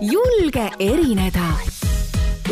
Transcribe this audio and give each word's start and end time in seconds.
julge 0.00 0.70
erineda. 0.78 1.52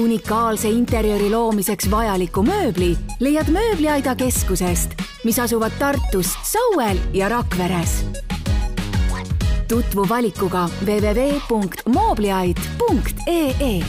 unikaalse 0.00 0.70
interjööri 0.72 1.30
loomiseks 1.30 1.90
vajaliku 1.90 2.42
mööbli 2.42 2.96
leiad 3.20 3.48
Mööbliaida 3.52 4.14
keskusest, 4.16 4.90
mis 5.24 5.38
asuvad 5.38 5.72
Tartus, 5.78 6.26
Sauel 6.42 6.98
ja 7.12 7.28
Rakveres. 7.28 8.04
tutvu 9.68 10.08
valikuga 10.08 10.68
www.moobliaid.ee 10.86 13.82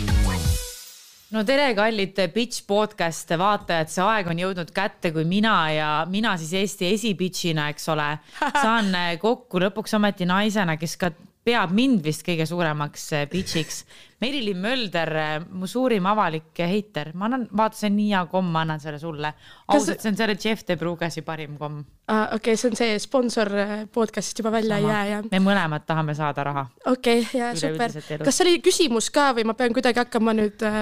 no 1.32 1.44
tere, 1.44 1.76
kallid 1.76 2.32
Bitch 2.34 2.64
podcast 2.68 3.30
vaatajad, 3.38 3.88
see 3.90 4.04
aeg 4.06 4.28
on 4.30 4.40
jõudnud 4.40 4.72
kätte, 4.74 5.12
kui 5.12 5.26
mina 5.26 5.72
ja 5.74 6.06
mina 6.10 6.38
siis 6.38 6.54
Eesti 6.54 6.86
esibitšina, 6.94 7.70
eks 7.74 7.90
ole, 7.90 8.18
saan 8.64 8.86
kokku 9.22 9.60
lõpuks 9.64 9.94
ometi 9.98 10.26
naisena, 10.30 10.78
kes 10.78 10.98
ka 11.02 11.10
peab 11.44 11.74
mind 11.76 12.04
vist 12.06 12.24
kõige 12.26 12.48
suuremaks 12.48 13.12
äh, 13.18 13.30
bitch'iks. 13.32 13.84
Merilin 14.24 14.60
Mölder, 14.64 15.10
äh, 15.20 15.32
mu 15.52 15.68
suurim 15.68 16.06
avalik 16.08 16.56
heiter, 16.64 17.12
ma 17.20 17.28
annan, 17.28 17.44
vaata, 17.52 17.76
see 17.76 17.90
on 17.90 17.98
nii 17.98 18.12
hea 18.14 18.22
komm, 18.32 18.52
ma 18.54 18.62
annan 18.64 18.80
selle 18.80 19.00
sulle. 19.02 19.34
ausalt, 19.74 20.00
see 20.00 20.14
on 20.14 20.20
selle 20.20 20.38
Jeff 20.40 20.64
De 20.68 20.78
Brugesi 20.80 21.24
parim 21.28 21.58
komm. 21.60 21.82
Ah, 22.08 22.30
okei 22.36 22.54
okay,, 22.54 22.60
see 22.60 22.70
on 22.70 22.78
see 22.80 23.00
sponsor 23.00 23.52
podcast'ist 23.96 24.40
juba 24.40 24.52
välja 24.52 24.78
ei 24.80 24.88
jää, 24.88 25.04
jah? 25.08 25.28
me 25.32 25.40
mõlemad 25.44 25.86
tahame 25.88 26.16
saada 26.16 26.44
raha. 26.44 26.66
okei 26.92 27.22
okay,, 27.24 27.40
ja 27.40 27.52
super. 27.56 27.92
kas 28.24 28.40
see 28.40 28.44
oli 28.44 28.58
küsimus 28.64 29.08
ka 29.12 29.30
või 29.38 29.46
ma 29.48 29.56
pean 29.56 29.76
kuidagi 29.76 30.02
hakkama 30.02 30.36
nüüd 30.36 30.66
äh... 30.68 30.82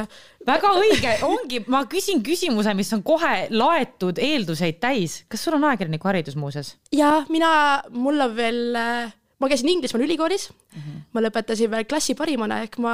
väga 0.49 0.73
õige, 0.81 1.13
ongi, 1.29 1.61
ma 1.69 1.83
küsin 1.89 2.23
küsimuse, 2.25 2.73
mis 2.77 2.89
on 2.97 3.05
kohe 3.05 3.47
laetud 3.53 4.17
eelduseid 4.17 4.81
täis. 4.81 5.21
kas 5.29 5.45
sul 5.45 5.59
on 5.59 5.69
ajakirjaniku 5.69 6.09
haridus 6.09 6.37
muuseas? 6.41 6.75
ja 6.93 7.19
mina, 7.29 7.51
mul 7.93 8.25
on 8.25 8.37
veel 8.37 8.81
äh 8.81 9.17
ma 9.41 9.49
käisin 9.49 9.71
Inglismaal 9.73 10.05
ülikoolis 10.05 10.49
mm, 10.51 10.81
-hmm. 10.81 11.01
ma 11.13 11.25
lõpetasin 11.25 11.71
veel 11.71 11.87
klassi 11.89 12.15
parimana 12.17 12.61
ehk 12.65 12.77
ma. 12.83 12.93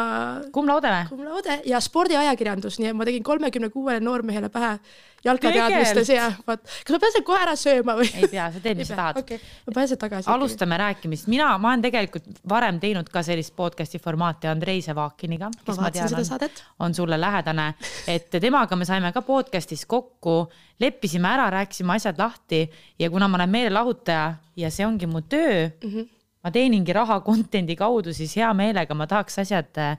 cum 0.55 0.69
laude 0.69 0.91
või? 0.93 1.09
cum 1.11 1.25
laude 1.27 1.59
ja 1.67 1.81
spordiajakirjandus, 1.83 2.79
nii 2.79 2.93
et 2.93 2.97
ma 2.97 3.07
tegin 3.07 3.23
kolmekümne 3.23 3.69
kuuele 3.73 3.99
noormehele 4.03 4.49
pähe 4.53 4.77
jalkateadmistes 5.25 6.09
ja 6.13 6.27
vot, 6.47 6.63
kas 6.63 6.93
ma 6.93 7.09
selle 7.11 7.25
kohe 7.27 7.41
ära 7.41 7.55
sööma 7.59 7.97
või? 7.99 8.07
ei 8.15 8.29
pea, 8.31 8.47
sa 8.53 8.61
teed, 8.63 8.79
mis 8.79 8.91
sa 8.91 8.97
tahad. 8.99 9.21
okay., 9.23 9.39
ma 9.67 9.75
pääsen 9.75 10.01
tagasi. 10.01 10.29
alustame 10.31 10.75
okay. 10.75 10.83
rääkimist, 10.85 11.27
mina, 11.31 11.49
ma 11.61 11.73
olen 11.73 11.85
tegelikult 11.85 12.41
varem 12.49 12.79
teinud 12.83 13.09
ka 13.13 13.23
sellist 13.25 13.55
podcast'i 13.57 14.01
formaati 14.03 14.49
Andrei 14.51 14.81
Sevakiniga, 14.85 15.51
kes 15.63 15.75
ma, 15.75 15.87
ma 15.87 15.93
tean, 15.95 16.15
on, 16.15 16.59
on 16.87 16.97
sulle 16.97 17.19
lähedane, 17.21 17.69
et 18.07 18.29
temaga 18.39 18.79
me 18.79 18.87
saime 18.87 19.11
ka 19.15 19.23
podcast'is 19.25 19.87
kokku, 19.89 20.39
leppisime 20.79 21.29
ära, 21.33 21.49
rääkisime 21.59 21.97
asjad 21.97 22.19
lahti 22.21 22.67
ja 22.99 23.09
kuna 23.09 23.27
ma 23.27 23.41
olen 23.41 23.57
meelelahutaja 23.57 24.29
ja 24.57 24.71
see 24.73 24.85
ongi 24.85 25.09
mu 25.09 25.21
töö 25.21 25.67
mm, 25.67 25.89
-hmm 25.89 26.13
ma 26.47 26.53
teeningi 26.55 26.95
raha 26.95 27.19
content'i 27.25 27.75
kaudu, 27.75 28.15
siis 28.15 28.37
hea 28.39 28.53
meelega 28.55 28.95
ma 28.95 29.07
tahaks 29.09 29.43
asjad 29.43 29.83
äh, 29.83 29.97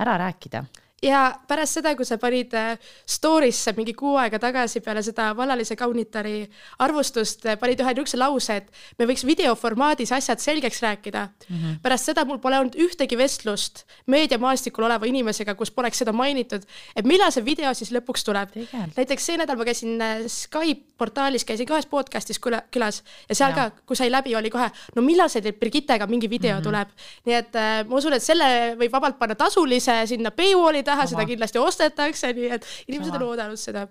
ära 0.00 0.16
rääkida 0.24 0.64
ja 1.04 1.20
pärast 1.48 1.78
seda, 1.78 1.94
kui 1.96 2.04
sa 2.04 2.18
panid 2.20 2.52
äh, 2.56 2.74
story'sse 3.08 3.72
mingi 3.76 3.94
kuu 3.96 4.16
aega 4.20 4.40
tagasi 4.40 4.82
peale 4.84 5.02
seda 5.04 5.30
vallalise 5.36 5.76
kaunitari 5.78 6.42
arvustust, 6.84 7.46
äh, 7.48 7.56
panid 7.60 7.80
ühe 7.80 7.94
niisuguse 7.94 8.20
lause, 8.20 8.58
et 8.60 9.00
me 9.00 9.08
võiks 9.08 9.24
videoformaadis 9.28 10.12
asjad 10.16 10.42
selgeks 10.42 10.82
rääkida 10.84 11.24
mm. 11.28 11.56
-hmm. 11.56 11.78
pärast 11.84 12.10
seda 12.10 12.24
mul 12.28 12.40
pole 12.44 12.60
olnud 12.60 12.76
ühtegi 12.76 13.18
vestlust 13.18 13.84
meediamaastikul 14.06 14.88
oleva 14.88 15.08
inimesega, 15.08 15.54
kus 15.54 15.72
poleks 15.72 16.04
seda 16.04 16.12
mainitud, 16.12 16.64
et 16.96 17.08
millal 17.08 17.32
see 17.32 17.44
video 17.44 17.72
siis 17.74 17.92
lõpuks 17.96 18.24
tuleb. 18.24 18.56
näiteks 18.96 19.26
see 19.26 19.40
nädal 19.40 19.56
ma 19.56 19.64
käisin 19.64 19.98
Skype 20.28 20.89
portaalis, 21.00 21.46
käisin 21.48 21.68
ka 21.68 21.78
ühes 21.78 21.88
podcast'is 21.90 22.40
külas 22.40 23.00
ja 23.28 23.34
seal 23.34 23.54
ja. 23.54 23.56
ka, 23.56 23.84
kui 23.88 23.98
sai 23.98 24.10
läbi, 24.12 24.36
oli 24.38 24.52
kohe, 24.52 24.68
no 24.96 25.04
millal 25.06 25.32
see 25.32 25.42
teil 25.44 25.56
Brigittega 25.60 26.06
mingi 26.10 26.30
video 26.30 26.56
mm 26.56 26.60
-hmm. 26.60 26.68
tuleb. 26.68 26.88
nii 27.26 27.38
et 27.38 27.62
ma 27.88 27.96
usun, 27.96 28.12
et 28.12 28.22
selle 28.22 28.76
võib 28.80 28.92
vabalt 28.92 29.18
panna 29.18 29.34
tasulise 29.34 30.02
sinna 30.06 30.30
paywall'i 30.30 30.84
taha, 30.84 31.06
seda 31.06 31.26
kindlasti 31.26 31.58
ostetakse, 31.58 32.32
nii 32.32 32.52
et 32.58 32.66
inimesed 32.88 33.16
on 33.16 33.28
oodanud 33.32 33.58
seda 33.58 33.88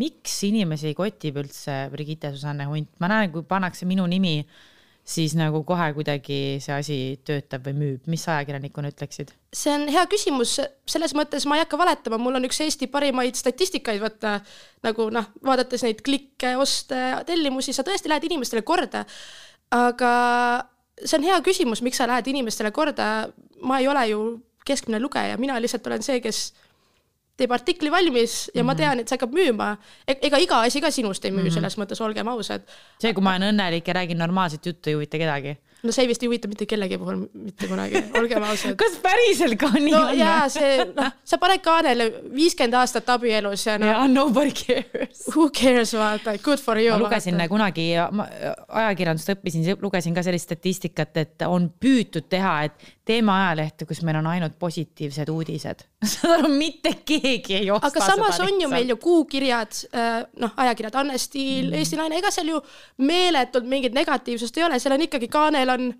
miks 0.00 0.42
inimesi 0.48 0.94
kotib 0.94 1.38
üldse 1.42 1.88
Brigitte 1.92 2.32
Susanne 2.34 2.66
Hunt, 2.68 2.90
ma 3.02 3.10
näen, 3.10 3.32
kui 3.34 3.44
pannakse 3.46 3.86
minu 3.86 4.06
nimi, 4.10 4.40
siis 5.04 5.34
nagu 5.36 5.60
kohe 5.68 5.90
kuidagi 5.96 6.38
see 6.64 6.74
asi 6.74 6.98
töötab 7.28 7.66
või 7.68 7.74
müüb, 7.76 8.06
mis 8.10 8.24
ajakirjanikuna 8.28 8.90
ütleksid? 8.94 9.34
see 9.54 9.72
on 9.76 9.84
hea 9.92 10.04
küsimus, 10.10 10.56
selles 10.90 11.12
mõttes 11.14 11.44
ma 11.46 11.58
ei 11.58 11.62
hakka 11.62 11.78
valetama, 11.78 12.18
mul 12.18 12.40
on 12.40 12.48
üks 12.48 12.58
Eesti 12.64 12.88
parimaid 12.90 13.36
statistikaid. 13.38 14.00
Võtta, 14.02 14.38
nagu 14.82 15.08
noh, 15.14 15.28
vaadates 15.46 15.84
neid 15.86 16.00
klikke, 16.04 16.56
oste, 16.60 16.98
tellimusi, 17.28 17.76
sa 17.76 17.84
tõesti 17.86 18.10
lähed 18.10 18.26
inimestele 18.30 18.64
korda. 18.66 19.04
aga 19.74 20.10
see 21.02 21.18
on 21.18 21.28
hea 21.28 21.38
küsimus, 21.44 21.82
miks 21.84 22.00
sa 22.00 22.08
lähed 22.10 22.26
inimestele 22.30 22.72
korda, 22.74 23.28
ma 23.62 23.78
ei 23.82 23.88
ole 23.90 24.08
ju 24.10 24.20
keskmine 24.64 25.00
lugeja, 25.02 25.36
mina 25.38 25.58
lihtsalt 25.60 25.86
olen 25.86 26.02
see, 26.02 26.20
kes 26.24 26.52
teeb 27.36 27.52
artikli 27.52 27.90
valmis 27.90 28.50
ja 28.54 28.62
mm 28.62 28.64
-hmm. 28.64 28.66
ma 28.66 28.72
mhm. 28.72 28.78
tean, 28.78 29.00
et 29.00 29.08
see 29.08 29.16
hakkab 29.18 29.34
müüma 29.34 29.76
e. 30.06 30.16
ega 30.22 30.38
iga 30.38 30.60
asi 30.62 30.80
ka 30.80 30.90
sinust 30.90 31.24
ei 31.24 31.30
müü 31.30 31.42
mm, 31.42 31.48
-hmm. 31.48 31.54
selles 31.54 31.78
mõttes 31.78 32.02
olgem 32.02 32.28
ausad. 32.28 32.62
see, 33.00 33.14
kui 33.14 33.22
ma 33.22 33.36
olen 33.36 33.54
õnnelik 33.54 33.88
ja 33.88 33.94
räägin 33.94 34.18
normaalset 34.18 34.66
juttu, 34.66 34.90
ei 34.90 34.94
huvita 34.94 35.18
kedagi 35.18 35.56
no 35.84 35.92
see 35.92 36.08
vist 36.08 36.22
ei 36.24 36.28
huvita 36.28 36.48
mitte 36.48 36.66
kellegi 36.68 36.98
puhul 37.00 37.24
mitte 37.32 37.68
kunagi, 37.68 38.00
olgem 38.18 38.44
ausad. 38.46 38.76
kas 38.80 38.96
päriselt 39.04 39.56
ka 39.60 39.70
nii 39.74 39.92
no, 39.92 40.00
on? 40.08 40.18
jaa, 40.18 40.46
see, 40.52 40.86
noh, 40.96 41.10
sa 41.28 41.38
paned 41.42 41.62
kaanele 41.64 42.08
viiskümmend 42.34 42.78
aastat 42.80 43.10
abielus 43.14 43.66
ja 43.68 43.76
noh. 43.80 43.92
jaa, 43.92 44.06
nobody 44.10 44.54
cares. 44.56 45.26
Who 45.34 45.50
cares, 45.54 45.94
vaata, 45.98 46.36
good 46.44 46.62
for 46.62 46.80
you. 46.80 46.94
ma 46.94 47.02
lugesin 47.04 47.36
vaata. 47.36 47.52
kunagi, 47.52 47.88
ajakirjandust 47.98 49.34
õppisin, 49.36 49.68
lugesin 49.84 50.16
ka 50.16 50.24
sellist 50.26 50.48
statistikat, 50.48 51.16
et 51.20 51.48
on 51.48 51.68
püütud 51.80 52.30
teha, 52.32 52.56
et 52.68 52.93
teeme 53.04 53.32
ajalehte, 53.32 53.86
kus 53.88 54.00
meil 54.06 54.18
on 54.20 54.28
ainult 54.32 54.56
positiivsed 54.60 55.30
uudised 55.32 55.84
saad 56.14 56.38
aru, 56.38 56.52
mitte 56.56 56.94
keegi 57.06 57.58
ei 57.60 57.70
osta 57.72 57.90
aga 57.90 58.06
samas 58.06 58.40
on 58.44 58.62
ju 58.62 58.70
meil 58.72 58.94
ju 58.94 58.98
kuukirjad, 59.02 59.82
äh, 59.92 60.22
noh, 60.40 60.54
ajakirjad 60.64 61.02
Anne 61.02 61.18
Stiil 61.20 61.70
mm., 61.70 61.80
Eesti 61.80 62.00
Naine, 62.00 62.20
ega 62.22 62.32
seal 62.34 62.54
ju 62.54 62.62
meeletult 63.04 63.68
mingit 63.68 63.96
negatiivsust 63.96 64.56
ei 64.60 64.68
ole, 64.68 64.80
seal 64.82 64.96
on 64.96 65.04
ikkagi 65.08 65.28
kaanel 65.32 65.74
on 65.74 65.92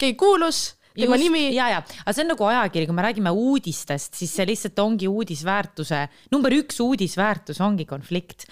keegi 0.00 0.18
kuulus 0.20 0.66
tema 0.94 1.16
Just, 1.16 1.24
nimi. 1.24 1.42
ja, 1.54 1.68
ja, 1.70 1.80
aga 2.02 2.14
see 2.14 2.24
on 2.24 2.32
nagu 2.34 2.46
ajakiri, 2.50 2.88
kui 2.88 2.96
me 2.98 3.06
räägime 3.06 3.32
uudistest, 3.32 4.18
siis 4.18 4.32
see 4.36 4.46
lihtsalt 4.48 4.78
ongi 4.82 5.08
uudisväärtuse, 5.08 6.02
number 6.34 6.54
üks 6.58 6.80
uudisväärtus 6.82 7.60
ongi 7.64 7.86
konflikt. 7.88 8.48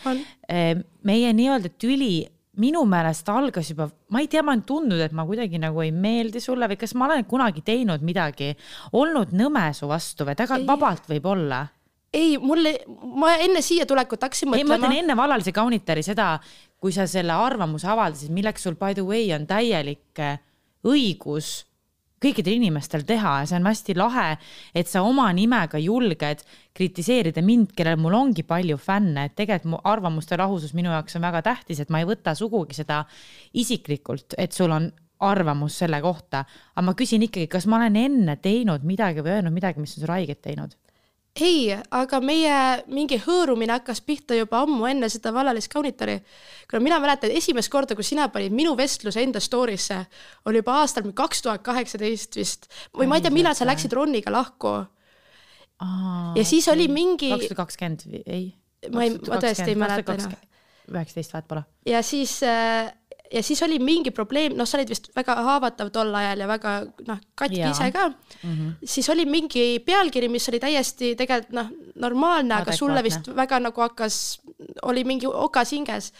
meie 0.49 1.33
nii-öelda 1.35 1.75
tüli 1.81 2.13
minu 2.59 2.85
meelest 2.89 3.29
algas 3.33 3.71
juba, 3.73 3.89
ma 4.13 4.23
ei 4.23 4.29
tea, 4.31 4.43
ma 4.43 4.53
olen 4.55 4.65
tundnud, 4.67 5.01
et 5.05 5.15
ma 5.17 5.25
kuidagi 5.29 5.61
nagu 5.63 5.83
ei 5.85 5.93
meeldi 5.95 6.43
sulle 6.43 6.69
või 6.71 6.79
kas 6.81 6.95
ma 6.99 7.09
olen 7.09 7.27
kunagi 7.29 7.63
teinud 7.67 8.05
midagi, 8.07 8.53
olnud 8.99 9.35
nõme 9.37 9.69
su 9.77 9.89
vastu 9.91 10.27
või 10.29 10.39
väga 10.39 10.63
vabalt 10.69 11.11
võib 11.11 11.29
olla? 11.31 11.67
ei, 12.15 12.39
mulle, 12.41 12.73
ma 13.21 13.35
enne 13.37 13.61
siia 13.61 13.85
tulekut 13.87 14.23
hakkasin 14.25 14.49
mõtlema. 14.49 14.65
ei, 14.65 14.69
ma 14.69 14.77
mõtlen 14.79 15.03
enne 15.03 15.17
vallalise 15.19 15.53
kaunitari 15.53 16.03
seda, 16.07 16.39
kui 16.81 16.95
sa 16.95 17.05
selle 17.11 17.35
arvamuse 17.37 17.89
avaldasid, 17.91 18.33
milleks 18.33 18.65
sul 18.65 18.79
by 18.81 18.97
the 18.97 19.05
way 19.05 19.29
on 19.37 19.45
täielik 19.49 20.23
õigus 20.89 21.51
kõikidel 22.23 22.59
inimestel 22.59 23.05
teha 23.09 23.39
ja 23.43 23.49
see 23.49 23.59
on 23.59 23.69
hästi 23.69 23.97
lahe, 23.99 24.29
et 24.75 24.91
sa 24.91 25.03
oma 25.07 25.29
nimega 25.37 25.81
julged 25.83 26.45
kritiseerida 26.77 27.43
mind, 27.45 27.73
kellel 27.77 27.99
mul 28.01 28.17
ongi 28.19 28.45
palju 28.47 28.79
fänne, 28.83 29.29
et 29.29 29.37
tegelikult 29.39 29.73
mu 29.73 29.83
arvamuste 29.91 30.39
lahusus 30.39 30.75
minu 30.79 30.93
jaoks 30.95 31.19
on 31.19 31.27
väga 31.27 31.43
tähtis, 31.51 31.83
et 31.83 31.93
ma 31.93 32.03
ei 32.03 32.09
võta 32.09 32.35
sugugi 32.39 32.77
seda 32.79 33.05
isiklikult, 33.59 34.39
et 34.39 34.55
sul 34.55 34.75
on 34.75 34.91
arvamus 35.25 35.79
selle 35.83 36.01
kohta, 36.03 36.45
aga 36.75 36.85
ma 36.87 36.95
küsin 36.99 37.25
ikkagi, 37.27 37.49
kas 37.51 37.67
ma 37.67 37.81
olen 37.81 37.97
enne 37.99 38.37
teinud 38.43 38.85
midagi 38.87 39.25
või 39.25 39.39
öelnud 39.39 39.55
midagi, 39.55 39.83
mis 39.83 39.97
on 39.97 40.05
sulle 40.05 40.21
haiget 40.21 40.43
teinud? 40.47 40.77
Ei, 41.45 41.73
aga 41.95 42.21
meie 42.25 42.57
mingi 42.91 43.19
hõõrumine 43.23 43.75
hakkas 43.77 44.01
pihta 44.05 44.37
juba 44.37 44.63
ammu 44.65 44.87
enne 44.91 45.09
seda 45.13 45.33
vallalist 45.35 45.71
kaunitari. 45.73 46.19
kuna 46.71 46.83
mina 46.83 46.99
mäletan, 47.03 47.31
esimest 47.31 47.71
korda, 47.73 47.95
kui 47.95 48.05
sina 48.05 48.29
panid 48.29 48.53
minu 48.53 48.77
vestluse 48.77 49.23
enda 49.23 49.41
story'sse, 49.41 49.99
oli 50.47 50.63
juba 50.63 50.79
aastal 50.83 51.11
kaks 51.13 51.43
tuhat 51.43 51.63
kaheksateist 51.63 52.37
vist 52.37 52.69
või 52.97 53.09
ma 53.09 53.19
ei 53.19 53.25
tea, 53.27 53.35
millal 53.35 53.57
sa 53.59 53.67
läksid 53.69 53.93
Roniga 53.93 54.33
lahku. 54.33 54.75
ja 56.37 56.45
siis 56.45 56.69
oli 56.69 56.89
mingi. 56.89 57.31
kaks 57.35 57.51
tuhat 57.53 57.65
kakskümmend, 57.65 58.07
ei. 58.27 58.55
ma 58.93 59.05
ei, 59.05 59.17
ma 59.19 59.43
tõesti 59.43 59.69
ei 59.69 59.79
mäleta 59.79 60.15
enam. 60.15 60.39
üheksateist, 60.93 61.33
vahet 61.33 61.49
pole. 61.49 61.65
ja 61.87 62.03
siis 62.03 62.41
äh, 62.43 62.93
ja 63.33 63.43
siis 63.43 63.63
oli 63.63 63.79
mingi 63.79 64.11
probleem, 64.15 64.55
noh, 64.57 64.67
sa 64.69 64.79
olid 64.79 64.91
vist 64.93 65.11
väga 65.17 65.37
haavatav 65.47 65.91
tol 65.93 66.15
ajal 66.21 66.45
ja 66.45 66.49
väga 66.49 66.75
noh, 67.09 67.21
katki 67.39 67.61
ja. 67.61 67.71
ise 67.71 67.91
ka 67.93 68.09
mm. 68.09 68.53
-hmm. 68.53 68.73
siis 68.85 69.09
oli 69.09 69.27
mingi 69.27 69.79
pealkiri, 69.85 70.29
mis 70.29 70.49
oli 70.49 70.61
täiesti 70.61 71.15
tegelikult 71.17 71.55
noh, 71.61 71.71
normaalne, 71.95 72.55
aga 72.55 72.77
sulle 72.77 73.03
vist 73.03 73.29
väga 73.37 73.61
nagu 73.61 73.81
hakkas 73.81 74.41
oli 74.83 75.05
mingi 75.05 75.27
okas 75.27 75.73
hinges 75.73 76.13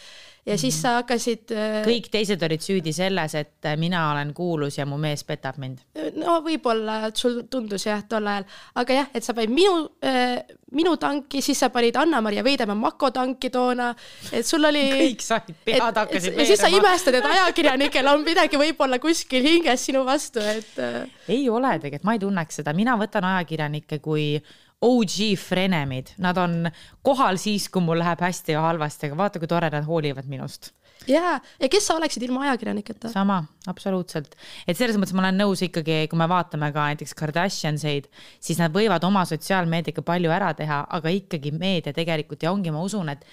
ja 0.45 0.57
siis 0.57 0.77
sa 0.81 0.99
hakkasid 0.99 1.53
äh, 1.55 1.79
kõik 1.87 2.09
teised 2.13 2.43
olid 2.45 2.63
süüdi 2.63 2.93
selles, 2.95 3.35
et 3.39 3.69
mina 3.79 4.09
olen 4.13 4.33
kuulus 4.37 4.79
ja 4.79 4.85
mu 4.89 4.97
mees 5.01 5.23
petab 5.27 5.59
mind. 5.61 5.83
no 6.17 6.39
võib-olla, 6.45 7.01
sul 7.15 7.43
tundus 7.51 7.87
jah, 7.87 8.03
tol 8.09 8.27
ajal, 8.27 8.47
aga 8.81 9.01
jah, 9.01 9.11
et 9.13 9.25
sa 9.25 9.35
panid 9.37 9.53
minu 9.53 9.83
äh,, 10.05 10.39
minu 10.75 10.95
tanki, 11.01 11.41
siis 11.41 11.59
sa 11.59 11.69
panid 11.73 11.97
Anna-Maria 11.97 12.43
Veidemaa 12.45 12.77
Mako 12.77 13.09
tanki 13.15 13.49
toona, 13.53 13.89
et 14.31 14.45
sul 14.45 14.65
oli. 14.69 14.85
kõik 15.03 15.25
said, 15.25 15.51
pead 15.65 15.81
hakkasid 15.83 16.31
veerema. 16.31 16.43
ja 16.43 16.49
siis 16.51 16.63
sa 16.63 16.71
imestad, 16.73 17.19
et 17.19 17.29
ajakirjanikel 17.33 18.13
on 18.13 18.23
midagi 18.25 18.59
võib-olla 18.61 19.01
kuskil 19.01 19.45
hinges 19.45 19.87
sinu 19.89 20.05
vastu, 20.07 20.43
et 20.43 20.81
äh.... 20.83 21.03
ei 21.27 21.45
ole 21.49 21.75
tegelikult, 21.77 22.07
ma 22.07 22.17
ei 22.17 22.23
tunneks 22.23 22.61
seda, 22.61 22.75
mina 22.77 22.97
võtan 22.99 23.27
ajakirjanikke 23.33 24.01
kui 24.03 24.31
OG 24.81 25.35
frenemid, 25.35 26.13
nad 26.23 26.37
on 26.39 26.69
kohal 27.03 27.39
siis, 27.41 27.67
kui 27.71 27.83
mul 27.83 27.99
läheb 27.99 28.21
hästi 28.23 28.55
ja 28.55 28.61
halvasti, 28.63 29.09
aga 29.09 29.17
vaata, 29.19 29.41
kui 29.41 29.49
tore 29.51 29.67
nad 29.73 29.83
hoolivad 29.83 30.29
minust. 30.31 30.71
Ja, 31.07 31.37
ja 31.59 31.67
kes 31.71 31.87
sa 31.87 31.95
oleksid 31.95 32.23
ilma 32.23 32.45
ajakirjaniketa? 32.47 33.11
sama, 33.11 33.41
absoluutselt, 33.71 34.35
et 34.67 34.79
selles 34.79 34.95
mõttes 34.99 35.15
ma 35.15 35.23
olen 35.25 35.39
nõus 35.41 35.63
ikkagi, 35.67 36.01
kui 36.11 36.19
me 36.19 36.27
vaatame 36.31 36.71
ka 36.75 36.89
näiteks 36.91 37.15
Kardashianseid, 37.19 38.09
siis 38.43 38.59
nad 38.59 38.75
võivad 38.75 39.03
oma 39.07 39.25
sotsiaalmeediaga 39.27 40.03
palju 40.07 40.33
ära 40.35 40.51
teha, 40.55 40.81
aga 40.99 41.13
ikkagi 41.15 41.53
meedia 41.55 41.95
tegelikult 41.95 42.43
ja 42.43 42.51
ongi, 42.55 42.71
ma 42.75 42.83
usun, 42.83 43.11
et 43.15 43.23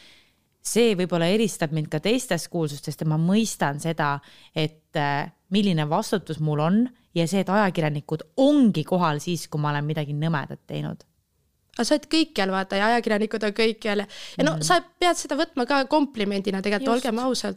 see 0.66 0.94
võib-olla 0.98 1.30
eristab 1.30 1.74
mind 1.74 1.90
ka 1.90 2.02
teistest 2.02 2.50
kuulsustest 2.50 3.02
ja 3.02 3.10
ma 3.10 3.18
mõistan 3.22 3.78
seda, 3.82 4.16
et 4.54 4.98
äh, 4.98 5.26
milline 5.54 5.86
vastutus 5.90 6.42
mul 6.42 6.62
on 6.62 6.86
ja 7.14 7.26
see, 7.30 7.42
et 7.42 7.50
ajakirjanikud 7.50 8.32
ongi 8.42 8.86
kohal 8.86 9.22
siis, 9.22 9.46
kui 9.50 9.62
ma 9.62 9.74
olen 9.74 9.86
midagi 9.86 10.14
nõmedat 10.14 10.66
teinud 10.66 11.06
aga 11.76 11.84
sa 11.84 11.96
oled 11.96 12.08
kõikjal, 12.12 12.52
vaata, 12.52 12.80
ja 12.80 12.90
ajakirjanikud 12.94 13.48
on 13.48 13.56
kõikjal 13.56 14.04
ja 14.04 14.06
no 14.42 14.56
mm 14.56 14.58
-hmm. 14.58 14.64
sa 14.64 14.80
pead 14.80 15.20
seda 15.20 15.36
võtma 15.36 15.66
ka 15.68 15.84
komplimendina 15.84 16.62
tegelikult, 16.62 16.96
olgem 16.96 17.18
ausad. 17.18 17.56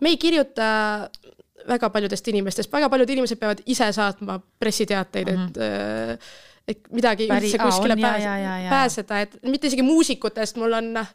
me 0.00 0.08
ei 0.14 0.16
kirjuta 0.16 1.10
väga 1.68 1.90
paljudest 1.90 2.28
inimestest, 2.28 2.72
väga 2.72 2.88
paljud 2.88 3.10
inimesed 3.10 3.38
peavad 3.38 3.62
ise 3.66 3.92
saatma 3.92 4.40
pressiteateid 4.58 5.30
mm, 5.30 5.36
-hmm. 5.36 5.48
et 5.48 5.56
mhm. 5.56 6.12
äh, 6.12 6.18
et 6.66 6.88
midagi 6.90 7.28
Päri, 7.30 7.46
üldse 7.46 7.60
kuskile 7.62 7.94
aa, 7.94 8.02
pääse, 8.02 8.24
ja, 8.24 8.38
ja, 8.42 8.54
ja. 8.64 8.70
pääseda, 8.70 9.20
et 9.22 9.36
mitte 9.46 9.68
isegi 9.70 9.84
muusikutest, 9.86 10.56
mul 10.58 10.74
on 10.74 10.88
noh, 10.96 11.12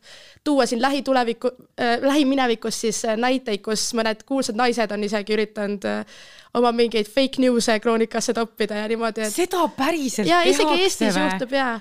tuua 0.48 0.66
siin 0.66 0.82
lähituleviku 0.82 1.52
äh,, 1.76 1.98
lähiminevikust 2.02 2.86
siis 2.86 3.02
äh, 3.06 3.18
näiteid, 3.20 3.60
kus 3.66 3.90
mõned 3.98 4.24
kuulsad 4.26 4.56
naised 4.56 4.96
on 4.96 5.04
isegi 5.04 5.36
üritanud 5.36 5.88
äh, 5.92 6.06
oma 6.54 6.72
mingeid 6.72 7.10
fake 7.12 7.44
news'e 7.44 7.80
kroonikasse 7.84 8.34
toppida 8.38 8.80
ja 8.80 8.88
niimoodi 8.88 9.28
et.... 9.28 9.36
seda 9.36 9.68
päriselt 9.76 10.32
ja, 10.32 10.40
tehakse 10.48 11.12
või? 11.12 11.28
juhtub 11.28 11.58
jaa 11.60 11.80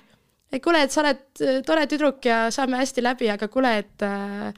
et 0.53 0.63
kuule, 0.65 0.83
et 0.85 0.95
sa 0.95 1.05
oled 1.05 1.45
äh, 1.45 1.61
tore 1.67 1.87
tüdruk 1.91 2.27
ja 2.27 2.43
saame 2.55 2.81
hästi 2.81 3.05
läbi, 3.05 3.31
aga 3.33 3.49
kuule, 3.53 3.77
et 3.83 4.07
äh, 4.07 4.51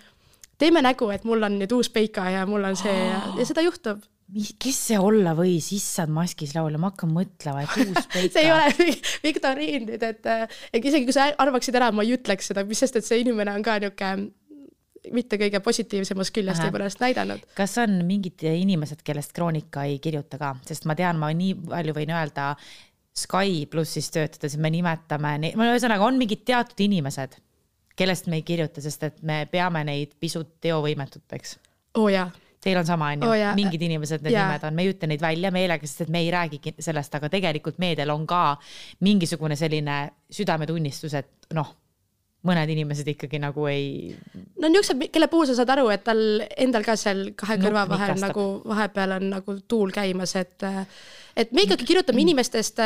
teeme 0.60 0.82
nägu, 0.84 1.10
et 1.14 1.26
mul 1.28 1.44
on 1.48 1.58
nüüd 1.60 1.74
uus 1.76 1.92
peika 1.92 2.28
ja 2.32 2.46
mul 2.48 2.64
on 2.70 2.78
see 2.78 2.94
ja, 2.94 3.20
ja 3.38 3.46
seda 3.48 3.64
juhtub. 3.66 4.02
Kes 4.32 4.78
see 4.88 4.96
olla 4.96 5.34
võis, 5.36 5.66
issand 5.76 6.14
maskis 6.16 6.54
laulja, 6.56 6.78
ma 6.80 6.88
hakkan 6.88 7.10
mõtlema, 7.12 7.66
et 7.66 7.74
uus 7.82 8.06
peika. 8.14 8.32
See 8.32 8.46
ei 8.46 8.52
ole 8.54 8.92
viktoriin 9.26 9.90
nüüd, 9.90 10.06
et, 10.08 10.30
et 10.72 10.86
isegi 10.92 11.08
kui 11.08 11.16
sa 11.16 11.28
arvaksid 11.42 11.76
ära, 11.76 11.90
ma 11.92 12.06
ei 12.06 12.14
ütleks 12.16 12.48
seda, 12.52 12.64
mis 12.68 12.80
sest, 12.80 12.96
et 12.96 13.08
see 13.08 13.20
inimene 13.24 13.52
on 13.52 13.66
ka 13.66 13.80
niisugune 13.82 14.30
mitte 15.10 15.38
kõige 15.40 15.58
positiivsemast 15.64 16.30
küljest 16.30 16.62
võib-olla 16.62 16.86
ennast 16.86 17.00
näidanud. 17.02 17.42
kas 17.58 17.74
on 17.82 17.96
mingid 18.06 18.44
inimesed, 18.46 19.00
kellest 19.02 19.32
Kroonika 19.34 19.82
ei 19.90 19.96
kirjuta 20.02 20.38
ka, 20.38 20.52
sest 20.68 20.86
ma 20.86 20.94
tean, 20.98 21.18
ma 21.18 21.32
nii 21.34 21.56
palju 21.66 21.96
võin 21.96 22.12
öelda 22.14 22.52
Sky 23.12 23.66
plussis 23.70 24.08
töötades 24.12 24.56
me 24.56 24.70
nimetame 24.72 25.34
neid, 25.42 25.56
ühesõnaga 25.60 26.06
on 26.06 26.16
mingid 26.20 26.46
teatud 26.48 26.78
inimesed, 26.80 27.36
kellest 27.96 28.30
me 28.32 28.38
ei 28.40 28.46
kirjuta, 28.46 28.80
sest 28.84 29.04
et 29.08 29.20
me 29.26 29.42
peame 29.52 29.84
neid 29.84 30.14
pisut 30.20 30.54
teovõimetuteks. 30.64 31.58
oo 31.98 32.06
oh, 32.06 32.12
jaa. 32.12 32.30
Teil 32.62 32.78
on 32.78 32.86
sama, 32.86 33.08
onju, 33.10 33.28
mingid 33.58 33.82
inimesed, 33.82 34.22
need 34.22 34.36
ja. 34.36 34.44
nimed 34.46 34.64
on, 34.68 34.74
me 34.78 34.84
ei 34.84 34.92
ütle 34.92 35.08
neid 35.10 35.22
välja 35.24 35.50
meelega, 35.50 35.82
sest 35.82 36.04
et 36.04 36.12
me 36.14 36.20
ei 36.22 36.28
räägigi 36.30 36.76
sellest, 36.78 37.16
aga 37.18 37.26
tegelikult 37.32 37.80
meedial 37.82 38.12
on 38.14 38.22
ka 38.30 38.54
mingisugune 39.02 39.56
selline 39.58 39.96
südametunnistus, 40.30 41.16
et 41.18 41.50
noh 41.58 41.72
mõned 42.46 42.70
inimesed 42.74 43.06
ikkagi 43.12 43.38
nagu 43.42 43.66
ei. 43.70 44.14
no 44.60 44.70
niisugused, 44.70 45.10
kelle 45.14 45.28
puhul 45.30 45.46
sa 45.48 45.56
saad 45.58 45.70
aru, 45.76 45.88
et 45.94 46.02
tal 46.06 46.22
endal 46.58 46.86
ka 46.86 46.96
seal 46.98 47.28
kahe 47.38 47.58
kõrva 47.62 47.84
vahel 47.90 48.16
nagu 48.20 48.46
vahepeal 48.66 49.16
on 49.18 49.28
nagu 49.36 49.56
tuul 49.70 49.94
käimas, 49.94 50.34
et. 50.40 50.66
et 51.36 51.52
me 51.54 51.66
ikkagi 51.66 51.86
kirjutame 51.86 52.18
mm. 52.18 52.24
inimestest, 52.26 52.82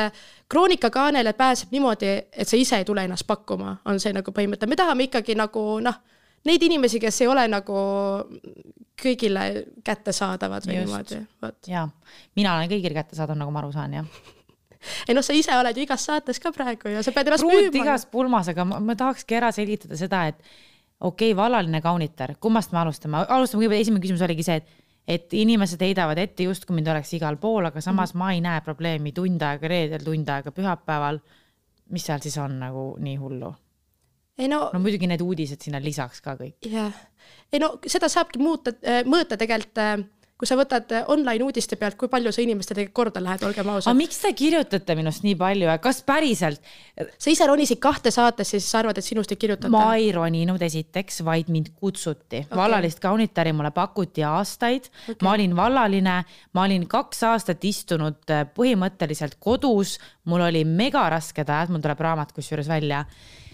kroonikakaanele 0.52 1.32
pääseb 1.38 1.72
niimoodi, 1.72 2.12
et 2.32 2.48
sa 2.48 2.60
ise 2.60 2.82
ei 2.82 2.88
tule 2.88 3.06
ennast 3.08 3.26
pakkuma, 3.26 3.78
on 3.88 4.00
see 4.02 4.12
nagu 4.16 4.34
põhimõte, 4.36 4.68
me 4.68 4.78
tahame 4.78 5.08
ikkagi 5.08 5.38
nagu 5.38 5.64
noh, 5.84 5.98
neid 6.46 6.62
inimesi, 6.62 7.00
kes 7.02 7.24
ei 7.24 7.32
ole 7.32 7.48
nagu 7.50 7.80
kõigile 8.96 9.48
kättesaadavad 9.84 10.68
või 10.68 10.78
Just. 10.78 10.86
niimoodi, 10.86 11.24
vot. 11.42 11.58
jaa, 11.68 11.88
mina 12.36 12.56
olen 12.56 12.70
kõigile 12.70 12.96
kättesaadav, 12.96 13.40
nagu 13.40 13.52
ma 13.52 13.64
aru 13.64 13.72
saan, 13.74 14.00
jah 14.02 14.35
ei 15.08 15.16
noh, 15.16 15.24
sa 15.26 15.36
ise 15.36 15.56
oled 15.58 15.76
ju 15.76 15.84
igas 15.86 16.06
saates 16.08 16.40
ka 16.42 16.52
praegu 16.54 16.92
ja 16.92 17.02
sa 17.04 17.14
pead 17.14 17.30
ennast 17.30 17.46
müüma. 17.46 17.74
igas 17.82 18.06
pulmas, 18.10 18.50
aga 18.52 18.66
ma, 18.68 18.80
ma 18.80 18.96
tahakski 18.98 19.38
ära 19.38 19.52
selgitada 19.54 19.98
seda, 19.98 20.26
et 20.32 20.40
okei 21.00 21.32
okay,, 21.32 21.36
vallaline 21.36 21.82
kaunitar, 21.84 22.36
kummast 22.40 22.72
me 22.72 22.82
alustame, 22.84 23.24
alustame 23.28 23.64
kõigepealt, 23.64 23.86
esimene 23.86 24.04
küsimus 24.04 24.26
oligi 24.26 24.46
see, 24.46 24.60
et 24.62 24.82
et 25.06 25.34
inimesed 25.38 25.82
heidavad 25.86 26.18
ette, 26.18 26.48
justkui 26.48 26.74
mind 26.74 26.88
oleks 26.90 27.12
igal 27.14 27.36
pool, 27.38 27.68
aga 27.68 27.78
samas 27.78 28.10
mm 28.14 28.18
ma 28.18 28.32
ei 28.34 28.40
näe 28.42 28.60
probleemi 28.64 29.12
tund 29.14 29.42
aega 29.42 29.68
reedel, 29.70 30.02
tund 30.02 30.28
aega 30.28 30.50
pühapäeval. 30.50 31.20
mis 31.94 32.02
seal 32.02 32.18
siis 32.18 32.34
on 32.42 32.58
nagu 32.58 32.96
nii 32.98 33.16
hullu? 33.16 33.52
ei 34.38 34.48
no. 34.48 34.70
no 34.72 34.80
muidugi 34.80 35.06
need 35.06 35.22
uudised 35.22 35.62
sinna 35.62 35.80
lisaks 35.80 36.20
ka 36.20 36.34
kõik. 36.36 36.56
jah, 36.66 36.92
ei 37.52 37.60
no 37.62 37.76
seda 37.86 38.08
saabki 38.08 38.38
muuta, 38.42 38.72
mõõta 39.06 39.38
tegelikult 39.38 39.78
äh, 39.78 39.94
kui 40.36 40.48
sa 40.48 40.56
võtad 40.58 40.90
eh, 40.92 41.04
online 41.12 41.46
uudiste 41.46 41.78
pealt, 41.80 41.96
kui 41.96 42.10
palju 42.12 42.32
sa 42.34 42.42
inimestele 42.44 42.86
korda 42.96 43.22
lähed, 43.24 43.44
olgem 43.48 43.70
ausad. 43.72 43.88
aga 43.88 43.96
miks 43.96 44.18
te 44.20 44.32
kirjutate 44.36 44.96
minust 44.98 45.24
nii 45.24 45.36
palju 45.40 45.76
kas 45.84 46.02
päriselt? 46.04 46.60
sa 47.16 47.32
ise 47.32 47.46
ronisid 47.48 47.80
kahte 47.80 48.12
saatesse, 48.12 48.58
siis 48.58 48.68
sa 48.68 48.82
arvad, 48.82 49.00
et 49.00 49.06
sinust 49.06 49.32
ei 49.32 49.40
kirjutata? 49.40 49.72
ma 49.72 49.94
ei 49.96 50.10
roninud 50.12 50.60
esiteks, 50.62 51.22
vaid 51.24 51.48
mind 51.52 51.72
kutsuti 51.80 52.42
okay.. 52.44 52.58
vallalist 52.58 53.00
kaunitari 53.00 53.54
mulle 53.56 53.72
pakuti 53.76 54.26
aastaid 54.28 54.90
okay., 54.90 55.16
ma 55.24 55.32
olin 55.38 55.56
vallaline, 55.56 56.18
ma 56.52 56.66
olin 56.68 56.84
kaks 56.90 57.24
aastat 57.32 57.64
istunud 57.64 58.20
eh, 58.28 58.44
põhimõtteliselt 58.60 59.40
kodus, 59.40 59.96
mul 60.28 60.44
oli 60.50 60.66
megarasked 60.68 61.48
ajad, 61.48 61.72
mul 61.72 61.84
tuleb 61.84 62.04
raamat 62.10 62.36
kusjuures 62.36 62.68
välja 62.68 63.06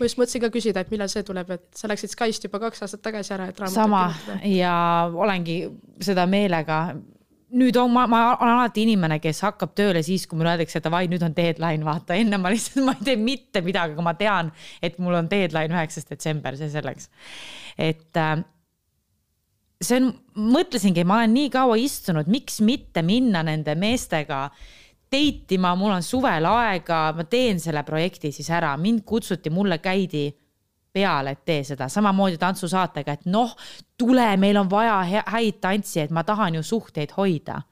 ma 0.02 0.08
just 0.08 0.18
mõtlesin 0.18 0.42
ka 0.42 0.50
küsida, 0.52 0.82
et 0.82 0.90
millal 0.92 1.10
see 1.10 1.22
tuleb, 1.26 1.50
et 1.54 1.64
sa 1.78 1.88
läksid 1.90 2.12
Skyst 2.12 2.46
juba 2.48 2.60
kaks 2.62 2.82
aastat 2.84 3.02
tagasi 3.04 3.34
ära, 3.36 3.48
et 3.52 3.60
raamatut 3.60 3.76
sama 3.76 4.40
ja 4.48 4.74
olengi 5.14 5.58
seda 6.02 6.24
meelega 6.30 6.71
nüüd 7.52 7.76
on, 7.76 7.90
ma, 7.92 8.06
ma 8.08 8.22
olen 8.32 8.54
alati 8.54 8.86
inimene, 8.86 9.18
kes 9.22 9.42
hakkab 9.44 9.74
tööle 9.76 10.02
siis, 10.04 10.24
kui 10.28 10.38
mulle 10.40 10.54
öeldakse, 10.54 10.80
et 10.80 10.86
davai, 10.86 11.04
nüüd 11.10 11.24
on 11.26 11.34
deadline, 11.36 11.84
vaata, 11.84 12.16
enne 12.16 12.40
ma 12.40 12.52
lihtsalt, 12.52 12.84
ma 12.86 12.94
ei 12.96 13.06
tee 13.10 13.18
mitte 13.20 13.62
midagi, 13.64 13.96
aga 13.96 14.06
ma 14.06 14.14
tean, 14.18 14.52
et 14.84 14.96
mul 15.02 15.18
on 15.20 15.28
deadline 15.30 15.74
üheksas 15.76 16.08
detsember, 16.08 16.56
see 16.56 16.72
selleks. 16.72 17.10
et 17.76 18.20
äh, 18.20 18.36
see 19.82 20.00
on, 20.00 20.12
mõtlesingi, 20.54 21.04
ma 21.08 21.20
olen 21.20 21.34
nii 21.36 21.50
kaua 21.52 21.76
istunud, 21.80 22.30
miks 22.32 22.60
mitte 22.64 23.04
minna 23.04 23.44
nende 23.46 23.76
meestega 23.78 24.46
date 25.12 25.58
ima, 25.58 25.74
mul 25.76 25.92
on 25.92 26.04
suvel 26.06 26.46
aega, 26.48 27.10
ma 27.16 27.26
teen 27.28 27.60
selle 27.60 27.82
projekti 27.84 28.32
siis 28.32 28.48
ära, 28.54 28.72
mind 28.80 29.04
kutsuti, 29.08 29.52
mulle 29.52 29.76
käidi 29.84 30.30
peale, 30.92 31.34
et 31.34 31.44
tee 31.48 31.64
seda, 31.66 31.88
samamoodi 31.92 32.38
tantsusaatega, 32.40 33.18
et 33.18 33.28
noh, 33.32 33.56
tule, 33.98 34.28
meil 34.40 34.60
on 34.60 34.70
vaja 34.70 35.00
häid 35.32 35.60
tantsijaid, 35.62 36.12
ma 36.12 36.24
tahan 36.28 36.60
ju 36.60 36.64
suhteid 36.66 37.14
hoida. 37.16 37.62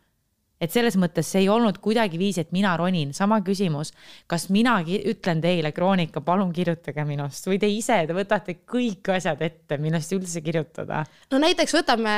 Et 0.61 0.69
selles 0.69 0.93
mõttes 1.01 1.25
see 1.25 1.41
ei 1.41 1.49
olnud 1.49 1.79
kuidagiviisi, 1.81 2.43
et 2.43 2.51
mina 2.53 2.75
ronin, 2.77 3.15
sama 3.17 3.39
küsimus, 3.41 3.95
kas 4.29 4.51
mina 4.53 4.75
ütlen 4.85 5.41
teile, 5.41 5.71
Kroonika, 5.73 6.21
palun 6.21 6.51
kirjutage 6.53 7.05
minust? 7.09 7.49
Või 7.49 7.57
te 7.63 7.71
ise, 7.73 7.97
te 8.05 8.17
võtate 8.17 8.59
kõik 8.69 9.09
asjad 9.17 9.41
ette, 9.47 9.79
millest 9.81 10.13
üldse 10.13 10.43
kirjutada? 10.45 11.07
no 11.33 11.41
näiteks 11.41 11.79
võtame 11.79 12.13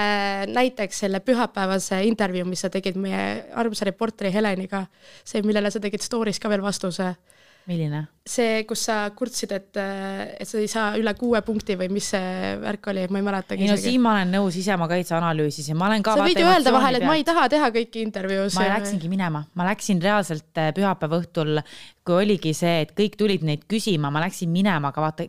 näiteks 0.51 1.05
selle 1.05 1.23
pühapäevase 1.23 2.03
intervjuu, 2.09 2.49
mis 2.51 2.67
sa 2.67 2.71
tegid 2.73 2.99
meie 2.99 3.45
armsa 3.55 3.87
reporteri 3.87 4.35
Heleniga, 4.35 4.89
see, 5.23 5.47
millele 5.47 5.71
sa 5.71 5.79
tegid 5.79 6.03
story's 6.03 6.43
ka 6.43 6.51
veel 6.51 6.67
vastuse 6.67 7.13
milline? 7.71 8.07
see, 8.23 8.63
kus 8.69 8.85
sa 8.87 8.97
kurtsid, 9.19 9.51
et, 9.57 9.79
et 9.81 10.47
sa 10.47 10.61
ei 10.61 10.69
saa 10.71 10.93
üle 11.01 11.11
kuue 11.19 11.41
punkti 11.43 11.75
või 11.79 11.89
mis 11.91 12.13
see 12.15 12.53
värk 12.63 12.87
oli, 12.93 13.09
ma 13.11 13.19
ei 13.19 13.27
mäletagi. 13.27 13.67
ei 13.67 13.73
no 13.73 13.77
siin 13.81 14.03
ma 14.05 14.15
olen 14.15 14.31
nõus, 14.37 14.59
ise 14.61 14.77
ma 14.79 14.87
ka 14.91 14.99
täitsa 15.01 15.19
analüüsisin, 15.19 15.79
ma 15.79 15.89
olen 15.91 16.07
ka. 16.07 16.15
sa 16.19 16.29
võid 16.29 16.39
ju 16.39 16.47
öelda 16.47 16.75
vahel, 16.75 17.01
et 17.01 17.07
ma 17.09 17.19
ei 17.19 17.27
taha 17.27 17.49
teha 17.53 17.73
kõiki 17.75 18.07
intervjuusid. 18.07 18.61
ma 18.61 18.69
läksingi 18.77 19.11
minema, 19.11 19.45
ma 19.59 19.69
läksin 19.73 20.03
reaalselt 20.05 20.63
äh, 20.63 20.71
pühapäeva 20.77 21.19
õhtul, 21.19 21.63
kui 22.07 22.19
oligi 22.23 22.55
see, 22.57 22.83
et 22.87 22.97
kõik 22.99 23.19
tulid 23.19 23.47
neid 23.47 23.67
küsima, 23.71 24.13
ma 24.15 24.23
läksin 24.23 24.53
minema, 24.55 24.95
aga 24.95 25.07
vaata 25.09 25.29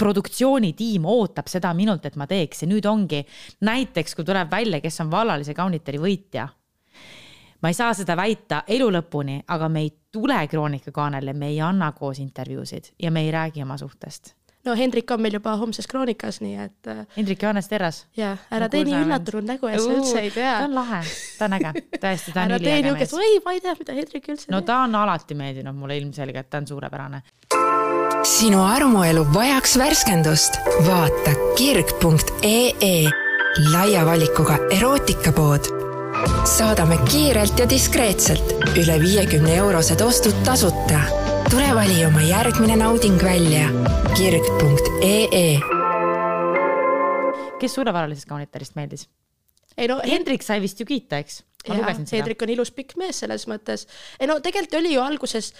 produktsioonitiim 0.00 1.04
ootab 1.08 1.48
seda 1.52 1.72
minult, 1.76 2.06
et 2.08 2.16
ma 2.20 2.28
teeks 2.28 2.64
ja 2.64 2.70
nüüd 2.70 2.86
ongi 2.88 3.20
näiteks, 3.66 4.16
kui 4.16 4.28
tuleb 4.28 4.52
välja, 4.52 4.80
kes 4.84 5.00
on 5.04 5.12
vallalise 5.12 5.56
kaunitari 5.56 6.00
võitja 6.00 6.48
ma 7.62 7.68
ei 7.68 7.74
saa 7.74 7.94
seda 7.94 8.16
väita 8.16 8.62
elu 8.66 8.90
lõpuni, 8.90 9.40
aga 9.48 9.68
me 9.68 9.86
ei 9.86 9.94
tule 10.12 10.40
Kroonika 10.48 10.92
kaanele, 10.92 11.32
me 11.32 11.52
ei 11.52 11.60
anna 11.60 11.92
koos 11.92 12.18
intervjuusid 12.18 12.94
ja 13.02 13.10
me 13.10 13.24
ei 13.26 13.30
räägi 13.30 13.62
oma 13.62 13.76
suhtest 13.76 14.34
no 14.64 14.74
Hendrik 14.76 15.10
on 15.10 15.22
meil 15.22 15.36
juba 15.38 15.54
homses 15.60 15.88
kroonikas, 15.88 16.40
nii 16.44 16.56
et 16.60 16.90
äh, 16.90 17.04
Hendrik 17.16 17.42
Johannes 17.42 17.68
Terras. 17.68 18.02
jah, 18.16 18.38
ära 18.52 18.68
tee 18.72 18.84
nii 18.84 18.98
üllatunud 19.04 19.48
nägu, 19.48 19.70
et 19.70 19.80
sa 19.80 19.94
üldse 19.94 20.20
ei 20.20 20.30
tea. 20.34 20.52
ta 20.58 20.68
on 20.68 20.76
lahe, 20.76 21.00
ta 21.38 21.48
on 21.48 21.56
äge, 21.58 21.72
tõesti, 21.96 22.34
ta 22.34 22.44
on 22.44 22.54
ära 22.54 22.60
tee 22.60 22.76
üliäge 22.76 22.86
niisugust, 22.90 23.16
mees. 23.16 23.32
oi, 23.32 23.42
ma 23.46 23.56
ei 23.56 23.64
tea, 23.64 23.74
mida 23.80 23.96
Hendrik 23.96 24.30
üldse 24.34 24.52
no 24.52 24.62
ta 24.66 24.82
on 24.84 25.00
alati 25.00 25.38
meeldinud 25.38 25.80
mulle 25.80 25.98
ilmselgelt, 26.02 26.50
ta 26.52 26.60
on 26.60 26.68
suurepärane. 26.68 27.22
sinu 28.36 28.62
armuelu 28.66 29.26
vajaks 29.32 29.78
värskendust? 29.80 30.60
vaata 30.86 31.36
kirg.ee 31.56 32.96
laia 33.72 34.04
valikuga 34.06 34.60
erootikapood. 34.76 35.79
Saadame 36.44 36.98
kiirelt 37.10 37.58
ja 37.58 37.66
diskreetselt 37.70 38.54
üle 38.78 38.96
viiekümne 39.02 39.54
eurosed 39.56 40.00
ostud 40.00 40.36
tasuta. 40.44 41.00
tule 41.50 41.74
vali 41.74 42.04
oma 42.06 42.22
järgmine 42.22 42.76
nauding 42.76 43.22
välja 43.22 43.68
kirg.ee 44.16 45.58
kes 47.60 47.74
sulle 47.74 47.92
varalisest 47.92 48.28
kaunitarist 48.28 48.76
meeldis? 48.78 49.08
ei 49.76 49.88
no 49.88 50.00
Hendrik 50.04 50.42
sai 50.42 50.60
vist 50.60 50.80
ju 50.80 50.86
kiita, 50.86 51.20
eks? 51.20 51.42
ma 51.68 51.74
jaa, 51.74 51.82
lugesin 51.82 52.06
seda. 52.06 52.20
Hendrik 52.20 52.42
on 52.42 52.54
ilus 52.56 52.72
pikk 52.76 52.96
mees 53.00 53.20
selles 53.24 53.46
mõttes. 53.50 53.86
ei 54.20 54.30
no 54.30 54.40
tegelikult 54.40 54.80
oli 54.80 54.94
ju 54.94 55.04
alguses, 55.04 55.52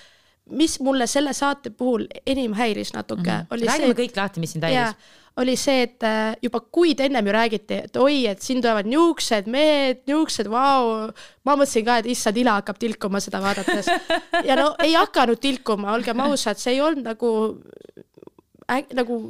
mis 0.50 0.78
mulle 0.80 1.06
selle 1.10 1.32
saate 1.36 1.70
puhul 1.70 2.06
enim 2.26 2.54
häiris 2.58 2.94
natuke 2.96 3.30
mm, 3.30 3.36
-hmm. 3.36 3.54
oli 3.54 3.68
räägime 3.68 3.94
see, 3.94 4.02
kõik 4.04 4.16
lahti, 4.16 4.40
mis 4.40 4.56
sind 4.56 4.66
häiris. 4.66 4.96
Oli 5.40 5.56
see, 5.58 5.84
et 5.86 6.06
äh, 6.06 6.34
juba 6.44 6.60
kuid 6.72 7.00
ennem 7.04 7.26
ju 7.26 7.34
räägiti, 7.34 7.78
et 7.86 7.96
oi, 8.00 8.24
et 8.30 8.42
siin 8.44 8.60
tulevad 8.62 8.88
niisugused 8.88 9.48
mehed, 9.50 10.02
niisugused, 10.08 10.50
vau. 10.52 11.10
ma 11.46 11.56
mõtlesin 11.56 11.86
ka, 11.86 12.00
et 12.02 12.10
issand, 12.12 12.40
ila 12.42 12.58
hakkab 12.60 12.80
tilkuma 12.80 13.22
seda 13.24 13.40
vaadates. 13.42 13.88
ja 14.48 14.58
no 14.58 14.72
ei 14.84 14.96
hakanud 14.98 15.40
tilkuma, 15.40 15.94
olgem 15.96 16.20
ausad, 16.26 16.60
see 16.60 16.76
ei 16.76 16.84
olnud 16.84 17.06
nagu 17.06 17.32
äh,, 18.68 18.84
nagu 18.96 19.22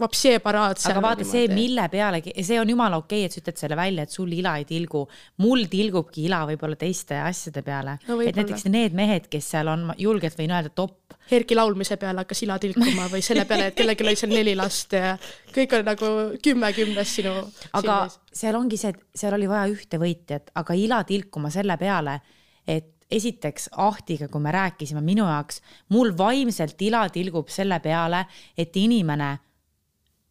vapsee 0.00 0.38
paraad. 0.44 0.80
aga 0.90 1.02
vaata 1.02 1.24
see, 1.24 1.46
mille 1.52 1.86
pealegi, 1.92 2.34
see 2.44 2.58
on 2.60 2.68
jumala 2.68 2.98
okei 3.00 3.24
okay,, 3.24 3.30
et 3.30 3.36
sa 3.36 3.40
ütled 3.42 3.60
selle 3.60 3.78
välja, 3.78 4.04
et 4.04 4.12
sul 4.12 4.32
ila 4.32 4.56
ei 4.60 4.66
tilgu. 4.68 5.06
mul 5.42 5.64
tilgubki 5.72 6.26
ila 6.28 6.42
võib-olla 6.50 6.76
teiste 6.80 7.18
asjade 7.22 7.62
peale 7.66 7.96
No 8.08 8.18
et 8.20 8.36
näiteks 8.36 8.66
need 8.72 8.96
mehed, 8.96 9.28
kes 9.32 9.50
seal 9.54 9.70
on, 9.72 9.88
julgelt 9.98 10.36
võin 10.38 10.52
öelda 10.52 10.72
top. 10.74 11.16
Erki 11.32 11.56
laulmise 11.56 11.96
peale 12.00 12.22
hakkas 12.22 12.42
ila 12.46 12.58
tilkuma 12.62 13.08
või 13.12 13.22
selle 13.24 13.46
peale, 13.48 13.70
et 13.70 13.78
kellelgi 13.78 14.04
oli 14.04 14.18
seal 14.20 14.34
neli 14.34 14.56
last 14.58 14.92
ja 14.94 15.14
kõik 15.54 15.78
on 15.78 15.88
nagu 15.88 16.10
kümme 16.44 16.70
kümnest 16.76 17.20
sinu 17.20 17.32
aga 17.72 17.96
silmis. 18.04 18.18
seal 18.42 18.60
ongi 18.60 18.80
see, 18.80 18.92
et 18.92 19.22
seal 19.24 19.38
oli 19.38 19.48
vaja 19.50 19.70
ühte 19.72 20.00
võitjat, 20.02 20.52
aga 20.60 20.76
ila 20.76 21.00
tilkuma 21.08 21.50
selle 21.54 21.78
peale, 21.80 22.20
et 22.66 22.92
esiteks 23.10 23.70
Ahtiga, 23.78 24.28
kui 24.28 24.42
me 24.42 24.52
rääkisime, 24.54 25.00
minu 25.04 25.26
jaoks, 25.26 25.60
mul 25.94 26.10
vaimselt 26.18 26.80
ila 26.82 27.04
tilgub 27.14 27.50
selle 27.54 27.78
peale, 27.80 28.24
et 28.58 28.74
inimene 28.76 29.36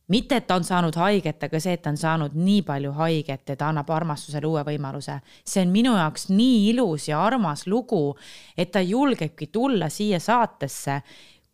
mitte, 0.08 0.36
et 0.36 0.48
ta 0.48 0.56
on 0.56 0.64
saanud 0.64 0.96
haiget, 1.00 1.44
aga 1.48 1.60
see, 1.62 1.74
et 1.74 1.82
ta 1.82 1.92
on 1.94 1.98
saanud 1.98 2.36
nii 2.38 2.62
palju 2.68 2.92
haiget 3.00 3.50
ja 3.50 3.56
ta 3.58 3.70
annab 3.72 3.90
armastusele 3.90 4.48
uue 4.48 4.64
võimaluse. 4.68 5.20
see 5.46 5.64
on 5.66 5.72
minu 5.74 5.96
jaoks 5.98 6.30
nii 6.30 6.70
ilus 6.70 7.08
ja 7.10 7.24
armas 7.26 7.66
lugu, 7.68 8.16
et 8.58 8.72
ta 8.72 8.82
julgebki 8.82 9.48
tulla 9.48 9.90
siia 9.90 10.20
saatesse, 10.20 11.02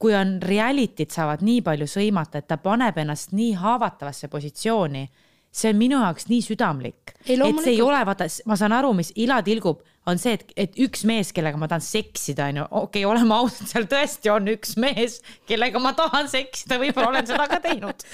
kui 0.02 0.16
on 0.18 0.40
reality't 0.42 1.12
saavad 1.14 1.44
nii 1.46 1.62
palju 1.62 1.88
sõimata, 1.88 2.42
et 2.42 2.48
ta 2.48 2.58
paneb 2.58 2.98
ennast 2.98 3.36
nii 3.38 3.54
haavatavasse 3.54 4.28
positsiooni. 4.28 5.10
see 5.52 5.70
on 5.70 5.76
minu 5.76 5.98
jaoks 6.00 6.30
nii 6.30 6.42
südamlik, 6.42 7.12
et 7.28 7.40
see 7.64 7.74
ei 7.74 7.82
ole, 7.82 8.06
vaata, 8.06 8.28
ma 8.46 8.56
saan 8.56 8.72
aru, 8.72 8.94
mis 8.94 9.12
ila 9.16 9.42
tilgub, 9.44 9.82
on 10.10 10.22
see, 10.22 10.34
et, 10.38 10.54
et 10.58 10.80
üks 10.82 11.04
mees, 11.08 11.30
kellega 11.36 11.60
ma 11.62 11.70
tahan 11.70 11.84
seksida, 11.86 12.48
onju, 12.50 12.66
okei 12.70 13.04
okay,, 13.04 13.06
oleme 13.10 13.36
ausad, 13.38 13.70
seal 13.70 13.88
tõesti 13.92 14.32
on 14.34 14.50
üks 14.56 14.76
mees, 14.82 15.20
kellega 15.50 15.82
ma 15.84 15.94
tahan 15.98 16.30
seksida, 16.32 16.80
võib-olla 16.82 17.12
olen 17.14 17.30
seda 17.30 17.48
ka 17.52 17.62
teinud. 17.64 18.06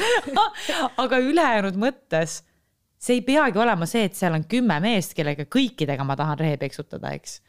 aga 1.03 1.21
ülejäänud 1.23 1.79
mõttes, 1.79 2.41
see 2.99 3.19
ei 3.19 3.25
peagi 3.25 3.61
olema 3.63 3.87
see, 3.89 4.07
et 4.09 4.17
seal 4.19 4.35
on 4.35 4.45
kümme 4.49 4.79
meest, 4.83 5.15
kellega 5.17 5.47
kõikidega 5.47 6.07
ma 6.07 6.17
tahan 6.19 6.39
rehe 6.43 6.59
peksutada, 6.61 7.13
eks. 7.15 7.39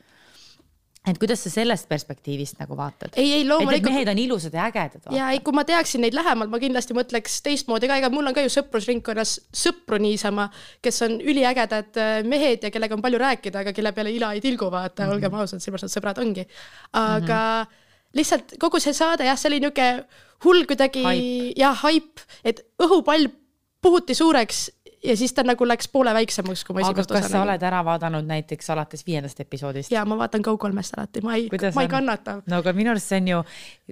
Et 1.07 1.19
kuidas 1.21 1.41
sa 1.45 1.51
sellest 1.53 1.89
perspektiivist 1.89 2.59
nagu 2.61 2.77
vaatad? 2.77 3.15
ei, 3.17 3.31
ei 3.33 3.43
et 3.43 3.49
loomulikult. 3.49 3.93
mehed 3.93 4.11
on 4.13 4.19
ilusad 4.19 4.55
ja 4.55 4.67
ägedad. 4.69 5.09
ja 5.15 5.31
ei, 5.35 5.41
kui 5.45 5.57
ma 5.57 5.65
teaksin 5.69 6.03
neid 6.05 6.17
lähemalt, 6.17 6.51
ma 6.53 6.61
kindlasti 6.63 6.97
mõtleks 6.97 7.39
teistmoodi 7.47 7.91
ka, 7.91 7.99
ega 8.03 8.11
mul 8.13 8.31
on 8.31 8.37
ka 8.37 8.45
ju 8.45 8.53
sõprusringkonnas 8.53 9.35
sõpru 9.63 10.01
niisama, 10.03 10.49
kes 10.85 11.03
on 11.07 11.19
üliägedad 11.21 12.01
äh, 12.03 12.15
mehed 12.29 12.67
ja 12.67 12.73
kellega 12.75 12.99
on 12.99 13.05
palju 13.05 13.23
rääkida, 13.23 13.65
aga 13.65 13.75
kelle 13.77 13.95
peale 13.97 14.15
ila 14.15 14.33
ei 14.37 14.45
tilgu, 14.45 14.71
vaata 14.71 15.03
mm, 15.03 15.09
-hmm. 15.09 15.15
olgem 15.17 15.39
ausad, 15.41 15.65
sellepärast 15.65 15.89
nad 15.89 15.97
sõbrad 15.97 16.23
ongi. 16.25 16.47
aga 16.93 17.43
mm 17.65 17.69
-hmm. 17.69 18.17
lihtsalt 18.21 18.57
kogu 18.59 18.81
see 18.81 18.93
saade 18.93 19.25
jah, 19.25 19.39
see 19.39 19.53
oli 19.53 19.61
niisugune 19.61 20.25
hull 20.45 20.65
kuidagi 20.67 21.05
jah, 21.57 21.77
haip, 21.83 22.21
et 22.45 22.67
õhupall 22.83 23.31
puhuti 23.83 24.15
suureks 24.15 24.69
ja 25.05 25.17
siis 25.17 25.33
ta 25.33 25.45
nagu 25.47 25.67
läks 25.69 25.89
poole 25.93 26.13
väiksemaks, 26.15 26.65
kui 26.67 26.77
ma 26.77 26.83
esimest 26.83 27.11
kas 27.11 27.21
osa 27.21 27.29
sa 27.29 27.37
nägin. 27.37 27.45
oled 27.45 27.67
ära 27.71 27.83
vaadanud 27.87 28.27
näiteks 28.29 28.71
alates 28.75 29.05
viiendast 29.07 29.41
episoodist? 29.41 29.93
ja 29.93 30.05
ma 30.09 30.19
vaatan 30.19 30.45
Go3-st 30.47 30.99
alati, 30.99 31.23
ma 31.27 31.37
ei, 31.37 31.49
ma 31.53 31.85
ei 31.85 31.87
on? 31.87 31.93
kannata. 31.93 32.39
no 32.47 32.63
aga 32.63 32.75
minu 32.77 32.93
arust 32.95 33.13
see 33.13 33.21
on 33.23 33.31
ju, 33.33 33.45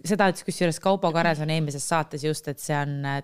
seda 0.04 0.30
ütles 0.32 0.46
kusjuures 0.46 0.80
Kaupo 0.82 1.12
Kareson 1.14 1.50
eelmises 1.54 1.86
saates 1.88 2.24
just, 2.26 2.48
et 2.48 2.62
see 2.62 2.76
on 2.78 2.98
äh, 3.06 3.22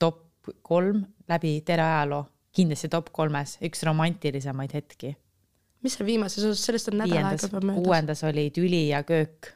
top 0.00 0.52
kolm 0.62 1.04
läbi 1.30 1.60
terve 1.66 1.86
ajaloo, 1.86 2.26
kindlasti 2.56 2.90
top 2.92 3.12
kolmes, 3.14 3.56
üks 3.64 3.84
romantilisemaid 3.88 4.76
hetki. 4.76 5.16
mis 5.82 5.96
see 5.98 6.06
viimases 6.06 6.44
osas, 6.44 6.66
sellest 6.68 6.92
on 6.92 7.00
nädal 7.02 7.18
aega 7.24 7.48
juba 7.48 7.64
möödas. 7.64 7.82
kuuendas 7.84 8.24
oli 8.28 8.50
Tüli 8.54 8.88
ja 8.90 9.02
köök, 9.06 9.54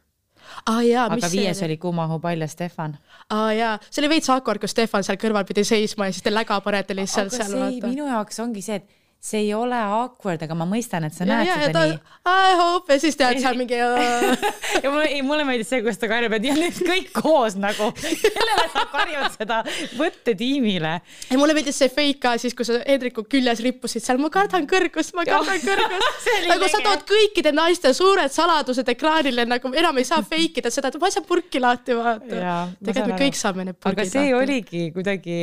mis 1.15 1.25
aga 1.25 1.31
see 1.31 1.41
viies 1.45 1.63
oli 1.67 1.77
Kuumahu 1.83 2.19
pall 2.21 2.41
ja 2.41 2.49
Stefan. 2.51 2.97
aa 3.31 3.53
jaa, 3.53 3.79
see 3.91 4.03
oli 4.03 4.13
veits 4.17 4.31
awkward, 4.31 4.61
kui 4.63 4.69
Stefan 4.69 5.05
seal 5.07 5.19
kõrval 5.23 5.47
pidi 5.49 5.65
seisma 5.65 6.11
ja 6.11 6.17
siis 6.17 6.27
te 6.27 6.35
läga 6.35 6.61
panete 6.65 6.97
lihtsalt 6.97 7.33
aga 7.33 7.45
seal 7.45 7.57
see 7.57 7.81
minu 7.89 8.07
jaoks 8.11 8.41
ongi 8.45 8.63
see, 8.63 8.81
et 8.83 9.06
see 9.27 9.41
ei 9.43 9.55
ole 9.55 9.75
awkward, 9.75 10.43
aga 10.45 10.55
ma 10.55 10.67
mõistan, 10.69 11.07
et 11.09 11.15
sa 11.17 11.25
ja, 11.25 11.39
näed 11.41 11.49
ja, 11.49 11.55
ja 11.59 11.69
seda 11.69 11.73
ta 11.75 11.85
nii. 11.91 11.97
I 12.31 12.57
hope 12.61 12.95
ja 12.95 13.03
siis 13.03 13.17
tead 13.19 13.41
seal 13.43 13.57
mingi 13.59 13.79
ja 13.81 14.91
mulle, 14.93 15.07
ei 15.09 15.23
mulle 15.27 15.47
meeldis 15.49 15.71
see, 15.73 15.81
kuidas 15.83 15.99
ta 15.99 16.09
karjub, 16.11 16.35
et 16.37 16.47
ja 16.47 16.55
nüüd 16.55 16.79
kõik 16.87 17.09
koos 17.17 17.57
nagu, 17.59 17.89
kellele 17.97 18.67
sa 18.75 18.85
karjud 18.93 19.35
seda 19.35 19.61
võttetiimile. 19.99 20.93
ja 21.31 21.41
mulle 21.41 21.57
meeldis 21.57 21.81
see 21.83 21.91
fake 21.93 22.21
ka 22.23 22.37
siis, 22.43 22.55
kui 22.57 22.69
sa 22.69 22.79
Hendriku 22.85 23.25
küljes 23.27 23.63
rippusid 23.67 24.05
seal, 24.05 24.21
ma 24.23 24.31
kardan 24.35 24.69
kõrgust, 24.71 25.15
ma 25.19 25.27
kardan 25.27 25.63
kõrgust. 25.65 26.31
Nagu 26.53 26.69
sa 26.71 26.83
tood 26.85 27.07
kõikide 27.09 27.55
naiste 27.57 27.91
suured 27.97 28.33
saladused 28.33 28.87
ekraanile, 28.95 29.47
nagu 29.49 29.73
enam 29.75 29.99
ei 29.99 30.07
saa 30.07 30.23
fake 30.23 30.63
ida 30.63 30.71
seda, 30.75 30.93
et 30.93 31.01
ma 31.03 31.11
ei 31.11 31.17
saa 31.17 31.27
purki 31.27 31.63
lahti 31.63 31.97
vaata. 31.99 32.53
tegelikult 32.85 33.15
me 33.15 33.19
kõik 33.25 33.39
saame 33.39 33.67
need 33.71 33.81
purgid 33.81 34.07
aga 34.07 34.13
see 34.13 34.31
oligi 34.37 34.85
kuidagi, 34.95 35.41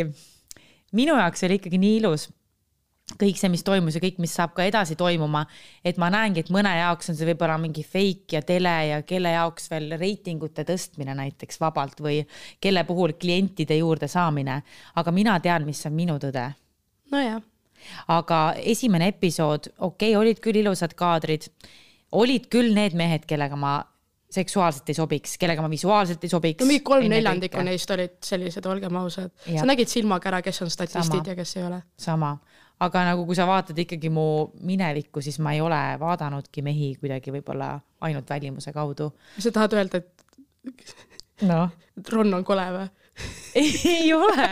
minu 0.95 1.17
jaoks 1.19 1.43
oli 1.47 1.59
ikkagi 1.59 1.81
nii 1.81 1.99
ilus 1.99 2.29
kõik 3.19 3.37
see, 3.39 3.51
mis 3.53 3.63
toimus 3.65 3.97
ja 3.97 4.01
kõik, 4.03 4.17
mis 4.23 4.33
saab 4.35 4.55
ka 4.57 4.65
edasi 4.67 4.97
toimuma, 4.99 5.43
et 5.85 5.99
ma 6.01 6.09
näengi, 6.13 6.43
et 6.43 6.51
mõne 6.53 6.71
jaoks 6.77 7.11
on 7.11 7.17
see 7.19 7.27
võib-olla 7.29 7.59
mingi 7.61 7.83
fake 7.85 8.37
ja 8.37 8.41
tele 8.45 8.73
ja 8.89 9.01
kelle 9.07 9.33
jaoks 9.35 9.69
veel 9.71 9.95
reitingute 9.99 10.65
tõstmine 10.67 11.15
näiteks 11.19 11.61
vabalt 11.61 12.01
või 12.03 12.21
kelle 12.63 12.85
puhul 12.87 13.15
klientide 13.19 13.77
juurde 13.77 14.07
saamine. 14.07 14.61
aga 14.95 15.11
mina 15.11 15.39
tean, 15.39 15.65
mis 15.65 15.85
on 15.85 15.93
minu 15.93 16.17
tõde 16.19 16.49
nojah, 17.13 17.41
aga 18.07 18.41
esimene 18.57 19.11
episood, 19.13 19.71
okei 19.77 20.13
okay,, 20.13 20.19
olid 20.19 20.39
küll 20.43 20.61
ilusad 20.63 20.95
kaadrid, 20.97 21.49
olid 22.11 22.47
küll 22.51 22.73
need 22.73 22.95
mehed, 22.97 23.27
kellega 23.29 23.57
ma 23.59 23.79
seksuaalselt 24.33 24.89
ei 24.89 24.97
sobiks, 24.97 25.35
kellega 25.41 25.61
ma 25.61 25.69
visuaalselt 25.69 26.23
ei 26.25 26.31
sobiks. 26.31 26.63
no 26.63 26.69
mingi 26.69 26.83
kolm 26.85 27.05
neljandikku 27.11 27.61
neist 27.65 27.91
olid 27.93 28.17
sellised, 28.25 28.65
olgem 28.69 28.97
ausad. 28.97 29.33
Sa 29.45 29.65
nägid 29.69 29.91
silmaga 29.91 30.31
ära, 30.31 30.41
kes 30.45 30.63
on 30.65 30.71
statistid 30.73 31.19
Sama. 31.19 31.27
ja 31.27 31.35
kes 31.37 31.57
ei 31.57 31.65
ole. 31.67 31.81
sama, 31.97 32.31
aga 32.83 33.05
nagu 33.11 33.25
kui 33.27 33.37
sa 33.37 33.47
vaatad 33.49 33.77
ikkagi 33.83 34.11
mu 34.13 34.25
minevikku, 34.65 35.21
siis 35.23 35.39
ma 35.43 35.55
ei 35.55 35.61
ole 35.63 35.79
vaadanudki 36.01 36.63
mehi 36.65 36.93
kuidagi 36.99 37.33
võib-olla 37.35 37.75
ainult 38.03 38.29
välimuse 38.29 38.73
kaudu. 38.75 39.11
sa 39.39 39.51
tahad 39.51 39.77
öelda, 39.77 40.03
et 40.03 41.47
noh, 41.47 41.71
et 41.97 42.13
Ron 42.13 42.33
on 42.39 42.45
kole 42.47 42.65
või? 42.75 42.89
ei 43.61 44.13
ole. 44.15 44.49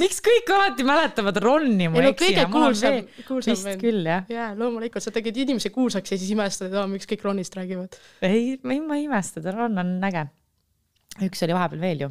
miks 0.00 0.20
kõik 0.24 0.50
alati 0.54 0.84
mäletavad 0.86 1.38
Ronni 1.42 1.88
mu 1.90 2.00
ei 2.00 2.08
no 2.08 2.12
kõige, 2.18 2.44
kuulsam, 2.50 3.00
kuulsam 3.26 3.54
vist 3.54 3.82
küll 3.82 4.06
jah. 4.06 4.26
jaa, 4.30 4.52
loomulikult, 4.58 5.04
sa 5.04 5.12
tegid 5.14 5.42
inimese 5.44 5.72
kuulsaks 5.74 6.14
ja 6.14 6.18
siis 6.18 6.32
imestad, 6.34 6.70
et 6.70 6.78
aa, 6.78 6.86
miks 6.90 7.08
kõik 7.10 7.26
Ronist 7.26 7.54
räägivad. 7.58 7.98
ei, 8.26 8.56
ma 8.62 8.76
ei, 8.76 8.80
ma 8.86 8.98
imesta, 9.02 9.42
ta 9.42 9.54
Ron 9.54 9.78
on 9.82 9.92
äge. 10.10 10.26
üks 11.26 11.46
oli 11.46 11.56
vahepeal 11.56 11.84
veel 11.84 12.06
ju, 12.06 12.10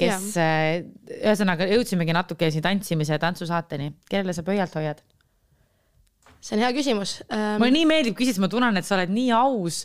kes 0.00 0.34
äh, 0.40 0.82
ühesõnaga 1.20 1.68
jõudsimegi 1.70 2.16
natuke 2.16 2.50
siin 2.52 2.64
tantsimise 2.64 3.16
ja 3.16 3.22
tantsusaateni, 3.22 3.94
kellele 4.10 4.36
sa 4.36 4.46
pöialt 4.46 4.76
hoiad? 4.78 5.02
see 6.40 6.56
on 6.56 6.62
hea 6.64 6.72
küsimus 6.72 7.18
ähm,. 7.28 7.58
mulle 7.60 7.74
nii 7.74 7.86
meeldib 7.88 8.16
küsida, 8.16 8.40
ma 8.40 8.48
tunnen, 8.48 8.80
et 8.80 8.88
sa 8.88 8.96
oled 8.96 9.12
nii 9.12 9.28
aus 9.36 9.82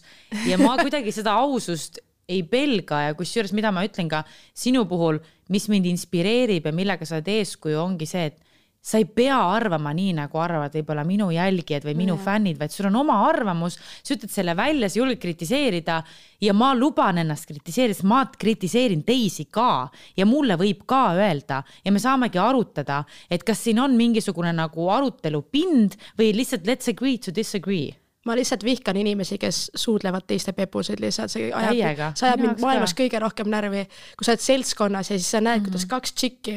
ja 0.48 0.60
ma 0.62 0.78
kuidagi 0.84 1.12
seda 1.12 1.36
ausust 1.44 2.00
ei 2.32 2.42
pelga 2.48 3.02
ja 3.10 3.18
kusjuures, 3.18 3.54
mida 3.54 3.70
ma 3.76 3.84
ütlen 3.86 4.08
ka 4.10 4.24
sinu 4.58 4.86
puhul, 4.90 5.20
mis 5.54 5.68
mind 5.70 5.86
inspireerib 5.92 6.66
ja 6.66 6.74
millega 6.74 7.06
sa 7.06 7.20
oled 7.20 7.28
eeskuju, 7.36 7.78
ongi 7.84 8.08
see, 8.10 8.32
et 8.32 8.45
sa 8.86 9.00
ei 9.02 9.08
pea 9.10 9.38
arvama 9.56 9.90
nii, 9.98 10.14
nagu 10.20 10.40
arvavad 10.42 10.76
võib-olla 10.78 11.02
minu 11.08 11.32
jälgijad 11.34 11.88
või 11.88 11.96
minu 12.04 12.20
fännid, 12.22 12.60
vaid 12.60 12.74
sul 12.74 12.92
on 12.92 13.00
oma 13.00 13.18
arvamus, 13.26 13.80
sa 14.06 14.14
ütled 14.14 14.30
selle 14.30 14.54
välja, 14.58 14.90
sa 14.92 15.00
julged 15.00 15.22
kritiseerida 15.24 15.98
ja 16.46 16.54
ma 16.54 16.70
luban 16.78 17.18
ennast 17.24 17.50
kritiseerida, 17.50 17.98
sest 17.98 18.08
ma 18.08 18.22
kritiseerin 18.30 19.02
teisi 19.08 19.48
ka 19.50 19.88
ja 20.18 20.30
mulle 20.30 20.60
võib 20.62 20.86
ka 20.86 21.02
öelda 21.18 21.64
ja 21.82 21.94
me 21.96 22.02
saamegi 22.04 22.42
arutada, 22.42 23.02
et 23.30 23.44
kas 23.48 23.66
siin 23.66 23.82
on 23.82 23.98
mingisugune 23.98 24.54
nagu 24.54 24.90
arutelupind 24.94 25.98
või 26.20 26.34
lihtsalt 26.38 26.70
let's 26.70 26.92
agree 26.92 27.18
to 27.18 27.34
disagree. 27.34 27.96
Ma 28.26 28.34
lihtsalt 28.38 28.64
vihkan 28.66 28.98
inimesi, 28.98 29.38
kes 29.38 29.70
suudlevad 29.78 30.26
teiste 30.30 30.54
pepuseid 30.58 31.02
lihtsalt, 31.02 31.34
see 31.34 31.52
ajab, 31.54 32.18
see 32.18 32.30
ajab 32.30 32.42
mind 32.42 32.62
maailmas 32.62 32.94
ka. 32.94 33.04
kõige 33.04 33.22
rohkem 33.22 33.50
närvi, 33.54 33.86
kui 34.18 34.26
sa 34.26 34.34
oled 34.34 34.46
seltskonnas 34.46 35.12
ja 35.14 35.18
siis 35.18 35.30
sa 35.30 35.42
näed 35.42 35.60
mm, 35.60 35.66
-hmm. 35.66 35.74
kuidas 35.74 35.90
kaks 35.90 36.14
tšikki 36.14 36.56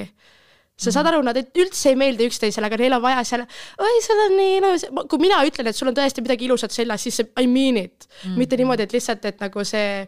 sa 0.78 0.92
saad 0.94 1.08
aru, 1.10 1.22
nad 1.26 1.38
üldse 1.38 1.92
ei 1.92 1.98
meeldi 1.98 2.28
üksteisele, 2.30 2.68
aga 2.70 2.78
neil 2.78 2.94
on 2.98 3.02
vaja 3.02 3.24
seal, 3.26 3.42
oi, 3.82 3.96
sul 4.04 4.20
on 4.28 4.36
nii 4.38 4.52
ilus, 4.60 4.86
kui 5.10 5.22
mina 5.22 5.40
ütlen, 5.46 5.70
et 5.70 5.78
sul 5.78 5.90
on 5.90 5.96
tõesti 5.96 6.22
midagi 6.22 6.46
ilusat 6.46 6.74
seljas, 6.74 7.02
siis 7.02 7.18
see 7.18 7.32
I 7.42 7.50
mean 7.50 7.80
it 7.80 8.06
mm. 8.06 8.14
-hmm. 8.22 8.38
mitte 8.38 8.60
niimoodi, 8.60 8.86
et 8.86 8.94
lihtsalt, 8.94 9.24
et 9.24 9.42
nagu 9.42 9.64
see, 9.66 10.06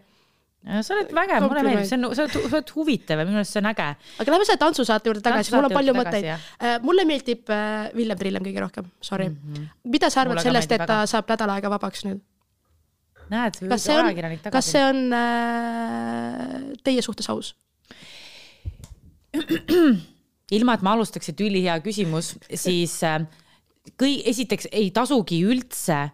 Ja 0.60 0.82
sa 0.84 0.92
oled 0.92 1.08
vägev, 1.16 1.40
mulle 1.48 1.62
meeldib, 1.64 1.86
see 1.88 1.96
on, 1.96 2.10
sa 2.12 2.26
oled, 2.26 2.34
sa 2.36 2.58
oled 2.58 2.70
huvitav 2.76 3.22
ja 3.22 3.24
minu 3.24 3.38
arust 3.40 3.54
see 3.54 3.62
on 3.62 3.68
äge. 3.70 3.86
aga 4.20 4.32
lähme 4.34 4.44
selle 4.44 4.60
tantsusaate 4.60 5.08
juurde 5.08 5.22
tagasi, 5.24 5.54
mul 5.56 5.68
on 5.70 5.72
palju 5.72 5.94
mõtteid. 5.96 6.26
mulle 6.84 7.06
meeldib 7.08 7.48
äh, 7.48 7.88
Villem 7.96 8.18
Trillem 8.20 8.44
kõige 8.44 8.60
rohkem, 8.66 8.90
sorry 9.00 9.30
mm. 9.30 9.38
-hmm. 9.40 9.70
mida 9.94 10.10
sa 10.12 10.20
arvad 10.20 10.36
Mulle 10.36 10.44
sellest, 10.44 10.72
et 10.76 10.84
ta 10.84 11.00
väga. 11.00 11.06
saab 11.14 11.32
nädal 11.32 11.54
aega 11.54 11.72
vabaks 11.72 12.04
nüüd? 12.04 12.20
näed, 13.32 13.56
kas 13.72 13.88
see 13.88 13.96
on 13.96 14.52
kas 14.52 14.70
see 14.74 14.84
on 14.84 15.00
äh, 15.16 16.54
teie 16.84 17.02
suhtes 17.08 17.30
aus? 17.32 17.54
ilma, 20.57 20.75
et 20.75 20.83
ma 20.87 20.95
alustaks, 20.97 21.33
et 21.33 21.40
ülihea 21.40 21.76
küsimus, 21.85 22.35
siis 22.54 22.97
äh, 23.07 23.21
kõi-, 24.00 24.23
esiteks 24.30 24.71
ei 24.73 24.90
tasugi 24.95 25.42
üldse 25.47 26.09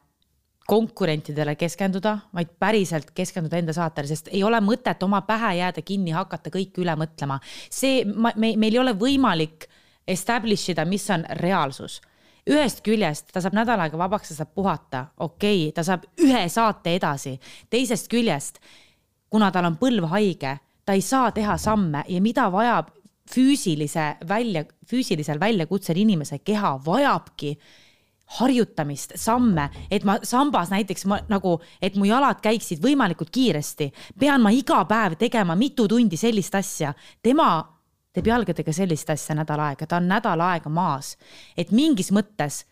konkurentidele 0.66 1.54
keskenduda, 1.54 2.16
vaid 2.34 2.50
päriselt 2.58 3.12
keskenduda 3.14 3.60
enda 3.60 3.74
saatele, 3.76 4.10
sest 4.10 4.32
ei 4.34 4.42
ole 4.42 4.58
mõtet 4.64 5.02
oma 5.06 5.20
pähe 5.26 5.54
jääda 5.60 5.84
kinni, 5.86 6.10
hakata 6.16 6.50
kõike 6.50 6.82
üle 6.82 6.96
mõtlema. 6.98 7.38
see, 7.70 8.02
me, 8.04 8.34
meil 8.34 8.74
ei 8.74 8.82
ole 8.82 8.96
võimalik 8.98 9.68
establish 10.06 10.74
ida, 10.74 10.84
mis 10.84 11.06
on 11.10 11.22
reaalsus 11.38 12.00
ühest 12.46 12.82
küljest 12.86 13.32
ta 13.34 13.42
saab 13.42 13.56
nädal 13.58 13.80
aega 13.82 13.98
vabaks, 13.98 14.30
ta 14.30 14.38
saab 14.40 14.52
puhata, 14.54 15.06
okei 15.18 15.66
okay,, 15.66 15.72
ta 15.74 15.82
saab 15.86 16.06
ühe 16.22 16.46
saate 16.52 16.94
edasi. 16.96 17.36
teisest 17.70 18.10
küljest, 18.12 18.60
kuna 19.30 19.50
tal 19.50 19.66
on 19.66 19.78
põlv 19.80 20.06
haige, 20.12 20.56
ta 20.86 20.94
ei 20.94 21.02
saa 21.02 21.32
teha 21.34 21.56
samme 21.58 22.04
ja 22.08 22.20
mida 22.22 22.46
vajab 22.52 22.92
füüsilise 23.30 24.16
välja, 24.28 24.64
füüsilisel 24.88 25.40
väljakutsel 25.40 25.96
inimese 25.96 26.38
keha 26.38 26.76
vajabki 26.84 27.56
harjutamist, 28.26 29.12
samme, 29.16 29.68
et 29.90 30.04
ma 30.04 30.18
sambas 30.26 30.70
näiteks 30.72 31.06
ma, 31.06 31.20
nagu, 31.30 31.60
et 31.82 31.94
mu 31.94 32.08
jalad 32.08 32.40
käiksid 32.42 32.82
võimalikult 32.82 33.30
kiiresti, 33.30 33.92
pean 34.18 34.42
ma 34.42 34.50
iga 34.50 34.80
päev 34.88 35.14
tegema 35.20 35.54
mitu 35.54 35.86
tundi 35.88 36.18
sellist 36.18 36.54
asja. 36.58 36.92
tema 37.22 37.76
teeb 38.12 38.26
jalgadega 38.26 38.72
sellist 38.72 39.10
asja 39.12 39.36
nädal 39.36 39.60
aega, 39.60 39.86
ta 39.86 40.00
on 40.00 40.08
nädal 40.10 40.40
aega 40.40 40.72
maas, 40.72 41.14
et 41.56 41.70
mingis 41.70 42.10
mõttes 42.10 42.64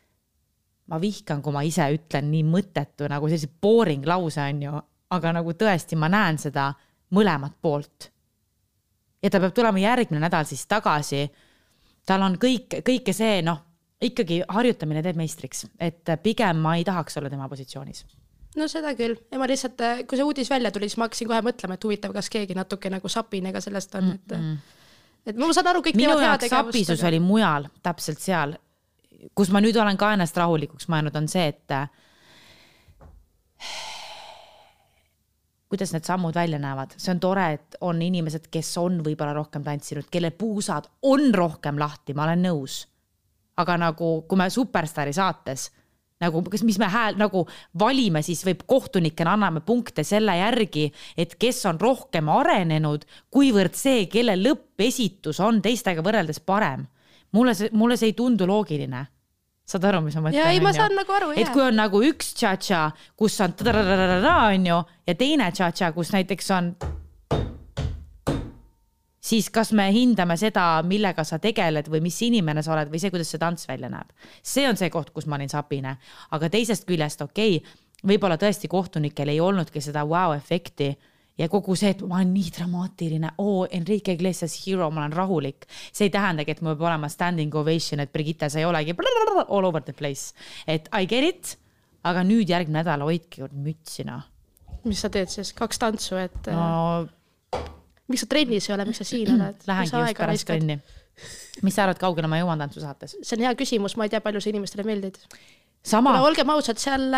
ma 0.90 0.99
vihkan, 1.00 1.42
kui 1.42 1.52
ma 1.52 1.62
ise 1.62 1.87
ütlen 1.94 2.30
nii 2.32 2.42
mõttetu 2.49 3.08
nagu 3.08 3.28
sellise 3.28 3.52
boring 3.62 4.06
lause 4.08 4.40
on 4.40 4.62
ju, 4.62 4.82
aga 5.14 5.32
nagu 5.38 5.54
tõesti, 5.54 5.96
ma 6.00 6.11
näen 6.12 6.40
seda 6.40 6.73
mõlemat 7.14 7.54
poolt. 7.62 8.11
Ja 9.25 9.31
ta 9.33 9.40
peab 9.40 9.54
tulema 9.57 9.81
järgmine 9.81 10.21
nädal 10.23 10.45
siis 10.49 10.66
tagasi. 10.69 11.28
tal 12.07 12.23
on 12.23 12.37
kõik, 12.37 12.83
kõike 12.85 13.14
see 13.16 13.40
noh, 13.43 13.62
ikkagi 14.04 14.43
harjutamine 14.49 15.02
teeb 15.02 15.16
meistriks, 15.16 15.64
et 15.81 16.12
pigem 16.23 16.61
ma 16.61 16.76
ei 16.76 16.85
tahaks 16.85 17.16
olla 17.16 17.33
tema 17.33 17.49
positsioonis 17.49 18.04
no 18.54 18.69
seda 18.71 18.93
küll, 18.95 19.16
ja 19.33 19.40
ma 19.40 19.49
lihtsalt, 19.50 19.81
kui 20.07 20.19
see 20.19 20.26
uudis 20.26 20.50
välja 20.50 20.71
tuli, 20.71 20.87
siis 20.87 21.00
ma 21.00 21.09
hakkasin 21.09 21.31
kohe 21.31 21.40
mõtlema, 21.43 21.75
et 21.75 21.87
huvitav, 21.88 22.12
kas 22.14 22.31
keegi 22.31 22.54
natuke 22.54 22.93
nagu 22.93 23.11
sapine 23.11 23.50
ka 23.54 23.62
sellest 23.64 23.95
on, 23.99 24.14
et 24.14 24.37
mm. 24.37 24.49
-mm 24.52 24.81
et 25.25 25.37
ma 25.40 25.49
saan 25.57 25.71
aru, 25.73 25.81
kõik 25.81 25.97
minu 25.97 26.19
jaoks 26.21 26.50
sapisus 26.52 27.00
aga- 27.00 27.09
oli 27.09 27.21
mujal, 27.25 27.69
täpselt 27.83 28.21
seal, 28.21 28.54
kus 29.35 29.50
ma 29.54 29.62
nüüd 29.64 29.76
olen 29.81 29.97
ka 29.97 30.12
ennast 30.12 30.37
rahulikuks 30.37 30.88
mõelnud, 30.93 31.16
on 31.16 31.28
see, 31.33 31.47
et 31.49 31.73
kuidas 35.75 35.93
need 35.93 36.07
sammud 36.07 36.35
välja 36.35 36.59
näevad, 36.62 36.95
see 36.97 37.12
on 37.12 37.21
tore, 37.21 37.47
et 37.59 37.78
on 37.85 38.02
inimesed, 38.02 38.49
kes 38.54 38.73
on 38.78 39.00
võib-olla 39.04 39.35
rohkem 39.37 39.64
tantsinud, 39.66 40.07
kelle 40.11 40.31
puusad 40.31 40.87
on 41.11 41.33
rohkem 41.35 41.78
lahti, 41.78 42.14
ma 42.14 42.28
olen 42.28 42.47
nõus. 42.49 42.85
aga 43.57 43.76
nagu, 43.78 44.25
kui 44.26 44.38
me 44.38 44.49
Superstaari 44.50 45.12
saates 45.14 45.69
nagu, 46.25 46.43
kas, 46.50 46.62
mis 46.66 46.78
me 46.78 46.88
hääl 46.90 47.19
nagu 47.19 47.45
valime, 47.78 48.23
siis 48.23 48.45
võib 48.47 48.64
kohtunikena 48.66 49.35
anname 49.37 49.62
punkte 49.66 50.04
selle 50.07 50.37
järgi, 50.38 50.88
et 51.16 51.37
kes 51.40 51.64
on 51.71 51.81
rohkem 51.81 52.28
arenenud, 52.33 53.04
kuivõrd 53.35 53.76
see, 53.78 54.07
kelle 54.12 54.37
lõppesitus 54.40 55.40
on 55.45 55.60
teistega 55.65 56.04
võrreldes 56.04 56.41
parem. 56.41 56.87
mulle 57.32 57.54
see, 57.54 57.71
mulle 57.73 57.97
see 57.97 58.13
ei 58.13 58.17
tundu 58.17 58.47
loogiline. 58.47 59.06
Saad 59.64 59.86
aru, 59.88 60.02
mis 60.04 60.16
ma 60.18 60.26
mõtlen? 60.26 60.40
Jaa, 60.40 60.50
ei, 60.52 60.60
ma 60.64 60.74
saan 60.76 60.92
nagu 60.96 61.14
aru, 61.16 61.30
et 61.36 61.46
jaa. 61.46 61.54
kui 61.54 61.64
on 61.64 61.78
nagu 61.80 62.02
üks 62.04 62.34
tša-tša, 62.40 62.82
kus 63.16 63.38
on 63.44 63.54
tadarararara, 63.56 64.34
on 64.52 64.68
ju, 64.68 64.82
ja 65.08 65.16
teine 65.18 65.48
tša-tša, 65.54 65.94
kus 65.96 66.12
näiteks 66.14 66.52
on 66.56 66.74
siis 69.24 69.48
kas 69.50 69.72
me 69.72 69.86
hindame 69.92 70.36
seda, 70.36 70.82
millega 70.86 71.24
sa 71.24 71.38
tegeled 71.40 71.88
või 71.88 72.02
mis 72.04 72.18
inimene 72.26 72.62
sa 72.62 72.74
oled 72.74 72.90
või 72.92 73.00
see, 73.00 73.12
kuidas 73.14 73.30
see 73.32 73.40
tants 73.40 73.68
välja 73.68 73.88
näeb. 73.92 74.12
see 74.42 74.66
on 74.68 74.76
see 74.76 74.90
koht, 74.92 75.14
kus 75.16 75.26
ma 75.26 75.38
olin 75.38 75.48
sapine, 75.48 75.96
aga 76.36 76.50
teisest 76.52 76.84
küljest 76.88 77.24
okei 77.24 77.56
okay,, 77.56 77.80
võib-olla 78.04 78.36
tõesti 78.40 78.68
kohtunikel 78.68 79.32
ei 79.32 79.40
olnudki 79.40 79.80
seda 79.80 80.04
vau-efekti 80.08 80.92
ja 81.38 81.49
kogu 81.50 81.75
see, 81.78 81.90
et 81.94 82.02
ma 82.06 82.20
olen 82.20 82.30
nii 82.34 82.52
dramaatiline, 82.58 83.32
oo, 83.42 83.64
Enrique 83.75 84.14
Iglesias 84.14 84.54
hero, 84.62 84.90
ma 84.94 85.02
olen 85.02 85.16
rahulik. 85.16 85.66
see 85.92 86.08
ei 86.08 86.14
tähendagi, 86.14 86.54
et 86.54 86.62
mul 86.62 86.76
peab 86.76 86.88
olema 86.90 87.10
standing 87.10 87.54
ovation, 87.54 88.00
et 88.00 88.12
Brigitte, 88.12 88.49
sa 88.49 88.60
ei 88.62 88.68
olegi 88.68 88.94
all 89.49 89.64
over 89.64 89.82
the 89.82 89.92
place. 89.92 90.34
et 90.66 90.88
I 90.92 91.06
get 91.06 91.25
it, 91.28 91.56
aga 92.04 92.23
nüüd 92.26 92.49
järgmine 92.49 92.82
nädal 92.82 93.02
hoidke 93.06 93.42
kord 93.42 93.56
mütsi 93.56 94.06
noh. 94.06 94.23
mis 94.84 95.00
sa 95.00 95.10
teed 95.10 95.32
siis, 95.32 95.52
kaks 95.56 95.80
tantsu, 95.82 96.16
et 96.20 96.52
no. 96.52 96.60
no 96.60 97.62
miks 98.10 98.25
sa 98.25 98.30
trennis 98.30 98.68
ei 98.68 98.76
ole, 98.76 98.86
miks 98.88 99.00
sa 99.02 99.08
siin 99.08 99.32
oled? 99.36 99.66
lähengi 99.66 99.97
just 99.97 100.20
pärast 100.20 100.49
trenni. 100.50 100.78
mis 101.62 101.75
sa 101.75 101.86
arvad, 101.86 101.99
kaugele 101.99 102.30
ma 102.30 102.40
jõuan 102.42 102.62
tantsusaates? 102.62 103.18
see 103.23 103.38
on 103.38 103.47
hea 103.49 103.54
küsimus, 103.58 103.99
ma 103.99 104.06
ei 104.06 104.14
tea, 104.14 104.23
palju 104.25 104.42
sa 104.44 104.52
inimestele 104.52 104.86
no 106.16 106.28
olgem 106.28 106.50
ausad, 106.54 106.80
seal, 106.80 107.10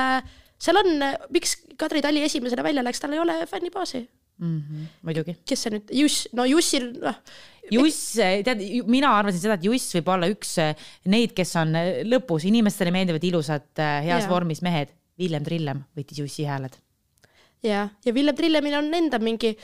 seal 0.58 0.78
on, 0.80 0.94
miks 1.34 1.56
Kadri 1.76 2.02
Tali 2.04 2.22
esimesena 2.24 2.64
välja 2.64 2.84
läks, 2.84 3.02
tal 3.02 3.16
ei 3.16 3.20
ole 3.22 3.40
fännibaasi. 3.46 4.06
mm. 4.38 4.62
-hmm, 4.62 4.88
muidugi. 5.02 5.36
kes 5.48 5.62
see 5.62 5.74
nüüd, 5.76 5.92
Juss, 5.92 6.28
no 6.36 6.44
Jussil, 6.44 6.90
noh, 7.02 7.20
Juss, 7.72 8.14
tead, 8.46 8.62
mina 8.86 9.10
arvasin 9.18 9.42
seda, 9.42 9.56
et 9.58 9.64
Juss 9.66 9.94
võib 9.96 10.10
olla 10.14 10.28
üks 10.30 10.52
eh, 10.62 10.86
neid, 11.10 11.34
kes 11.36 11.56
on 11.60 11.74
eh, 11.78 12.02
lõpus, 12.06 12.46
inimestele 12.46 12.92
meeldivad 12.94 13.24
ilusad, 13.26 13.68
eh, 13.80 13.98
heas 14.06 14.26
Jaa. 14.26 14.30
vormis 14.30 14.62
mehed. 14.66 14.94
Villem 15.16 15.44
Trillem 15.46 15.78
võttis 15.96 16.18
Jussi 16.20 16.44
hääled. 16.44 16.74
ja, 17.64 17.88
ja 18.04 18.12
Villem 18.14 18.36
Trillemil 18.36 18.74
on 18.76 18.92
enda 18.94 19.18
mingi 19.18 19.54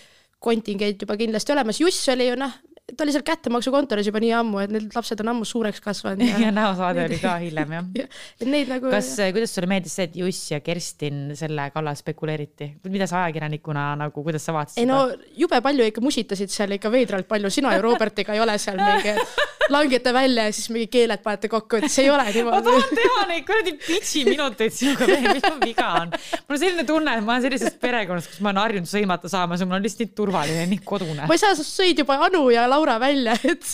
kontingent 0.43 1.03
juba 1.05 1.17
kindlasti 1.21 1.53
olemas, 1.53 1.81
Juss 1.81 2.09
oli 2.09 2.31
ju 2.31 2.39
noh, 2.41 2.55
ta 2.83 3.05
oli 3.05 3.13
seal 3.15 3.23
kättemaksukontoris 3.27 4.09
juba 4.09 4.21
nii 4.23 4.33
ammu, 4.37 4.59
et 4.65 4.73
need 4.75 4.97
lapsed 4.97 5.21
on 5.23 5.31
ammu 5.33 5.47
suureks 5.49 5.81
kasvanud 5.85 6.43
ja 6.43 6.51
näosaade 6.55 7.05
oli 7.07 7.19
ka 7.23 7.37
hiljem 7.41 7.77
jah. 7.77 7.87
ja 8.01 8.07
et 8.41 8.49
neid 8.51 8.73
nagu 8.73 8.91
kas, 8.93 9.13
kuidas 9.35 9.55
sulle 9.55 9.71
meeldis 9.71 9.95
see, 9.97 10.09
et 10.11 10.19
Juss 10.19 10.51
ja 10.51 10.59
Kerstin 10.65 11.23
selle 11.39 11.69
kallal 11.75 11.97
spekuleeriti, 11.99 12.73
mida 12.91 13.07
sa 13.11 13.23
ajakirjanikuna 13.23 13.87
nagu, 14.03 14.27
kuidas 14.27 14.45
sa 14.49 14.57
vaatasid 14.57 14.83
ei 14.83 14.91
no 14.91 15.05
jube 15.39 15.63
palju 15.65 15.87
ikka 15.93 16.05
musitasid 16.05 16.53
seal 16.53 16.75
ikka 16.77 16.91
veidralt 16.93 17.31
palju, 17.31 17.53
sina 17.55 17.77
ju 17.77 17.85
Robertiga 17.87 18.35
ei 18.35 18.43
ole 18.43 18.59
seal 18.61 18.83
mingi, 18.83 19.15
et 19.15 19.71
langete 19.73 20.13
välja 20.15 20.49
ja 20.49 20.53
siis 20.53 20.69
mingi 20.75 20.91
keeled 20.93 21.23
panete 21.23 21.49
kokku, 21.49 21.79
et 21.79 21.89
see 21.93 22.07
ei 22.07 22.11
ole 22.11 22.27
ma 22.27 22.35
niimoodi. 22.35 22.67
tahan 22.67 22.99
teha 22.99 23.23
neid 23.31 23.47
kuradi 23.47 23.77
pitch'i 23.79 24.25
minuteid 24.27 24.75
sinuga 24.75 25.07
veel, 25.09 25.29
mis 25.31 25.47
mul 25.47 25.63
viga 25.63 25.89
on. 26.01 26.13
mul 26.13 26.57
on 26.57 26.63
selline 26.65 26.87
tunne, 26.89 27.17
et 27.19 27.25
ma 27.25 27.37
olen 27.37 27.47
sellisest 27.47 27.79
perekonnast, 27.83 28.33
kus 28.33 28.43
ma 28.43 28.51
olen 28.51 28.63
harjunud 28.65 28.91
sõimata 28.91 29.31
saama, 29.33 29.59
see 29.61 29.71
mul 29.71 29.79
on 29.79 29.87
lihtsalt 29.87 30.05
nii 30.05 30.17
turvaline, 30.19 30.67
nii 30.75 30.83
kodune. 30.87 31.29
ma 31.31 31.39
ei 31.39 31.43
saa, 31.43 31.55
sa 31.59 31.67
sõid 31.67 32.03
juba 32.03 32.19
Anu 32.27 32.45
ja 32.53 32.67
Laura 32.73 32.99
välja, 33.01 33.35
et 33.45 33.65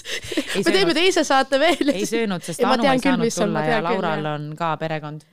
Ei 0.56 0.62
me 0.64 0.72
teeme 0.74 0.94
teise 0.96 1.24
saate 1.24 1.58
veel. 1.62 1.92
ei 1.94 2.06
söönud, 2.08 2.42
sest 2.42 2.62
ma 2.64 2.74
Anu 2.74 2.88
ei 2.88 2.98
küll, 2.98 3.12
saanud 3.14 3.34
tulla 3.36 3.60
ma 3.60 3.66
ja 3.66 3.78
küll, 3.78 3.88
Laural 3.92 4.24
jah. 4.24 4.34
on 4.34 4.48
ka 4.58 4.72
perekond. 4.80 5.26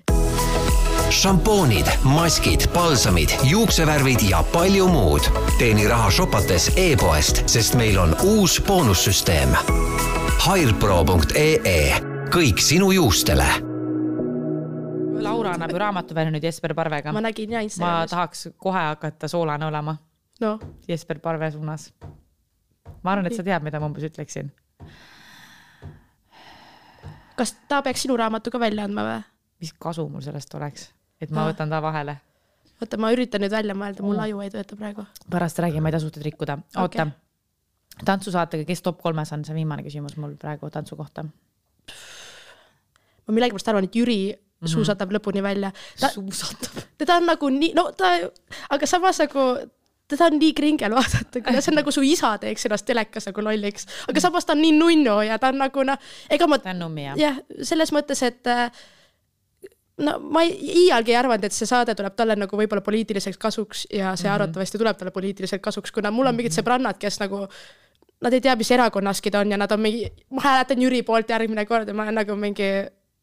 šampoonid, 1.15 1.89
maskid, 2.03 2.67
palsamid, 2.73 3.33
juuksevärvid 3.49 4.25
ja 4.29 4.43
palju 4.53 4.87
muud. 4.91 5.29
teeni 5.59 5.87
raha 5.89 6.11
shopates 6.11 6.71
e-poest, 6.77 7.43
sest 7.49 7.77
meil 7.79 7.97
on 8.01 8.15
uus 8.23 8.59
boonussüsteem. 8.67 9.55
Hairpro.ee, 10.45 12.01
kõik 12.33 12.61
sinu 12.61 12.91
juustele 12.93 13.47
Laura 15.25 15.55
annab 15.55 15.71
ju 15.73 15.79
raamatu 15.81 16.15
välja 16.15 16.31
nüüd 16.33 16.43
Jesper 16.45 16.73
Parvega. 16.77 17.13
ma 17.13 17.21
nägin 17.23 17.51
ja 17.55 17.59
ma 17.59 17.63
Instagramis. 17.65 18.09
tahaks 18.11 18.47
kohe 18.61 18.81
hakata 18.91 19.27
soolane 19.31 19.65
olema 19.65 19.95
noh, 20.41 20.59
Jesper 20.87 21.19
Parve 21.19 21.51
suunas. 21.51 21.93
Ma 23.05 23.13
arvan, 23.13 23.29
et 23.29 23.37
sa 23.37 23.45
tead, 23.45 23.63
mida 23.65 23.79
ma 23.81 23.89
umbes 23.89 24.05
ütleksin. 24.07 24.49
kas 27.35 27.55
ta 27.69 27.81
peaks 27.85 28.05
sinu 28.05 28.17
raamatu 28.17 28.51
ka 28.53 28.59
välja 28.61 28.85
andma 28.87 29.03
või? 29.05 29.19
mis 29.63 29.73
kasu 29.79 30.07
mul 30.11 30.23
sellest 30.25 30.53
oleks, 30.57 30.89
et 31.21 31.31
ma 31.31 31.45
Ah. 31.45 31.51
võtan 31.51 31.69
ta 31.69 31.81
vahele. 31.83 32.17
oota, 32.81 32.97
ma 32.97 33.11
üritan 33.13 33.41
nüüd 33.43 33.51
välja 33.51 33.75
mõelda, 33.77 34.03
mul 34.03 34.19
aju 34.19 34.41
ei 34.41 34.49
tööta 34.49 34.75
praegu. 34.79 35.05
pärast 35.29 35.59
räägime, 35.59 35.81
ma 35.81 35.89
ei 35.89 35.97
tasu 35.97 36.11
teid 36.11 36.25
rikkuda. 36.25 36.57
oota 36.77 36.83
Okei. 37.05 38.05
tantsusaatega, 38.05 38.65
kes 38.65 38.81
top 38.81 39.01
kolmes 39.01 39.31
on, 39.31 39.45
see 39.45 39.53
on 39.53 39.61
viimane 39.61 39.83
küsimus 39.83 40.17
mul 40.17 40.35
praegu 40.35 40.69
tantsu 40.69 40.95
kohta. 40.95 41.23
ma 43.27 43.33
millegipärast 43.33 43.67
arvan, 43.69 43.83
et 43.83 43.95
Jüri 43.95 44.33
mm 44.33 44.65
-hmm. 44.65 44.67
suusatab 44.67 45.11
lõpuni 45.11 45.43
välja. 45.43 45.71
ta, 45.99 46.09
suusatab. 46.09 46.83
teda 46.97 47.15
on 47.15 47.25
nagu 47.25 47.49
nii, 47.49 47.73
no 47.75 47.91
ta, 47.91 48.05
aga 48.69 48.85
samas 48.87 49.19
nagu 49.19 49.39
teda 50.11 50.27
on 50.29 50.39
nii 50.39 50.53
kringel 50.57 50.93
vaadata, 50.95 51.41
kuidas 51.41 51.65
see 51.65 51.73
on 51.73 51.79
nagu 51.81 51.93
su 51.93 52.03
isa 52.05 52.35
teeks 52.41 52.67
ennast 52.67 52.85
telekas 52.85 53.29
nagu 53.29 53.45
lolliks, 53.45 53.87
aga 54.09 54.21
samas 54.21 54.45
ta 54.45 54.53
on 54.53 54.61
nii 54.61 54.75
nunnu 54.77 55.21
ja 55.25 55.39
ta 55.41 55.53
on 55.53 55.63
nagu 55.63 55.85
noh, 55.87 56.11
ega 56.29 56.49
ma 56.49 56.59
ta 56.61 56.73
on 56.75 56.83
nummi 56.85 57.07
jah? 57.07 57.17
jah, 57.21 57.39
selles 57.65 57.93
mõttes, 57.95 58.21
et 58.27 58.51
äh, 58.51 58.67
no 60.05 60.17
ma 60.19 60.43
iialgi 60.45 61.15
ei 61.15 61.19
arvanud, 61.21 61.47
et 61.47 61.55
see 61.55 61.69
saade 61.69 61.95
tuleb 61.97 62.17
talle 62.17 62.37
nagu 62.37 62.59
võib-olla 62.59 62.83
poliitiliseks 62.85 63.41
kasuks 63.41 63.87
ja 63.89 64.13
see 64.13 64.27
mm 64.27 64.29
-hmm. 64.29 64.35
arvatavasti 64.35 64.81
tuleb 64.81 64.99
talle 64.99 65.15
poliitiliselt 65.15 65.61
kasuks, 65.61 65.91
kuna 65.91 66.11
mul 66.11 66.29
on 66.29 66.35
mingid 66.35 66.53
sõbrannad, 66.57 66.99
kes 66.99 67.19
nagu 67.23 67.47
Nad 68.23 68.33
ei 68.33 68.41
tea, 68.41 68.55
mis 68.55 68.71
erakonnaski 68.71 69.31
ta 69.31 69.41
on 69.43 69.51
ja 69.51 69.57
nad 69.57 69.71
on 69.71 69.81
mingi, 69.83 70.05
ma 70.31 70.41
hääletan 70.41 70.81
Jüri 70.81 71.01
poolt 71.03 71.29
järgmine 71.29 71.65
kord 71.65 71.87
ja 71.87 71.93
ma 71.93 72.03
olen 72.03 72.15
nagu 72.15 72.35
mingi 72.39 72.69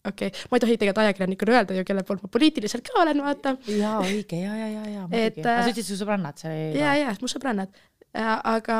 okei 0.08 0.30
okay., 0.32 0.48
ma 0.50 0.58
ei 0.58 0.64
tohi 0.64 0.76
tegelikult 0.80 1.02
ajakirjanikuna 1.04 1.56
öelda 1.56 1.78
ju, 1.78 1.86
kelle 1.88 2.04
poolt 2.06 2.24
ma 2.24 2.30
poliitiliselt 2.32 2.84
ka 2.88 3.00
olen, 3.04 3.22
vaata. 3.24 3.54
jaa, 3.70 3.96
õige, 4.02 4.42
ja, 4.42 4.56
ja, 4.58 4.68
ja, 4.72 4.84
ja 4.96 5.06
muidugi. 5.06 5.44
aga 5.44 5.56
äh, 5.56 5.64
sa 5.64 5.74
ütlesid 5.74 5.90
su 5.92 5.98
sõbrannad, 6.00 6.42
see 6.42 6.52
oli 6.52 6.82
ja, 6.82 6.94
ja 6.98 7.16
mu 7.22 7.30
sõbrannad, 7.30 7.80
aga 8.18 8.78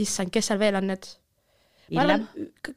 issand, 0.00 0.32
kes 0.34 0.52
seal 0.52 0.60
veel 0.62 0.80
on 0.80 0.90
need? 0.92 1.08
Ma 1.90 2.02
arvan 2.04 2.22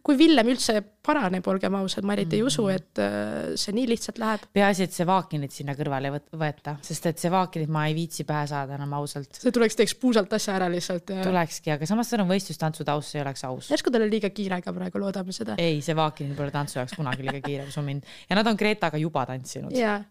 kui 0.04 0.18
Villem 0.18 0.48
üldse 0.52 0.82
paraneb, 1.06 1.46
olgem 1.48 1.76
ausad, 1.78 2.04
ma 2.04 2.13
eriti 2.18 2.36
ei 2.36 2.41
Mhm. 2.41 2.48
usu, 2.48 2.68
et 2.74 3.00
äh, 3.00 3.54
see 3.56 3.72
nii 3.78 3.86
lihtsalt 3.91 4.18
läheb. 4.18 4.48
peaasi, 4.54 4.84
et 4.84 4.91
see 4.91 5.06
vaakinit 5.06 5.52
sinna 5.52 5.76
kõrvale 5.78 6.10
võeta, 6.34 6.76
sest 6.82 7.06
et 7.06 7.20
see 7.22 7.30
vaakinit 7.32 7.70
ma 7.70 7.86
ei 7.88 7.94
viitsi 7.94 8.24
pähe 8.26 8.48
saada 8.48 8.76
enam 8.76 8.94
ausalt. 8.98 9.30
see 9.39 9.52
tuleks, 9.52 9.76
teeks 9.76 9.96
puusalt 9.96 10.34
asja 10.34 10.56
ära 10.56 10.68
lihtsalt 10.74 11.10
ja 11.13 11.24
tulekski, 11.24 11.72
aga 11.72 11.86
samas 11.86 12.10
see 12.10 12.20
on 12.20 12.28
võistlustantsu 12.28 12.84
taust, 12.84 13.12
see 13.12 13.20
ei 13.22 13.26
oleks 13.28 13.44
aus. 13.46 13.70
järsku 13.72 13.91
tal 13.94 14.02
oli 14.02 14.18
liiga 14.18 14.30
kiire 14.30 14.62
ka 14.62 14.74
praegu, 14.74 15.00
loodame 15.00 15.32
seda. 15.32 15.56
ei, 15.58 15.82
see 15.82 15.96
vaakin 15.96 16.36
pole 16.36 16.52
tantsu 16.52 16.80
jaoks 16.80 16.98
kunagi 16.98 17.22
liiga 17.24 17.41
kiire, 17.46 17.68
usu 17.68 17.82
mind. 17.86 18.04
ja 18.30 18.36
nad 18.36 18.48
on 18.48 18.56
Gretaga 18.58 18.98
juba 18.98 19.26
tantsinud. 19.26 19.72
ja 19.78 20.04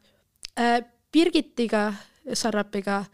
äh, 0.59 0.81
Birgitiga, 1.13 1.93
Sarrapiga 2.33 3.05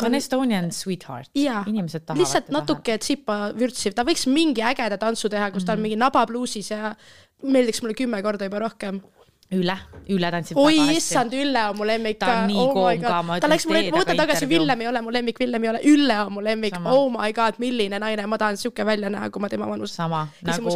ta 0.00 0.06
on 0.06 0.18
Estonian 0.18 0.72
sweetheart. 0.72 1.30
inimesed 1.34 2.06
tahavad 2.06 2.24
lihtsalt 2.24 2.52
natuke 2.54 2.98
tsipa 2.98 3.38
vürtsiv, 3.58 3.94
ta 3.94 4.06
võiks 4.08 4.26
mingi 4.30 4.64
ägeda 4.64 4.98
tantsu 5.00 5.30
teha, 5.32 5.50
kus 5.54 5.66
ta 5.66 5.76
on 5.76 5.84
mingi 5.84 5.98
nabapluusis 6.00 6.72
ja 6.74 6.94
meeldiks 7.42 7.82
mulle 7.82 7.94
kümme 7.94 8.22
korda 8.22 8.48
juba 8.48 8.58
rohkem. 8.66 9.00
üle, 9.48 9.74
üle 10.12 10.28
tantsib 10.28 10.58
oi 10.60 10.74
issand, 10.92 11.32
Ülle 11.32 11.62
on 11.70 11.78
mu 11.78 11.86
lemmik 11.88 12.18
Ta 12.20 12.42
on 12.42 12.50
nii 12.50 12.64
koom 12.68 12.98
ka, 13.00 13.20
ma 13.24 13.38
ta 13.38 13.46
ütlen 13.46 13.52
läks 13.54 13.64
mulle, 13.64 13.80
teile 13.80 13.94
ma 13.94 14.02
võtan 14.02 14.18
tagasi. 14.20 14.48
Villem 14.50 14.82
ei 14.84 14.88
ole 14.90 15.00
mu 15.06 15.14
lemmik, 15.14 15.40
Villem 15.40 15.64
ei 15.64 15.70
ole, 15.70 15.80
Ülle 15.88 16.18
on 16.26 16.34
mu 16.34 16.42
lemmik, 16.44 16.76
oh 16.84 17.06
my 17.14 17.32
god, 17.32 17.56
milline 17.62 17.96
naine, 18.02 18.26
ma 18.28 18.36
tahan 18.42 18.60
sihuke 18.60 18.84
välja 18.84 19.08
näha, 19.14 19.30
kui 19.32 19.40
ma 19.40 19.48
tema 19.48 19.70
vanus. 19.70 19.94
sama. 19.96 20.26
nagu 20.44 20.74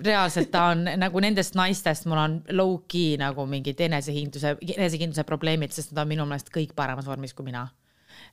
reaalselt 0.00 0.48
ta 0.48 0.64
on 0.70 0.88
nagu 1.04 1.20
nendest 1.20 1.58
naistest, 1.60 2.08
mul 2.08 2.22
on 2.22 2.38
low-key 2.56 3.20
nagu 3.20 3.44
mingid 3.44 3.84
enesehindluse, 3.84 4.56
enesekindluse 4.78 5.26
probleemid, 5.28 5.76
sest 5.76 5.92
nad 5.92 6.06
on 6.06 6.14
minu 6.14 6.24
meelest 6.30 6.48
kõik 6.56 6.72
paremas 6.72 7.04
vormis 7.04 7.36
kui 7.36 7.52
mina. 7.52 7.68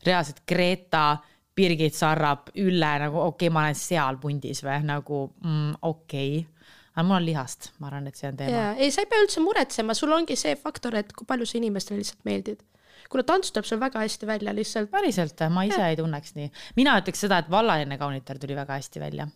Reaalselt 0.05 0.43
Greta, 0.47 1.17
Birgit 1.57 1.95
Sarrap, 1.97 2.51
Ülle 2.61 2.91
nagu 3.01 3.19
okei 3.23 3.47
okay,, 3.47 3.53
ma 3.53 3.65
olen 3.65 3.77
seal 3.77 4.19
pundis 4.21 4.61
või 4.65 4.77
nagu 4.85 5.23
mm, 5.43 5.79
okei 5.81 6.37
okay.. 6.41 6.69
aga 6.93 7.05
mul 7.07 7.17
on 7.19 7.25
lihast, 7.25 7.71
ma 7.81 7.89
arvan, 7.89 8.09
et 8.11 8.19
see 8.19 8.29
on 8.29 8.37
teema 8.37 8.69
ei, 8.77 8.91
sa 8.93 9.03
ei 9.03 9.09
pea 9.09 9.23
üldse 9.25 9.43
muretsema, 9.43 9.97
sul 9.97 10.13
ongi 10.13 10.37
see 10.39 10.55
faktor, 10.59 10.99
et 11.01 11.13
kui 11.17 11.27
palju 11.29 11.49
sa 11.49 11.57
inimestele 11.61 12.01
lihtsalt 12.03 12.29
meeldid. 12.29 12.61
kuna 13.09 13.25
tants 13.25 13.51
tuleb 13.51 13.65
sul 13.65 13.81
väga 13.81 14.05
hästi 14.05 14.29
välja 14.29 14.53
lihtsalt. 14.53 14.91
päriselt, 14.93 15.41
ma 15.49 15.65
ise 15.65 15.81
ei 15.81 15.97
tunneks 15.97 16.37
nii. 16.37 16.53
mina 16.77 16.97
ütleks 17.01 17.25
seda, 17.25 17.41
et 17.41 17.51
vallaline 17.51 17.97
kaunitar 17.97 18.39
tuli 18.41 18.55
väga 18.55 18.77
hästi 18.77 19.01
välja. 19.01 19.27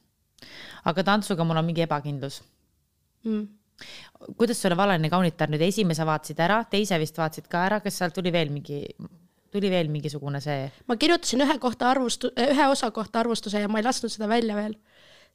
aga 0.86 1.04
tantsuga 1.04 1.43
mul 1.45 1.62
on 1.62 1.69
mingi 1.71 1.88
ebakindlus 1.89 2.41
Mm. 3.24 3.47
kuidas 4.38 4.62
sulle 4.62 4.78
vallaline 4.78 5.10
kaunitar 5.10 5.50
nüüd 5.50 5.62
esimese 5.65 6.06
vaatasid 6.06 6.39
ära, 6.41 6.62
teise 6.69 6.97
vist 7.02 7.17
vaatasid 7.17 7.47
ka 7.50 7.65
ära, 7.67 7.80
kas 7.82 7.97
sealt 7.97 8.15
tuli 8.17 8.34
veel 8.34 8.52
mingi, 8.54 8.82
tuli 9.51 9.71
veel 9.71 9.91
mingisugune 9.91 10.41
see? 10.43 10.65
ma 10.87 10.97
kirjutasin 10.99 11.45
ühe 11.45 11.57
kohta 11.61 11.91
arvustu-, 11.91 12.33
ühe 12.39 12.67
osa 12.71 12.91
kohta 12.95 13.21
arvustuse 13.23 13.63
ja 13.63 13.71
ma 13.71 13.81
ei 13.81 13.87
lasknud 13.87 14.13
seda 14.13 14.29
välja 14.31 14.55
veel. 14.57 14.75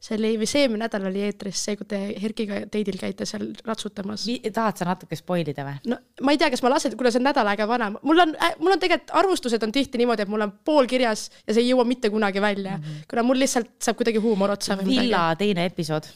see 0.01 0.17
oli 0.19 0.35
vist 0.37 0.59
eelmine 0.61 0.85
nädal 0.85 1.07
oli 1.09 1.23
eetris, 1.25 1.63
see, 1.69 1.77
kui 1.81 1.89
te 1.89 1.99
Herkiga 2.21 2.59
teidil 2.73 2.99
käite 3.01 3.25
seal 3.29 3.47
ratsutamas. 3.65 4.27
tahad 4.53 4.77
sa 4.81 4.89
natuke 4.89 5.17
spoil 5.17 5.49
ida 5.53 5.65
või? 5.69 5.79
no 5.93 6.01
ma 6.23 6.35
ei 6.35 6.41
tea, 6.41 6.51
kas 6.53 6.65
ma 6.65 6.73
lasen, 6.75 6.97
kuna 7.01 7.13
see 7.13 7.23
on 7.23 7.29
nädal 7.31 7.53
aega 7.53 7.69
vana, 7.69 7.91
mul 8.03 8.25
on 8.27 8.37
äh,, 8.37 8.55
mul 8.61 8.77
on 8.77 8.83
tegelikult 8.83 9.15
arvustused 9.23 9.67
on 9.67 9.73
tihti 9.73 10.01
niimoodi, 10.03 10.27
et 10.27 10.33
mul 10.33 10.47
on 10.47 10.55
pool 10.65 10.89
kirjas 10.91 11.29
ja 11.47 11.53
see 11.57 11.65
ei 11.65 11.73
jõua 11.73 11.89
mitte 11.89 12.13
kunagi 12.13 12.45
välja 12.45 12.77
mm, 12.77 12.85
-hmm. 12.85 13.09
kuna 13.11 13.27
mul 13.27 13.41
lihtsalt 13.41 13.73
saab 13.83 14.01
kuidagi 14.01 14.23
huumor 14.23 14.57
otsa. 14.57 14.79
Villa 14.85 15.29
teine 15.37 15.65
episood, 15.73 16.09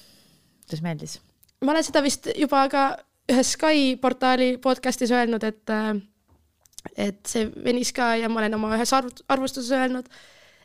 kuidas 0.66 0.84
meeldis? 0.84 1.20
ma 1.64 1.72
olen 1.72 1.84
seda 1.84 2.02
vist 2.04 2.28
juba 2.36 2.68
ka 2.72 2.84
ühes 3.30 3.52
Sky 3.54 3.96
portaali 4.00 4.56
podcast'is 4.62 5.12
öelnud, 5.14 5.44
et 5.46 5.70
äh, 5.70 5.94
et 6.96 7.20
see 7.28 7.48
venis 7.64 7.92
ka 7.96 8.14
ja 8.20 8.28
ma 8.28 8.40
olen 8.42 8.56
oma 8.58 8.74
ühes 8.76 8.92
arv- 8.96 9.24
arvustuses 9.28 9.72
öelnud. 9.76 10.08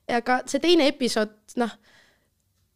aga 0.07 0.41
see 0.49 0.61
teine 0.61 0.87
episood, 0.87 1.33
noh, 1.57 1.71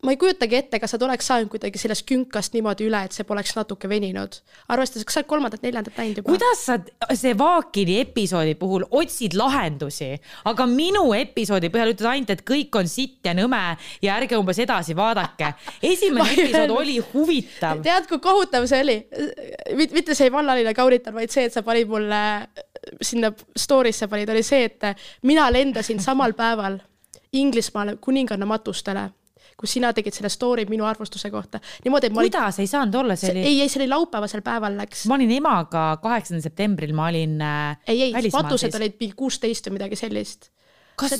ma 0.03 0.13
ei 0.13 0.19
kujutagi 0.19 0.55
ette, 0.55 0.79
kas 0.79 0.93
nad 0.95 1.03
oleks 1.09 1.27
saanud 1.27 1.49
kuidagi 1.51 1.79
sellest 1.81 2.05
künkast 2.07 2.53
niimoodi 2.55 2.85
üle, 2.87 3.01
et 3.03 3.15
see 3.15 3.25
poleks 3.27 3.51
natuke 3.57 3.89
veninud. 3.91 4.37
arvestades, 4.71 5.03
kas 5.03 5.17
sa 5.17 5.21
oled 5.21 5.29
kolmandat-neljandat 5.33 5.99
näinud 5.99 6.21
juba? 6.21 6.31
kuidas 6.31 6.61
sa 6.63 6.77
see 7.19 7.33
Vaakini 7.37 7.97
episoodi 8.05 8.55
puhul 8.59 8.85
otsid 8.95 9.35
lahendusi, 9.39 10.13
aga 10.47 10.67
minu 10.71 11.09
episoodi 11.17 11.71
põhjal 11.73 11.93
ütled 11.95 12.11
ainult, 12.13 12.31
et 12.31 12.45
kõik 12.47 12.79
on 12.79 12.87
sitt 12.91 13.27
ja 13.27 13.35
nõme 13.35 13.61
ja 14.05 14.15
ärge 14.15 14.39
umbes 14.39 14.61
edasi 14.63 14.95
vaadake. 14.95 15.51
esimene 15.91 16.31
episood 16.37 16.75
oli 16.77 16.97
huvitav. 17.11 17.83
tead, 17.83 18.07
kui 18.07 18.23
kohutav 18.23 18.69
see 18.71 18.83
oli? 18.85 18.97
mitte 19.75 20.15
see 20.15 20.31
vallaline 20.31 20.73
kauritar, 20.77 21.13
vaid 21.15 21.35
see, 21.35 21.49
et 21.49 21.55
sa 21.55 21.65
panid 21.65 21.91
mulle 21.91 22.23
sinna 23.01 23.31
story'sse 23.33 24.07
panid, 24.11 24.29
oli 24.29 24.43
see, 24.45 24.67
et 24.69 24.89
mina 25.27 25.47
lendasin 25.51 26.01
samal 26.03 26.33
päeval 26.37 26.79
Inglismaale 27.33 27.97
kuninganna 28.01 28.45
matustele, 28.49 29.03
kus 29.59 29.75
sina 29.75 29.91
tegid 29.93 30.15
selle 30.15 30.31
story 30.33 30.63
minu 30.69 30.85
arvustuse 30.87 31.29
kohta. 31.29 31.59
niimoodi, 31.83 32.09
et 32.09 32.15
ma 32.15 32.23
olin, 32.23 32.31
kuidas 32.31 32.59
ei 32.63 32.69
saanud 32.69 32.95
olla, 33.01 33.17
see 33.19 33.33
oli, 33.33 33.43
ei, 33.45 33.59
ei, 33.61 33.69
see 33.69 33.83
oli 33.83 33.89
laupäevasel 33.91 34.41
päeval 34.45 34.77
läks. 34.79 35.03
ma 35.11 35.17
olin 35.19 35.35
emaga 35.35 35.83
kaheksandal 36.01 36.45
septembril, 36.45 36.95
ma 36.97 37.09
olin 37.11 37.35
äh, 37.43 37.75
ei, 37.87 38.07
ei, 38.07 38.31
matused 38.33 38.79
olid 38.79 38.97
mingi 39.01 39.17
kuusteist 39.19 39.69
või 39.69 39.77
midagi 39.77 39.99
sellist. 39.99 40.49
kas, 40.99 41.19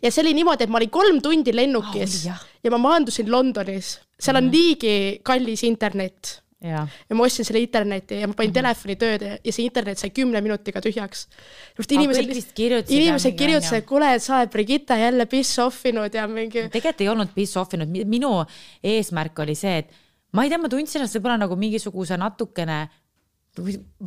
ja 0.00 0.10
see 0.10 0.24
oli 0.24 0.36
niimoodi, 0.38 0.64
et 0.64 0.72
ma 0.72 0.80
olin 0.80 0.94
kolm 0.94 1.20
tundi 1.24 1.54
lennukis 1.54 2.20
oli 2.22 2.30
jah. 2.30 2.46
ja 2.64 2.72
ma 2.72 2.80
maandusin 2.88 3.28
Londonis, 3.32 3.98
seal 4.20 4.40
on 4.40 4.48
niigi 4.54 5.20
kallis 5.26 5.66
internet 5.68 6.38
ja 6.60 6.82
ma 7.16 7.24
ostsin 7.24 7.46
selle 7.48 7.62
interneti 7.64 8.20
ja 8.20 8.28
ma 8.28 8.34
panin 8.34 8.50
mm 8.50 8.52
-hmm. 8.52 8.58
telefoni 8.60 8.96
tööle 8.96 9.38
ja 9.44 9.52
see 9.52 9.64
internet 9.64 9.98
sai 9.98 10.10
kümne 10.10 10.40
minutiga 10.40 10.80
tühjaks. 10.80 11.26
inimesed 11.88 12.24
kõik 12.24 12.34
vist 12.34 12.52
kirjutasid 12.52 12.98
inimesed 12.98 13.36
kirjutasid, 13.36 13.78
et 13.78 13.86
kuule, 13.86 14.14
et 14.14 14.22
sa 14.22 14.36
oled 14.38 14.50
Brigitte 14.50 14.98
jälle 14.98 15.26
piss 15.26 15.58
off 15.58 15.86
inud 15.86 16.14
ja 16.14 16.26
mingi. 16.28 16.68
tegelikult 16.68 17.00
ei 17.00 17.08
olnud 17.08 17.34
piss 17.34 17.56
off 17.56 17.74
inud, 17.74 17.88
minu 17.88 18.44
eesmärk 18.82 19.38
oli 19.38 19.54
see, 19.54 19.78
et 19.78 19.90
ma 20.32 20.44
ei 20.44 20.48
tea, 20.48 20.58
ma 20.58 20.68
tundsin 20.68 21.00
ennast 21.00 21.16
võib-olla 21.16 21.38
nagu 21.38 21.56
mingisuguse 21.56 22.16
natukene 22.16 22.88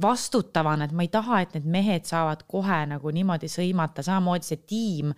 vastutavana, 0.02 0.86
et 0.86 0.92
ma 0.92 1.04
ei 1.04 1.12
taha, 1.12 1.42
et 1.42 1.56
need 1.58 1.66
mehed 1.66 2.06
saavad 2.06 2.46
kohe 2.48 2.86
nagu 2.88 3.12
niimoodi 3.12 3.50
sõimata, 3.52 4.06
samamoodi 4.06 4.46
see 4.46 4.62
tiim. 4.68 5.14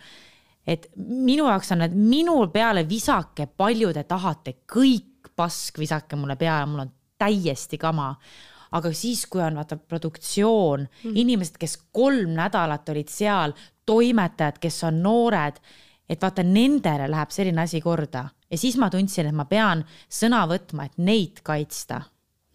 et 0.66 0.88
minu 0.98 1.46
jaoks 1.46 1.72
on 1.72 1.84
need 1.84 1.94
minu 1.94 2.48
peale 2.50 2.88
visake, 2.90 3.46
palju 3.46 3.92
te 3.94 4.04
tahate, 4.04 4.56
kõik 4.66 5.30
pask 5.36 5.78
visake 5.78 6.16
mulle 6.16 6.36
peale, 6.36 6.66
mul 6.66 6.80
on 6.80 6.95
täiesti 7.18 7.78
kama 7.78 8.16
aga 8.76 8.92
siis, 8.94 9.26
kui 9.32 9.42
on 9.42 9.56
vaata 9.56 9.78
produktsioon 9.78 10.80
mm, 10.80 10.88
-hmm. 11.04 11.16
inimesed, 11.16 11.58
kes 11.60 11.78
kolm 11.92 12.36
nädalat 12.36 12.90
olid 12.90 13.08
seal, 13.08 13.54
toimetajad, 13.86 14.58
kes 14.60 14.84
on 14.84 15.04
noored, 15.04 15.60
et 16.10 16.22
vaata 16.22 16.44
nendele 16.44 17.08
läheb 17.12 17.30
selline 17.30 17.62
asi 17.62 17.82
korda 17.82 18.26
ja 18.52 18.58
siis 18.58 18.78
ma 18.78 18.90
tundsin, 18.90 19.30
et 19.30 19.36
ma 19.36 19.46
pean 19.46 19.84
sõna 20.12 20.46
võtma, 20.50 20.86
et 20.86 20.98
neid 20.98 21.42
kaitsta. 21.44 22.02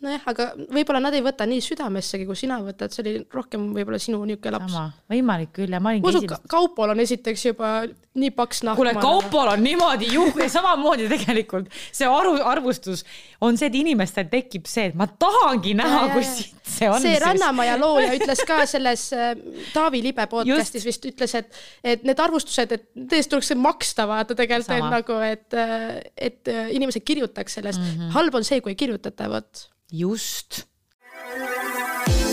nojah, 0.04 0.22
aga 0.32 0.46
võib-olla 0.72 1.00
nad 1.04 1.16
ei 1.16 1.24
võta 1.24 1.46
nii 1.48 1.60
südamessegi, 1.64 2.26
kui 2.28 2.38
sina 2.38 2.60
võtad, 2.64 2.92
see 2.94 3.02
oli 3.04 3.14
rohkem 3.34 3.70
võib-olla 3.76 4.00
sinu 4.00 4.22
niisugune 4.28 4.54
laps. 4.56 4.76
võimalik 5.12 5.52
küll 5.58 5.74
ja 5.76 5.80
ma 5.82 5.92
olin 5.92 6.04
ma 6.04 6.12
usun, 6.12 6.24
esimest. 6.24 6.46
Kaupol 6.50 6.94
on 6.94 7.02
esiteks 7.04 7.44
juba 7.50 7.72
nii 8.20 8.30
paks 8.36 8.62
nahk. 8.66 8.80
kuule, 8.80 8.94
Kaupol 9.00 9.52
on 9.52 9.62
niimoodi 9.64 10.08
juh- 10.14 10.40
ja 10.40 10.48
samamoodi 10.52 11.08
tegelikult 11.10 11.68
see 11.92 12.08
aru, 12.08 12.38
arvustus 12.48 13.04
on 13.44 13.58
see, 13.60 13.68
et 13.68 13.76
inimestel 13.80 14.30
tekib 14.32 14.68
see, 14.70 14.88
et 14.90 14.96
ma 14.98 15.06
tahangi 15.10 15.74
näha, 15.78 16.06
kui 16.14 16.24
siit 16.26 16.70
see 16.70 16.88
on. 16.90 17.02
see 17.02 17.18
Rannamaja 17.20 17.76
looja 17.80 18.14
ütles 18.16 18.44
ka 18.48 18.62
selles 18.70 19.08
äh, 19.16 19.34
Taavi 19.74 20.00
Libe 20.04 20.26
podcast'is 20.30 20.86
vist 20.88 21.04
ütles, 21.10 21.34
et, 21.38 21.60
et 21.84 22.06
need 22.08 22.22
arvustused, 22.22 22.72
et 22.76 22.88
tõesti 22.96 23.34
tuleks 23.34 23.52
maksta 23.60 24.08
vaata 24.10 24.36
tegelikult, 24.38 24.88
nagu, 24.90 25.20
et, 25.26 25.60
et 26.16 26.50
äh, 26.52 26.72
inimesed 26.76 27.04
kirjutaks 27.04 27.60
sellest 27.60 27.82
mm. 27.82 27.92
-hmm. 27.92 28.16
halb 28.16 28.40
on 28.40 28.48
see, 28.48 28.62
kui 28.64 28.74
ei 28.74 28.80
kirjutata, 28.80 29.28
vot. 29.30 29.68
Just 29.92 30.70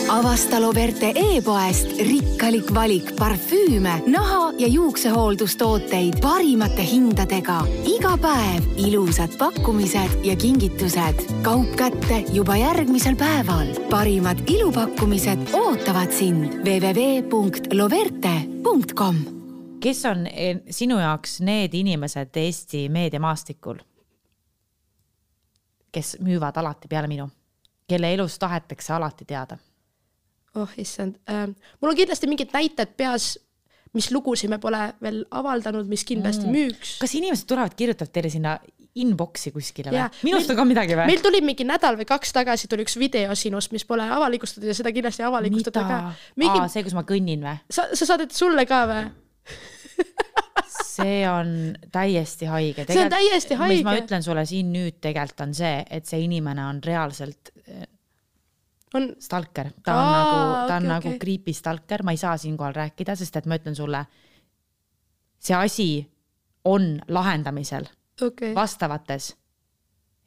avasta 0.09 0.61
Loverte 0.61 1.11
e-poest 1.15 1.87
rikkalik 1.99 2.73
valik 2.73 3.15
parfüüme, 3.19 4.03
naha 4.07 4.53
ja 4.59 4.67
juuksehooldustooteid 4.67 6.13
parimate 6.21 6.91
hindadega. 6.91 7.65
iga 7.85 8.17
päev 8.17 8.63
ilusad 8.77 9.37
pakkumised 9.37 10.09
ja 10.23 10.35
kingitused. 10.35 11.15
kaup 11.41 11.75
kätte 11.75 12.23
juba 12.33 12.57
järgmisel 12.57 13.15
päeval. 13.15 13.67
parimad 13.89 14.37
ilupakkumised 14.47 15.39
ootavad 15.53 16.11
sind 16.11 16.43
www.loverte.com. 16.63 19.15
kes 19.79 20.05
on 20.05 20.27
eh, 20.27 20.57
sinu 20.69 20.99
jaoks 20.99 21.41
need 21.41 21.73
inimesed 21.73 22.29
Eesti 22.35 22.89
meediamaastikul, 22.89 23.75
kes 25.91 26.17
müüvad 26.19 26.57
alati 26.57 26.87
peale 26.87 27.07
minu, 27.07 27.29
kelle 27.87 28.13
elust 28.13 28.39
tahetakse 28.39 28.93
alati 28.93 29.25
teada? 29.25 29.57
oh 30.55 30.71
issand 30.77 31.19
äh,, 31.29 31.47
mul 31.81 31.91
on 31.91 31.97
kindlasti 31.97 32.29
mingid 32.29 32.53
näited 32.55 32.95
peas, 32.97 33.35
mis 33.93 34.09
lugusid 34.11 34.49
me 34.49 34.59
pole 34.61 34.79
veel 35.03 35.21
avaldanud, 35.31 35.87
mis 35.89 36.05
kindlasti 36.07 36.47
mm. 36.47 36.55
müüks. 36.55 36.97
kas 37.01 37.15
inimesed 37.19 37.47
tulevad, 37.49 37.75
kirjutavad 37.77 38.13
teile 38.13 38.31
sinna 38.33 38.57
inbox'i 38.97 39.51
kuskile 39.53 39.93
või? 39.93 40.05
Minust 40.25 40.51
on 40.53 40.57
ka 40.59 40.65
midagi 40.67 40.97
või? 40.97 41.09
meil 41.11 41.21
tuli 41.23 41.41
mingi 41.45 41.67
nädal 41.67 41.99
või 41.99 42.07
kaks 42.09 42.33
tagasi 42.35 42.69
tuli 42.71 42.85
üks 42.87 42.97
video 42.99 43.35
sinust, 43.37 43.73
mis 43.75 43.85
pole 43.87 44.07
avalikustatud 44.17 44.69
ja 44.69 44.75
seda 44.77 44.93
kindlasti 44.95 45.23
ei 45.23 45.29
avalikustata 45.29 45.85
ka. 45.87 45.99
mingi 46.39 46.63
aa, 46.63 46.71
see, 46.71 46.85
kus 46.87 46.97
ma 46.97 47.05
kõnnin 47.07 47.45
või? 47.45 47.57
sa, 47.69 47.89
sa 47.93 48.09
saadad 48.13 48.33
sulle 48.35 48.65
ka 48.69 48.81
või? 48.89 49.05
see 50.97 51.21
on 51.29 51.51
täiesti 51.93 52.49
haige. 52.49 52.87
See 52.89 53.03
on 53.03 53.13
täiesti 53.13 53.57
mis 53.59 53.83
ma 53.85 53.93
haige. 53.93 54.05
ütlen 54.05 54.25
sulle 54.25 54.45
siin 54.49 54.71
nüüd 54.73 54.97
tegelikult 55.03 55.45
on 55.45 55.53
see, 55.57 55.77
et 55.93 56.09
see 56.09 56.23
inimene 56.25 56.65
on 56.65 56.81
reaalselt 56.85 57.53
on, 58.93 59.15
stalker, 59.19 59.71
ta 59.83 59.95
on 59.95 60.05
Aa, 60.05 60.11
nagu, 60.11 60.67
ta 60.67 60.75
on 60.75 60.83
okei, 60.83 60.89
nagu 60.89 61.07
okei. 61.07 61.19
creepy 61.19 61.53
stalker, 61.53 62.03
ma 62.03 62.11
ei 62.11 62.17
saa 62.17 62.37
siinkohal 62.37 62.75
rääkida, 62.75 63.15
sest 63.15 63.35
et 63.35 63.45
ma 63.45 63.57
ütlen 63.59 63.75
sulle, 63.75 64.05
see 65.39 65.55
asi 65.55 65.89
on 66.65 66.97
lahendamisel 67.07 67.87
okay., 68.21 68.53
vastavates 68.55 69.33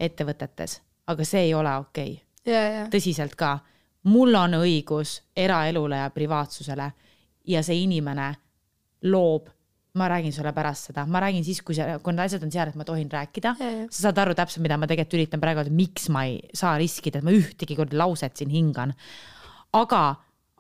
ettevõtetes, 0.01 0.81
aga 1.07 1.25
see 1.25 1.49
ei 1.49 1.55
ole 1.55 1.77
okei 1.77 2.13
okay. 2.13 2.53
ja, 2.53 2.63
ja, 2.63 2.85
tõsiselt 2.93 3.37
ka, 3.37 3.59
mul 4.09 4.35
on 4.35 4.61
õigus 4.61 5.21
eraelule 5.37 6.01
ja 6.01 6.11
privaatsusele 6.11 6.91
ja 7.49 7.63
see 7.63 7.83
inimene 7.85 8.33
loob, 9.09 9.49
ma 9.95 10.09
räägin 10.09 10.33
sulle 10.33 10.53
pärast 10.55 10.91
seda, 10.91 11.05
ma 11.07 11.21
räägin 11.21 11.45
siis, 11.45 11.63
kui 11.67 11.75
see, 11.75 11.99
kui 12.03 12.15
need 12.15 12.25
asjad 12.25 12.45
on 12.47 12.53
seal, 12.55 12.71
et 12.71 12.79
ma 12.79 12.87
tohin 12.87 13.11
rääkida. 13.11 13.55
Sa 13.91 14.07
saad 14.07 14.19
aru 14.23 14.35
täpselt, 14.39 14.63
mida 14.63 14.79
ma 14.79 14.89
tegelikult 14.91 15.19
üritan 15.19 15.43
praegu, 15.43 15.65
et 15.65 15.75
miks 15.75 16.09
ma 16.15 16.25
ei 16.29 16.39
saa 16.55 16.77
riskida, 16.79 17.19
et 17.19 17.27
ma 17.27 17.35
ühtegi 17.35 17.77
korda 17.79 17.99
lauset 17.99 18.37
siin 18.37 18.53
hingan. 18.55 18.95
aga 19.73 20.03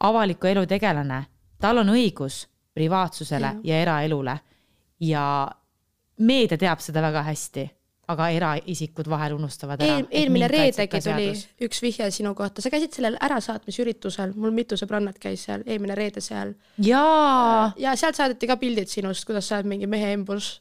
avaliku 0.06 0.46
elu 0.46 0.66
tegelane, 0.66 1.24
tal 1.60 1.82
on 1.82 1.90
õigus 1.92 2.44
privaatsusele 2.74 3.54
ja, 3.62 3.74
ja 3.74 3.82
eraelule. 3.82 4.38
Ja 5.00 5.24
meedia 6.18 6.58
teab 6.58 6.82
seda 6.84 7.02
väga 7.02 7.22
hästi, 7.24 7.64
aga 8.10 8.30
eraisikud 8.36 9.10
vahel 9.10 9.36
unustavad 9.38 9.82
ära 9.84 9.98
Eel,. 10.00 10.08
eelmine 10.22 10.48
reedegi 10.50 11.02
tuli 11.04 11.28
üks 11.66 11.82
vihje 11.84 12.10
sinu 12.14 12.34
kohta, 12.38 12.62
sa 12.64 12.72
käisid 12.72 12.96
sellel 12.96 13.18
ärasaatmisüritusel, 13.22 14.34
mul 14.36 14.54
mitu 14.56 14.78
sõbrannat 14.80 15.20
käis 15.22 15.46
seal 15.48 15.64
eelmine 15.66 15.98
reede 15.98 16.22
seal 16.24 16.54
jaa, 16.84 17.70
ja 17.80 17.94
sealt 17.98 18.18
saadeti 18.18 18.50
ka 18.50 18.58
pildid 18.60 18.90
sinust, 18.92 19.26
kuidas 19.28 19.50
sa 19.50 19.60
oled 19.60 19.70
mingi 19.70 19.90
mehe 19.90 20.12
embus, 20.16 20.58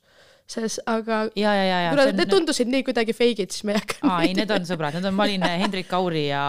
selles, 0.50 0.80
aga 0.90 1.22
ja, 1.38 1.52
ja, 1.54 1.64
ja, 1.64 1.80
ja 1.86 1.90
kuna 1.94 2.06
need 2.18 2.32
tundusid 2.32 2.70
nii 2.72 2.84
kuidagi 2.88 3.14
feigid, 3.14 3.54
siis 3.54 3.66
ma 3.68 3.76
ei 3.76 3.82
hakka. 3.82 4.00
aa, 4.02 4.20
ei, 4.26 4.34
need 4.38 4.52
on 4.54 4.66
sõbrad, 4.66 4.98
need 4.98 5.06
on, 5.10 5.16
ma 5.18 5.28
olin 5.28 5.46
Hendrik 5.46 5.90
Kauri 5.92 6.26
ja 6.30 6.44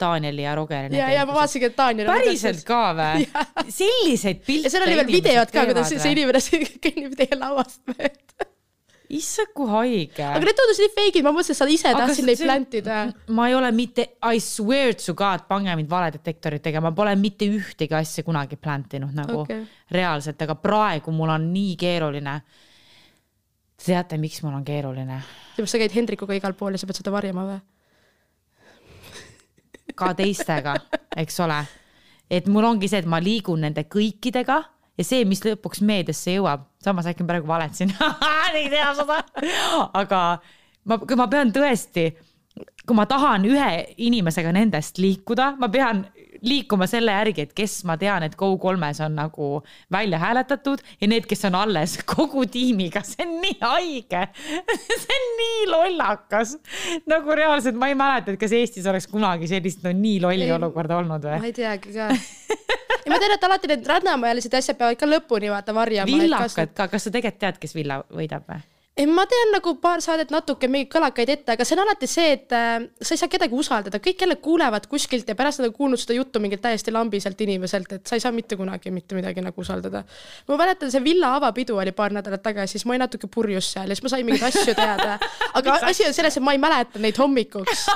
Danieli 0.00 0.44
ja 0.46 0.54
Rogeri. 0.58 0.94
ja, 0.96 1.10
ja 1.16 1.26
ma 1.26 1.34
vaatasingi, 1.40 1.70
et 1.72 1.78
Daniel. 1.78 2.10
päriselt 2.12 2.62
ka 2.68 2.82
või? 2.98 3.26
selliseid 3.80 4.44
pilte. 4.46 4.68
ja 4.68 4.74
seal 4.74 4.86
oli 4.86 4.98
veel 5.00 5.14
videod 5.16 5.54
ka, 5.54 5.66
kuidas 5.70 5.90
see 5.90 6.02
see 6.02 6.14
inimene 6.14 6.42
kõnnib 6.86 7.16
teie 7.18 7.40
lauast 7.40 7.82
mööda. 7.90 8.29
issand, 9.16 9.50
kui 9.56 9.68
haige. 9.70 10.24
aga 10.24 10.42
need 10.44 10.58
tundusid 10.58 10.86
nii 10.86 10.94
feigid, 10.94 11.26
ma 11.26 11.32
mõtlesin, 11.34 11.56
et 11.56 11.58
sa 11.58 11.68
ise 11.70 11.92
tahtsid 11.96 12.28
neid 12.28 12.42
plantida. 12.44 12.98
ma 13.36 13.48
ei 13.50 13.56
ole 13.58 13.70
mitte, 13.74 14.06
I 14.22 14.40
swear 14.42 14.94
to 14.98 15.14
god, 15.18 15.46
pange 15.50 15.74
mind 15.76 15.90
valedetektorit 15.90 16.62
tegema, 16.64 16.90
ma 16.90 16.96
pole 16.96 17.14
mitte 17.20 17.48
ühtegi 17.50 17.96
asja 17.96 18.24
kunagi 18.26 18.58
plantinud 18.60 19.14
nagu 19.16 19.42
okay. 19.42 19.64
reaalselt, 19.90 20.40
aga 20.46 20.56
praegu 20.60 21.14
mul 21.14 21.34
on 21.34 21.50
nii 21.52 21.76
keeruline. 21.80 22.40
teate, 23.80 24.18
miks 24.20 24.42
mul 24.44 24.56
on 24.60 24.64
keeruline? 24.64 25.20
seepärast 25.54 25.76
sa 25.76 25.82
käid 25.82 25.94
Hendrikuga 25.96 26.36
igal 26.36 26.54
pool 26.56 26.76
ja 26.76 26.80
sa 26.80 26.88
pead 26.88 27.02
seda 27.02 27.12
varjama 27.14 27.46
või? 27.48 27.60
ka 29.94 30.12
teistega, 30.16 30.76
eks 31.22 31.40
ole. 31.44 31.62
et 32.30 32.46
mul 32.48 32.64
ongi 32.64 32.88
see, 32.88 33.02
et 33.02 33.08
ma 33.10 33.18
liigun 33.22 33.66
nende 33.66 33.84
kõikidega 33.90 34.62
ja 35.00 35.06
see, 35.06 35.24
mis 35.28 35.42
lõpuks 35.46 35.80
meediasse 35.86 36.36
jõuab, 36.36 36.66
samas 36.84 37.08
äkki 37.10 37.24
ma 37.24 37.32
praegu 37.32 37.50
valetasin, 37.50 37.94
ei 38.58 38.68
tea 38.72 38.90
seda, 38.98 39.20
aga 39.96 40.24
ma, 40.84 41.00
kui 41.00 41.18
ma 41.18 41.28
pean 41.32 41.52
tõesti, 41.54 42.10
kui 42.84 42.98
ma 42.98 43.06
tahan 43.08 43.46
ühe 43.48 43.70
inimesega 44.02 44.52
nendest 44.54 45.00
liikuda, 45.00 45.54
ma 45.60 45.70
pean 45.72 46.04
liikuma 46.46 46.86
selle 46.88 47.12
järgi, 47.12 47.44
et 47.44 47.54
kes 47.56 47.80
ma 47.88 47.96
tean, 48.00 48.24
et 48.24 48.36
Go3-s 48.38 49.02
on 49.04 49.16
nagu 49.18 49.48
välja 49.92 50.20
hääletatud 50.22 50.82
ja 51.00 51.08
need, 51.10 51.26
kes 51.28 51.44
on 51.50 51.56
alles 51.58 51.98
kogu 52.14 52.46
tiimiga, 52.50 53.02
see 53.06 53.26
on 53.26 53.36
nii 53.44 53.56
haige. 53.60 54.22
see 55.04 55.16
on 55.18 55.28
nii 55.40 55.66
lollakas. 55.70 56.56
nagu 57.10 57.36
reaalselt 57.36 57.78
ma 57.80 57.90
ei 57.92 57.98
mäleta, 57.98 58.34
et 58.34 58.40
kas 58.40 58.56
Eestis 58.56 58.88
oleks 58.90 59.08
kunagi 59.10 59.50
sellist 59.50 59.84
no 59.84 59.92
nii 59.96 60.20
lolli 60.24 60.48
Ei, 60.48 60.54
olukorda 60.56 61.00
olnud 61.00 61.28
või? 61.28 61.40
ma 61.42 61.50
ei 61.50 61.56
teagi 61.56 61.94
ka. 61.96 62.08
Ma 63.20 63.26
tean, 63.26 63.36
et 63.36 63.46
alati 63.48 63.70
need 63.70 63.86
rannamajalised 63.92 64.54
asjad 64.56 64.78
peavad 64.80 64.98
ka 65.00 65.08
lõpuni 65.08 65.52
vaata 65.52 65.76
varjama. 65.76 66.10
villakad 66.10 66.74
ka, 66.74 66.88
kas 66.88 67.08
sa 67.08 67.12
tegelikult 67.14 67.40
tead, 67.44 67.60
kes 67.60 67.76
Villa 67.76 68.00
võidab 68.08 68.46
või? 68.48 68.62
ei, 68.98 69.06
ma 69.06 69.24
tean 69.30 69.52
nagu 69.54 69.72
paar 69.80 70.02
saadet 70.02 70.32
natuke 70.34 70.68
mingeid 70.68 70.90
kõlakaid 70.92 71.30
ette, 71.32 71.54
aga 71.54 71.64
see 71.66 71.76
on 71.76 71.82
alati 71.84 72.08
see, 72.10 72.32
et 72.36 72.54
äh, 72.56 72.82
sa 73.00 73.14
ei 73.14 73.20
saa 73.20 73.30
kedagi 73.32 73.56
usaldada, 73.56 74.00
kõik 74.02 74.24
jälle 74.24 74.36
kuulevad 74.42 74.88
kuskilt 74.90 75.28
ja 75.30 75.36
pärast 75.38 75.62
nad 75.62 75.70
on 75.70 75.76
kuulnud 75.76 76.00
seda 76.00 76.16
juttu 76.18 76.42
mingilt 76.42 76.62
täiesti 76.64 76.92
lambiselt 76.94 77.40
inimeselt, 77.46 77.92
et 77.96 78.10
sa 78.10 78.18
ei 78.18 78.24
saa 78.24 78.34
mitte 78.34 78.58
kunagi 78.60 78.92
mitte 78.94 79.16
midagi 79.18 79.44
nagu 79.44 79.62
usaldada. 79.62 80.02
ma 80.48 80.58
mäletan, 80.60 80.90
see 80.92 81.04
villa 81.04 81.34
avapidu 81.38 81.78
oli 81.78 81.94
paar 81.96 82.12
nädalat 82.16 82.42
tagasi, 82.42 82.76
siis 82.76 82.86
ma 82.86 82.96
olin 82.96 83.06
natuke 83.06 83.30
purjus 83.30 83.70
seal 83.76 83.88
ja 83.88 83.96
siis 83.96 84.04
ma 84.04 84.14
sain 84.14 84.26
mingeid 84.26 84.48
asju 84.50 84.74
teada. 84.74 85.18
aga 85.54 85.78
asi 85.88 86.08
on 86.08 86.16
selles, 86.16 86.36
et 86.36 86.44
ma 86.44 86.56
ei 86.56 86.62
mäleta 86.62 86.98
neid 86.98 87.18
hommikuks. 87.20 87.86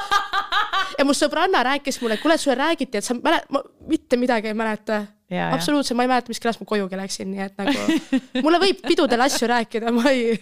ja 0.99 1.05
mu 1.05 1.17
sõbranna 1.17 1.65
rääkis 1.73 2.01
mulle, 2.03 2.21
kuule, 2.23 2.39
sulle 2.39 2.57
räägiti, 2.61 2.99
et 2.99 3.05
sa 3.05 3.19
mälet-, 3.19 3.51
ma 3.51 3.65
mitte 3.91 4.21
midagi 4.21 4.53
ei 4.53 4.57
mäleta. 4.57 5.05
absoluutselt, 5.33 5.97
ma 5.97 6.05
ei 6.05 6.11
mäleta, 6.11 6.29
mis 6.29 6.41
kellast 6.43 6.61
ma 6.61 6.69
kojugi 6.69 6.99
läksin, 7.01 7.31
nii 7.33 7.45
et 7.47 7.61
nagu 7.61 8.43
mulle 8.45 8.61
võib 8.63 8.83
pidudel 8.85 9.25
asju 9.25 9.49
rääkida, 9.49 9.93
ma 9.95 10.11
ei, 10.13 10.35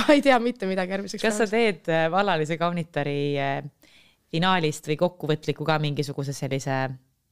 ma 0.00 0.08
ei 0.14 0.22
tea 0.24 0.38
mitte 0.42 0.68
midagi 0.70 0.96
järgmiseks 0.96 1.22
kas 1.22 1.38
sa 1.42 1.46
teed 1.50 1.90
äh, 1.92 2.06
vallalise 2.12 2.58
kaunitari 2.60 3.18
äh, 3.38 3.60
finaalist 4.34 4.90
või 4.90 4.98
kokkuvõtliku 5.04 5.66
ka 5.66 5.78
mingisuguse 5.82 6.34
sellise, 6.34 6.80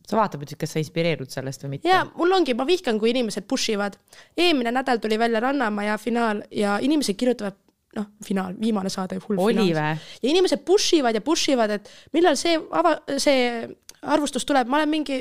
sa 0.07 0.19
vaatad, 0.19 0.45
et 0.47 0.55
kas 0.59 0.77
sa 0.77 0.83
inspireerud 0.83 1.31
sellest 1.33 1.67
või 1.67 1.77
mitte? 1.77 1.91
ja 1.91 2.05
mul 2.15 2.39
ongi, 2.39 2.55
ma 2.59 2.67
vihkan, 2.69 3.01
kui 3.03 3.11
inimesed 3.11 3.49
push 3.51 3.75
ivad. 3.75 3.99
eelmine 4.39 4.75
nädal 4.75 5.03
tuli 5.03 5.19
välja 5.19 5.43
Rannamaja 5.43 5.99
finaal 5.99 6.45
ja 6.55 6.79
inimesed 6.83 7.19
kirjutavad 7.19 7.59
noh, 7.99 8.09
finaal, 8.25 8.55
viimane 8.61 8.91
saade, 8.93 9.19
hull 9.27 9.41
Oli 9.43 9.69
finaal. 9.73 9.99
ja 10.23 10.31
inimesed 10.31 10.63
push 10.65 10.95
ivad 11.01 11.19
ja 11.19 11.21
push 11.25 11.51
ivad, 11.53 11.79
et 11.79 11.91
millal 12.15 12.39
see 12.41 12.57
ava-, 12.57 13.01
see 13.21 13.67
arvustus 14.03 14.47
tuleb, 14.49 14.71
ma 14.71 14.81
olen 14.81 14.91
mingi 14.91 15.21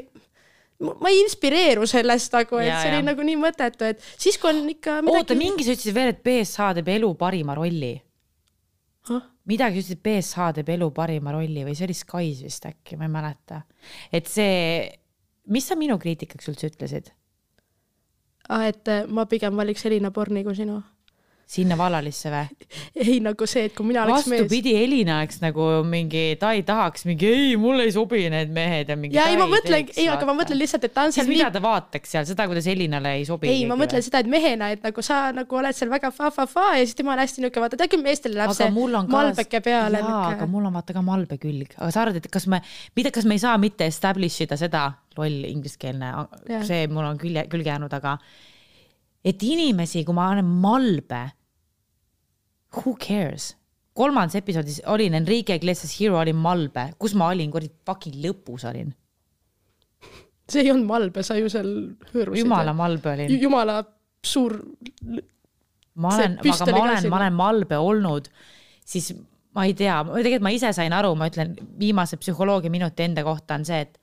ma 0.82 1.12
ei 1.12 1.20
inspireeru 1.22 1.86
sellest 1.90 2.34
nagu, 2.36 2.62
et 2.62 2.72
Ja, 2.72 2.80
see 2.82 2.94
oli 2.96 3.06
nagu 3.06 3.26
nii 3.26 3.38
mõttetu, 3.42 3.86
et 3.88 4.02
siis 4.16 4.40
kui 4.42 4.52
on 4.52 4.64
ikka 4.72 5.00
oota, 5.12 5.38
mingi 5.38 5.66
sa 5.66 5.76
ütlesid 5.76 5.98
veel, 5.98 6.14
et 6.16 6.24
BSH 6.26 6.72
teeb 6.80 6.90
elu 6.98 7.12
parima 7.20 7.58
rolli. 7.58 7.96
Ah? 9.10 9.24
midagi 9.50 9.82
ütlesid, 9.82 10.02
BSH 10.06 10.52
teeb 10.60 10.70
elu 10.76 10.90
parima 10.96 11.34
rolli 11.34 11.66
või 11.66 11.74
see 11.78 11.88
oli 11.88 11.98
Sky's 11.98 12.44
vist 12.46 12.68
äkki, 12.70 12.98
ma 13.00 13.08
ei 13.08 13.14
mäleta. 13.14 13.64
et 14.14 14.30
see, 14.30 14.86
mis 15.50 15.68
sa 15.68 15.78
minu 15.80 15.98
kriitikaks 16.02 16.52
üldse 16.52 16.70
ütlesid? 16.72 17.12
ah,. 18.50 18.68
et 18.68 18.88
äh, 18.92 19.06
ma 19.08 19.26
pigem 19.30 19.58
valiks 19.58 19.86
Elina 19.90 20.12
Borni 20.12 20.46
kui 20.46 20.58
sinu. 20.58 20.82
Sinna 21.52 21.76
vallalisse 21.80 22.32
või? 22.32 22.68
ei 23.04 23.18
nagu 23.24 23.48
see, 23.50 23.66
et 23.68 23.74
kui 23.76 23.88
mina 23.90 24.06
oleks 24.06 24.28
mees. 24.32 24.46
vastupidi, 24.46 24.72
Elina 24.80 25.18
oleks 25.20 25.42
nagu 25.44 25.66
mingi, 25.88 26.38
ta 26.40 26.54
ei 26.56 26.64
tahaks 26.68 27.04
mingi, 27.10 27.28
ei, 27.28 27.56
mulle 27.60 27.88
ei 27.88 27.94
sobi 27.96 28.24
need 28.32 28.54
mehed 28.56 28.92
ja 28.94 28.98
mingi. 29.00 29.18
ja 29.18 29.28
ei, 29.32 29.38
ma 29.40 29.48
mõtlen, 29.52 29.90
ei, 29.92 30.08
aga 30.12 30.28
ma 30.30 30.36
mõtlen 30.38 30.60
lihtsalt, 30.62 30.86
et 30.88 30.96
ta 30.96 31.06
on 31.08 31.12
siis 31.12 31.26
seal 31.26 31.32
mida 31.32 31.50
ta 31.52 31.62
vaataks 31.64 32.16
seal, 32.16 32.28
seda, 32.30 32.48
kuidas 32.52 32.70
Elinale 32.72 33.16
ei 33.20 33.26
sobi? 33.28 33.52
ei, 33.52 33.66
ma 33.70 33.76
mõtlen 33.80 34.04
seda, 34.06 34.22
et 34.24 34.32
mehena, 34.32 34.72
et 34.76 34.86
nagu 34.86 35.04
sa 35.06 35.20
nagu 35.36 35.60
oled 35.60 35.76
seal 35.76 35.92
väga 35.92 36.14
fa-fa-fa 36.16 36.70
ja 36.80 36.86
siis 36.86 36.96
tema 37.00 37.16
on 37.16 37.24
hästi 37.24 37.44
niuke, 37.44 37.64
vaata, 37.64 37.80
tead 37.82 37.92
küll, 37.92 38.06
meestele 38.06 38.40
läheb 38.40 38.56
aga 38.56 38.70
mul 38.72 38.96
on 39.02 39.10
see 39.10 39.18
malbeke 39.18 39.64
peale. 39.66 40.04
jaa, 40.06 40.22
aga 40.38 40.48
mul 40.54 40.70
on 40.70 40.80
vaata 40.80 40.96
ka 40.96 41.04
malbe 41.06 41.40
külg, 41.42 41.76
aga 41.76 41.92
sa 41.92 42.06
arvad, 42.06 42.22
et 42.22 42.32
kas 42.32 42.48
me, 42.52 42.62
mida, 42.96 43.12
kas 43.12 43.28
me 43.28 43.36
ei 43.36 43.44
saa 43.44 43.58
mitte 43.62 43.90
establish 43.92 44.46
ida 44.48 44.60
seda, 44.60 44.86
loll 45.20 45.44
ingliskeelne 45.50 46.14
see 46.68 46.88
mul 46.88 47.10
on 47.10 47.20
külje, 47.20 47.44
külge 47.52 47.74
jäänud, 47.74 48.00
aga 48.00 48.16
et 49.26 49.44
inimesi, 49.46 50.06
kui 50.06 50.18
ma 50.18 50.32
olen 50.34 50.48
malbe, 50.64 51.22
who 52.76 52.96
cares? 53.00 53.56
kolmandas 53.94 54.38
episoodis 54.40 54.82
olin 54.88 55.14
Enrique 55.14 55.56
Iglesias 55.56 55.94
Hero 56.00 56.20
olin 56.20 56.36
Malbe, 56.40 56.92
kus 56.98 57.14
ma 57.20 57.28
olin, 57.34 57.52
kuradi 57.52 57.72
fucking 57.86 58.22
lõpus 58.24 58.64
olin. 58.70 58.94
see 60.52 60.64
ei 60.64 60.72
olnud 60.72 60.88
Malbe, 60.88 61.24
sa 61.24 61.36
ju 61.40 61.50
seal 61.52 61.72
hõõrusid. 62.14 62.46
jumala 62.46 62.74
Malbe 62.74 63.12
olin. 63.12 63.36
jumala 63.42 63.82
suur, 64.24 64.58
ma 65.96 66.16
olen, 66.16 66.38
aga 66.40 66.72
ma 66.72 66.84
olen, 66.86 67.10
ma 67.10 67.20
olen 67.20 67.38
malbe 67.38 67.78
olnud, 67.82 68.30
siis 68.86 69.12
ma 69.56 69.66
ei 69.68 69.74
tea, 69.78 69.98
tegelikult 70.06 70.46
ma 70.46 70.54
ise 70.56 70.72
sain 70.76 70.94
aru, 70.96 71.14
ma 71.18 71.28
ütlen 71.32 71.56
viimase 71.80 72.20
psühholoogia 72.22 72.72
minuti 72.72 73.06
enda 73.08 73.26
kohta 73.28 73.58
on 73.60 73.66
see, 73.68 73.82
et 73.88 73.98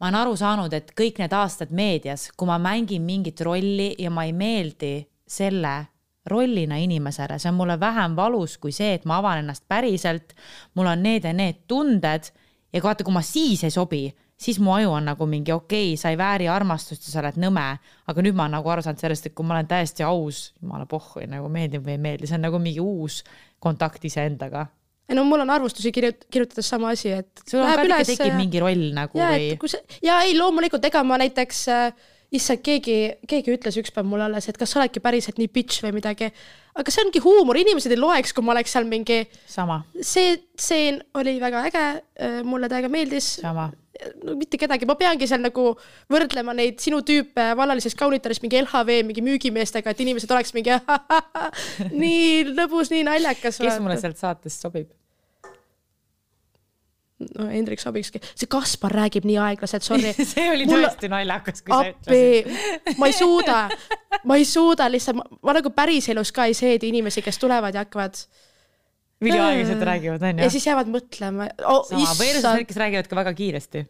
ma 0.00 0.10
olen 0.10 0.20
aru 0.20 0.36
saanud, 0.36 0.74
et 0.76 0.90
kõik 0.98 1.20
need 1.22 1.36
aastad 1.36 1.72
meedias, 1.74 2.28
kui 2.36 2.50
ma 2.50 2.58
mängin 2.62 3.06
mingit 3.06 3.40
rolli 3.46 3.94
ja 4.02 4.12
ma 4.12 4.26
ei 4.28 4.34
meeldi 4.36 4.98
selle 5.26 5.78
rollina 6.26 6.78
inimesele, 6.82 7.38
see 7.38 7.50
on 7.50 7.58
mulle 7.60 7.78
vähem 7.80 8.16
valus 8.16 8.56
kui 8.58 8.74
see, 8.74 8.94
et 8.98 9.04
ma 9.08 9.20
avan 9.20 9.44
ennast 9.44 9.64
päriselt, 9.68 10.34
mul 10.74 10.90
on 10.90 11.02
need 11.02 11.26
ja 11.28 11.32
need 11.36 11.64
tunded 11.68 12.30
ja 12.72 12.82
vaata, 12.82 13.04
kui 13.06 13.14
ma 13.14 13.22
siis 13.24 13.64
ei 13.66 13.74
sobi, 13.74 14.04
siis 14.36 14.58
mu 14.60 14.74
aju 14.76 14.92
on 14.98 15.10
nagu 15.10 15.26
mingi 15.30 15.52
okei 15.54 15.92
okay,, 15.92 16.00
sa 16.00 16.12
ei 16.12 16.18
vääri 16.20 16.48
armastust 16.52 17.06
ja 17.06 17.12
sa 17.12 17.20
oled 17.22 17.38
nõme, 17.40 17.66
aga 18.06 18.24
nüüd 18.24 18.36
ma 18.36 18.46
olen 18.46 18.58
nagu 18.58 18.72
aru 18.72 18.84
saanud 18.84 19.02
sellest, 19.02 19.28
et 19.28 19.36
kui 19.36 19.46
ma 19.46 19.56
olen 19.56 19.68
täiesti 19.70 20.04
aus, 20.06 20.50
jumala 20.60 20.88
pohhu, 20.90 21.24
nagu 21.30 21.48
meeldib 21.52 21.86
või 21.86 21.96
ei 21.96 22.02
meeldi, 22.08 22.30
see 22.30 22.38
on 22.38 22.44
nagu 22.48 22.60
mingi 22.62 22.82
uus 22.82 23.22
kontakt 23.62 24.04
iseendaga. 24.04 24.66
no 25.16 25.24
mul 25.24 25.44
on 25.46 25.54
arvustusi 25.54 25.92
kirjut-, 25.94 26.26
kirjutades 26.30 26.68
sama 26.68 26.90
asi, 26.92 27.14
et 27.22 27.46
sul 27.48 27.62
on 27.62 27.72
ka 27.72 27.86
ikka 27.86 28.02
tekib 28.10 28.36
mingi 28.36 28.60
roll 28.60 28.90
nagu 28.96 29.18
ja, 29.18 29.30
või 29.32 29.72
ja 30.04 30.20
ei, 30.26 30.36
loomulikult, 30.38 30.84
ega 30.84 31.04
ma 31.06 31.18
näiteks 31.22 31.64
äh, 31.72 32.06
issand, 32.34 32.62
keegi, 32.66 32.96
keegi 33.28 33.54
ütles 33.54 33.78
üks 33.80 33.92
päev 33.94 34.06
mulle 34.08 34.26
alles, 34.26 34.48
et 34.50 34.58
kas 34.58 34.72
sa 34.72 34.80
oledki 34.80 35.02
päriselt 35.02 35.38
nii 35.40 35.50
bitch 35.52 35.84
või 35.84 35.94
midagi. 35.96 36.32
aga 36.76 36.92
see 36.92 37.04
ongi 37.04 37.22
huumor, 37.22 37.58
inimesed 37.60 37.92
ei 37.94 38.00
loeks, 38.00 38.34
kui 38.36 38.44
ma 38.44 38.54
oleks 38.56 38.74
seal 38.74 38.88
mingi, 38.88 39.22
sama, 39.50 39.80
see 40.00 40.34
stseen 40.58 41.00
oli 41.16 41.38
väga 41.42 41.64
äge, 41.70 41.86
mulle 42.48 42.70
täiega 42.72 42.90
meeldis. 42.92 43.36
sama. 43.40 43.70
no 44.24 44.36
mitte 44.36 44.58
kedagi, 44.60 44.88
ma 44.88 44.98
peangi 44.98 45.28
seal 45.30 45.40
nagu 45.44 45.70
võrdlema 46.12 46.52
neid 46.56 46.82
sinu 46.82 47.00
tüüpe 47.06 47.52
vallalisest 47.56 47.96
kaunitarist 47.96 48.44
mingi 48.44 48.60
LHV 48.64 49.00
mingi 49.08 49.24
müügimeestega, 49.24 49.94
et 49.94 50.04
inimesed 50.04 50.36
oleks 50.36 50.52
mingi 50.56 50.76
nii 52.02 52.52
lõbus, 52.52 52.92
nii 52.92 53.06
naljakas. 53.08 53.62
kes 53.62 53.80
mulle 53.80 54.00
sealt 54.02 54.20
saatest 54.20 54.66
sobib? 54.66 54.90
No 57.38 57.46
Hendrik 57.48 57.80
sobikski, 57.80 58.20
see 58.36 58.48
Kaspar 58.50 58.92
räägib 58.92 59.26
nii 59.28 59.38
aeglaselt, 59.40 59.86
sorry. 59.86 60.12
see 60.32 60.48
oli 60.52 60.66
Mul- 60.68 60.84
tõesti 60.84 61.10
naljakas, 61.12 61.64
kui 61.64 61.72
sa 61.72 61.92
ütlesid. 61.92 62.50
appi, 62.50 62.98
ma 63.00 63.08
ei 63.10 63.16
suuda, 63.16 63.60
ma 64.28 64.38
ei 64.40 64.48
suuda 64.48 64.88
lihtsalt, 64.92 65.22
ma 65.40 65.56
nagu 65.56 65.72
päriselus 65.76 66.32
ka 66.36 66.48
ei 66.50 66.56
seedi 66.58 66.92
inimesi, 66.92 67.24
kes 67.24 67.40
tulevad 67.42 67.76
ja 67.76 67.86
hakkavad 67.86 68.20
üliaeglaselt 69.24 69.84
räägivad, 69.88 70.22
ja 70.22 70.32
onju. 70.34 70.50
siis 70.52 70.66
jäävad 70.68 70.90
mõtlema 70.92 71.48
oh,. 71.64 71.88
need, 71.96 72.66
kes 72.68 72.80
räägivad 72.82 73.08
ka 73.08 73.20
väga 73.22 73.32
kiiresti. 73.38 73.86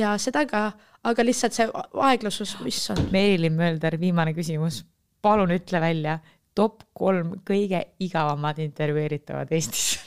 ja 0.00 0.14
seda 0.22 0.46
ka, 0.48 0.70
aga 1.04 1.26
lihtsalt 1.26 1.56
see 1.56 1.68
aeglasus, 2.08 2.56
issand. 2.64 3.12
Meelin 3.12 3.56
Mölder, 3.58 4.00
viimane 4.00 4.32
küsimus. 4.36 4.84
palun 5.22 5.52
ütle 5.52 5.80
välja 5.82 6.18
top 6.56 6.86
kolm 6.96 7.34
kõige 7.44 7.82
igavamad 8.00 8.58
intervjueeritavad 8.64 9.52
Eestis. 9.52 9.98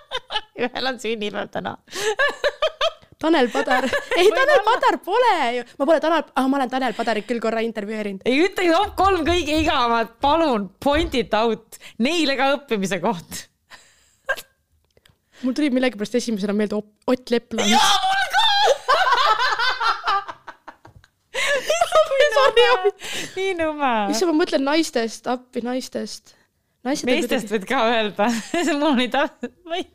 ühel 0.66 0.90
on 0.92 1.00
sünnipäev 1.02 1.52
täna. 1.52 1.76
Tanel 3.22 3.48
Padar, 3.54 3.86
ei 4.18 4.30
Tanel 4.34 4.64
Padar 4.66 4.98
pole 5.04 5.36
ju, 5.56 5.64
ma 5.78 5.86
pole 5.86 6.00
Tanel 6.02 6.24
ah,, 6.34 6.48
ma 6.50 6.58
olen 6.58 6.72
Tanel 6.72 6.96
Padarit 6.96 7.28
küll 7.28 7.42
korra 7.42 7.62
intervjueerinud. 7.62 8.26
ei 8.26 8.42
ütle 8.48 8.66
top 8.72 8.96
kolm 8.98 9.22
kõige 9.28 9.60
igavamad, 9.62 10.16
palun 10.22 10.66
point 10.82 11.14
it 11.14 11.34
out, 11.38 11.78
neile 12.02 12.34
ka 12.40 12.50
õppimise 12.56 12.98
koht. 13.04 13.44
mul 15.44 15.54
tuli 15.54 15.70
millegipärast 15.74 16.18
esimesena 16.18 16.56
meelde 16.56 16.82
Ott 17.06 17.30
Lepland. 17.30 17.78
nii 23.36 23.54
nõme. 23.58 23.92
issand, 24.12 24.30
ma 24.32 24.38
mõtlen 24.42 24.64
naistest, 24.66 25.26
appi 25.30 25.62
naistest. 25.64 26.34
Meestest 26.86 27.52
võid 27.52 27.66
ka 27.68 27.80
öelda, 27.90 28.28
mul 28.82 29.02
ei 29.04 29.10
taha, 29.12 29.50
ma 29.68 29.78
ei, 29.78 29.86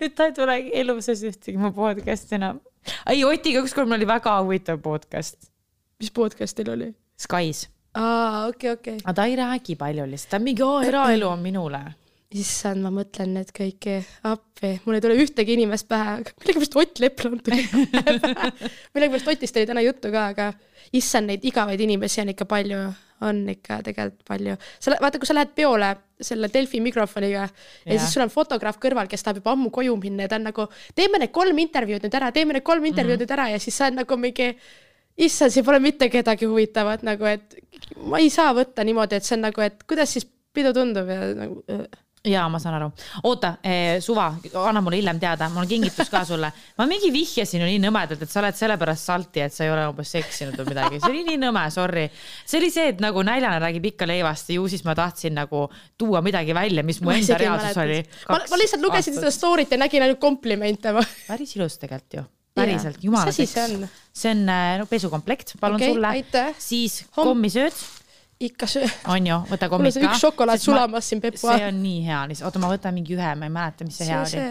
nüüd 0.00 0.16
ta 0.16 0.28
ei 0.28 0.36
tule 0.36 0.58
elu 0.82 0.96
sees 1.04 1.24
ühtegi 1.30 1.60
mu 1.60 1.72
podcast'i 1.76 2.38
enam. 2.38 2.60
ei, 3.08 3.24
Otiga 3.24 3.62
ükskord 3.64 3.88
mul 3.88 3.98
oli 4.00 4.08
väga 4.08 4.36
huvitav 4.42 4.82
podcast, 4.84 5.38
mis 6.02 6.12
podcast 6.14 6.56
teil 6.58 6.72
oli? 6.74 6.90
Sky's, 7.20 7.66
aa, 7.96 8.46
okei, 8.50 8.74
okei. 8.76 8.96
aga 9.02 9.16
ta 9.20 9.28
ei 9.30 9.36
räägi 9.40 9.78
palju 9.80 10.08
lihtsalt, 10.10 10.34
ta 10.34 10.40
on 10.42 10.48
mingi, 10.50 10.70
eraelu 10.90 11.30
on 11.30 11.44
minule. 11.44 11.84
issand, 12.34 12.82
ma 12.82 12.90
mõtlen 12.90 13.34
need 13.36 13.50
kõiki 13.54 13.98
appi, 14.26 14.74
mul 14.84 14.96
ei 14.96 15.02
tule 15.04 15.16
ühtegi 15.22 15.54
inimest 15.54 15.86
pähe, 15.90 16.16
aga 16.20 16.32
millegipärast 16.40 16.76
Ott 16.80 17.00
Lepland 17.02 17.42
tuli 17.46 17.62
millegipärast 18.94 19.28
Otist 19.30 19.58
oli 19.60 19.68
täna 19.68 19.84
juttu 19.84 20.10
ka, 20.14 20.28
aga 20.32 20.48
issand, 20.96 21.30
neid 21.30 21.44
igavaid 21.46 21.80
inimesi 21.84 22.22
on 22.24 22.32
ikka 22.32 22.46
palju, 22.50 22.80
on 23.28 23.42
ikka 23.52 23.78
tegelikult 23.86 24.26
palju. 24.28 24.56
sa, 24.80 24.96
vaata, 25.00 25.20
kui 25.20 25.30
sa 25.30 25.36
lähed 25.38 25.54
peole 25.54 25.92
selle 26.24 26.50
Delfi 26.52 26.80
mikrofoniga 26.82 27.44
ja, 27.44 27.48
ja 27.86 27.98
siis 27.98 28.16
sul 28.16 28.24
on 28.24 28.32
fotograaf 28.32 28.80
kõrval, 28.82 29.10
kes 29.10 29.22
tahab 29.22 29.42
juba 29.42 29.54
ammu 29.54 29.70
koju 29.74 29.96
minna 30.02 30.26
ja 30.26 30.34
ta 30.34 30.40
on 30.40 30.48
nagu, 30.50 30.66
teeme 30.98 31.22
need 31.22 31.34
kolm 31.34 31.60
intervjuud 31.66 32.06
nüüd 32.06 32.18
ära, 32.18 32.32
teeme 32.34 32.56
need 32.56 32.66
kolm 32.66 32.86
intervjuud 32.90 33.20
mm 33.20 33.24
-hmm. 33.24 33.30
nüüd 33.30 33.38
ära 33.38 33.50
ja 33.54 33.62
siis 33.62 33.76
sa 33.76 33.86
oled 33.88 34.00
nagu 34.02 34.18
mingi 34.18 34.54
issand, 35.16 35.54
siin 35.54 35.64
pole 35.64 35.78
mitte 35.78 36.08
kedagi 36.10 36.46
huvitavat 36.50 37.02
nagu, 37.06 37.24
et 37.30 37.58
ma 38.02 38.18
ei 38.18 38.30
saa 38.30 38.54
võtta 38.54 38.84
niimoodi, 38.84 39.20
et 39.20 39.24
see 39.24 39.36
on 39.36 39.46
nagu, 39.46 39.60
et 39.60 39.84
kuidas 39.86 40.12
siis 40.12 40.26
pidu 40.54 40.72
tundub 40.74 41.08
ja 41.08 41.20
nagu 41.34 41.62
äh. 41.70 41.86
Ja 42.24 42.46
ma 42.48 42.58
saan 42.62 42.74
aru, 42.78 42.86
oota 43.28 43.50
eh,, 43.62 43.98
suva, 44.00 44.30
anna 44.64 44.80
mulle 44.80 44.96
hiljem 45.00 45.18
teada, 45.20 45.48
mul 45.52 45.64
on 45.64 45.68
kingitus 45.68 46.08
ka 46.08 46.22
sulle. 46.24 46.48
ma 46.78 46.86
mingi 46.88 47.10
vihjasin 47.12 47.60
ju 47.60 47.66
nii 47.68 47.80
nõmedalt, 47.82 48.22
et 48.24 48.30
sa 48.32 48.40
oled 48.40 48.56
sellepärast 48.56 49.10
salti, 49.10 49.42
et 49.44 49.52
sa 49.52 49.64
ei 49.66 49.72
ole 49.74 49.84
umbes 49.90 50.12
seksinud 50.16 50.56
või 50.62 50.70
midagi, 50.72 51.00
see 51.02 51.10
oli 51.12 51.24
nii 51.28 51.40
nõme, 51.42 51.64
sorry. 51.74 52.06
see 52.46 52.60
oli 52.62 52.70
see, 52.72 52.88
et 52.94 53.02
nagu 53.04 53.22
näljane 53.26 53.58
räägib 53.62 53.90
ikka 53.92 54.08
leivast 54.08 54.48
ja 54.48 54.56
ju 54.56 54.68
siis 54.72 54.84
ma 54.88 54.94
tahtsin 54.96 55.36
nagu 55.36 55.66
tuua 56.00 56.22
midagi 56.24 56.54
välja, 56.56 56.82
mis 56.86 57.00
mu 57.04 57.12
Ma 57.12 57.18
enda 57.18 57.38
reaalsus 57.40 57.76
oli. 57.84 57.98
ma, 58.30 58.38
ma 58.50 58.60
lihtsalt 58.62 58.82
lugesin 58.86 59.18
seda 59.18 59.32
story't 59.34 59.70
ja 59.76 59.80
nägin 59.84 60.02
ainult 60.06 60.20
komplimente. 60.22 60.94
päris 61.28 61.52
ilus 61.56 61.76
tegelikult 61.82 62.16
ju, 62.20 62.24
päriselt, 62.54 63.02
jumala 63.04 63.26
Mis 63.28 63.34
asi 63.40 63.46
see 63.50 63.64
on? 63.64 63.88
see 64.14 64.30
on 64.32 64.48
äh, 64.48 64.78
no, 64.80 64.86
pesukomplekt, 64.86 65.56
palun 65.60 65.76
Okei, 65.76 65.92
sulle. 65.92 66.54
siis 66.58 67.02
Homm- 67.18 67.28
kommisööd, 67.34 67.76
ikka 68.40 68.66
söö. 68.66 68.88
on 69.08 69.26
ju, 69.26 69.36
võta 69.50 69.68
mul 69.72 69.86
on 69.86 69.92
see 69.94 70.04
üks 70.04 70.20
šokolaad 70.24 70.60
sulamas 70.62 71.08
siin 71.08 71.20
Pepu 71.22 71.38
see 71.46 71.66
on 71.68 71.82
nii 71.82 72.02
hea 72.06 72.24
lihtsalt, 72.30 72.50
oota, 72.50 72.58
ma 72.64 72.72
võtan 72.74 72.94
mingi 72.96 73.14
ühe, 73.16 73.34
ma 73.38 73.46
ei 73.48 73.54
mäleta, 73.54 73.84
mis 73.86 73.96
see, 74.00 74.06
See 74.06 74.14
hea 74.14 74.24
see. 74.26 74.50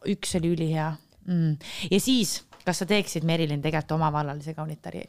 oli. 0.00 0.16
üks 0.16 0.34
oli 0.40 0.54
ülihea 0.56 0.88
mm.. 1.26 1.54
ja 1.90 2.00
siis, 2.00 2.38
kas 2.64 2.82
sa 2.82 2.86
teeksid 2.88 3.24
Merilin 3.28 3.62
tegelikult 3.62 3.92
oma 3.98 4.10
vallalise 4.12 4.54
kaunitari 4.56 5.04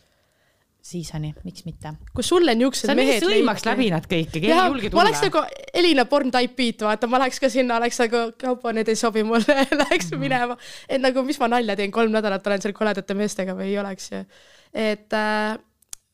season'i, 0.89 1.33
miks 1.43 1.65
mitte? 1.67 1.91
kui 2.15 2.23
sulle 2.23 2.53
niisugused 2.55 2.93
mehed 2.95 3.23
sõimaks 3.23 3.65
läbi 3.67 3.89
nad 3.91 4.05
kõik 4.09 4.29
ja 4.37 4.41
keegi 4.41 4.51
ei 4.53 4.61
julge 4.71 4.91
ma 4.95 5.01
oleks 5.03 5.19
tulla. 5.23 5.41
nagu 5.43 5.65
Elina 5.81 6.05
Born 6.09 6.31
type 6.31 6.55
beat, 6.55 6.85
vaata, 6.87 7.07
ma 7.11 7.19
läheks 7.19 7.39
ka 7.43 7.49
sinna, 7.51 7.77
oleks 7.81 7.99
nagu, 7.99 8.21
kaupa, 8.39 8.71
need 8.75 8.87
ei 8.89 8.95
sobi 8.99 9.23
mulle, 9.27 9.65
läheks 9.83 10.11
Mhm. 10.13 10.19
minema. 10.23 10.55
et 10.87 11.01
nagu, 11.03 11.23
mis 11.27 11.39
ma 11.39 11.49
nalja 11.51 11.75
teen, 11.75 11.91
kolm 11.91 12.11
nädalat 12.15 12.47
olen 12.47 12.61
seal 12.63 12.73
koledate 12.73 13.13
meestega 13.13 13.55
või 13.59 13.73
ei 13.73 13.77
oleks 13.81 14.07
ju. 14.11 14.23
et 14.73 15.13
äh, 15.19 15.57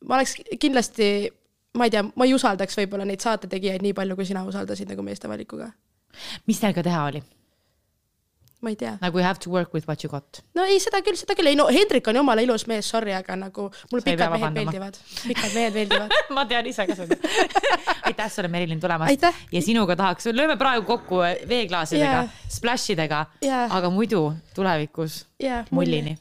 ma 0.05 0.17
oleks 0.17 0.33
kindlasti, 0.59 1.29
ma 1.75 1.87
ei 1.87 1.93
tea, 1.93 2.03
ma 2.15 2.27
ei 2.27 2.35
usaldaks 2.35 2.77
võib-olla 2.81 3.07
neid 3.07 3.23
saatetegijaid 3.23 3.85
nii 3.85 3.95
palju, 3.97 4.17
kui 4.17 4.27
sina 4.27 4.45
usaldasid 4.47 4.91
nagu 4.91 5.05
meeste 5.05 5.31
valikuga. 5.31 5.71
mis 6.47 6.59
teil 6.61 6.75
ka 6.75 6.83
teha 6.83 7.07
oli? 7.11 7.23
ma 8.65 8.69
ei 8.69 8.75
tea. 8.75 8.97
nagu 9.01 9.19
you 9.19 9.25
have 9.25 9.39
to 9.39 9.49
work 9.49 9.73
with 9.73 9.87
what 9.87 10.03
you 10.03 10.09
got. 10.11 10.41
no 10.55 10.63
ei, 10.63 10.79
seda 10.81 11.01
küll, 11.05 11.17
seda 11.19 11.35
küll, 11.37 11.51
ei 11.51 11.57
no 11.59 11.67
Hendrik 11.71 12.07
on 12.09 12.19
jumala 12.21 12.43
ilus 12.45 12.65
mees, 12.71 12.87
sorry, 12.89 13.13
aga 13.13 13.37
nagu 13.39 13.67
mulle 13.91 14.03
Sa 14.03 14.09
pikad 14.09 14.35
mehed 14.35 14.55
meeldivad, 14.57 14.99
pikad 15.27 15.57
mehed 15.57 15.79
meeldivad. 15.79 16.15
ma 16.35 16.45
tean 16.49 16.69
ise 16.71 16.87
ka 16.89 16.97
seda. 16.97 17.17
aitäh 18.09 18.31
sulle, 18.31 18.51
Merilin, 18.51 18.81
tulemast 18.81 19.27
ja 19.53 19.63
sinuga 19.65 19.97
tahaks, 19.99 20.31
lööme 20.33 20.57
praegu 20.61 20.87
kokku 20.87 21.21
veeklaasidega 21.49 22.23
yeah., 22.23 22.39
splash 22.57 22.95
idega 22.95 23.25
Jaa. 23.45 23.67
aga 23.77 23.91
muidu 23.93 24.29
tulevikus 24.55 25.25
jaa, 25.41 25.65
mullini. 25.75 26.17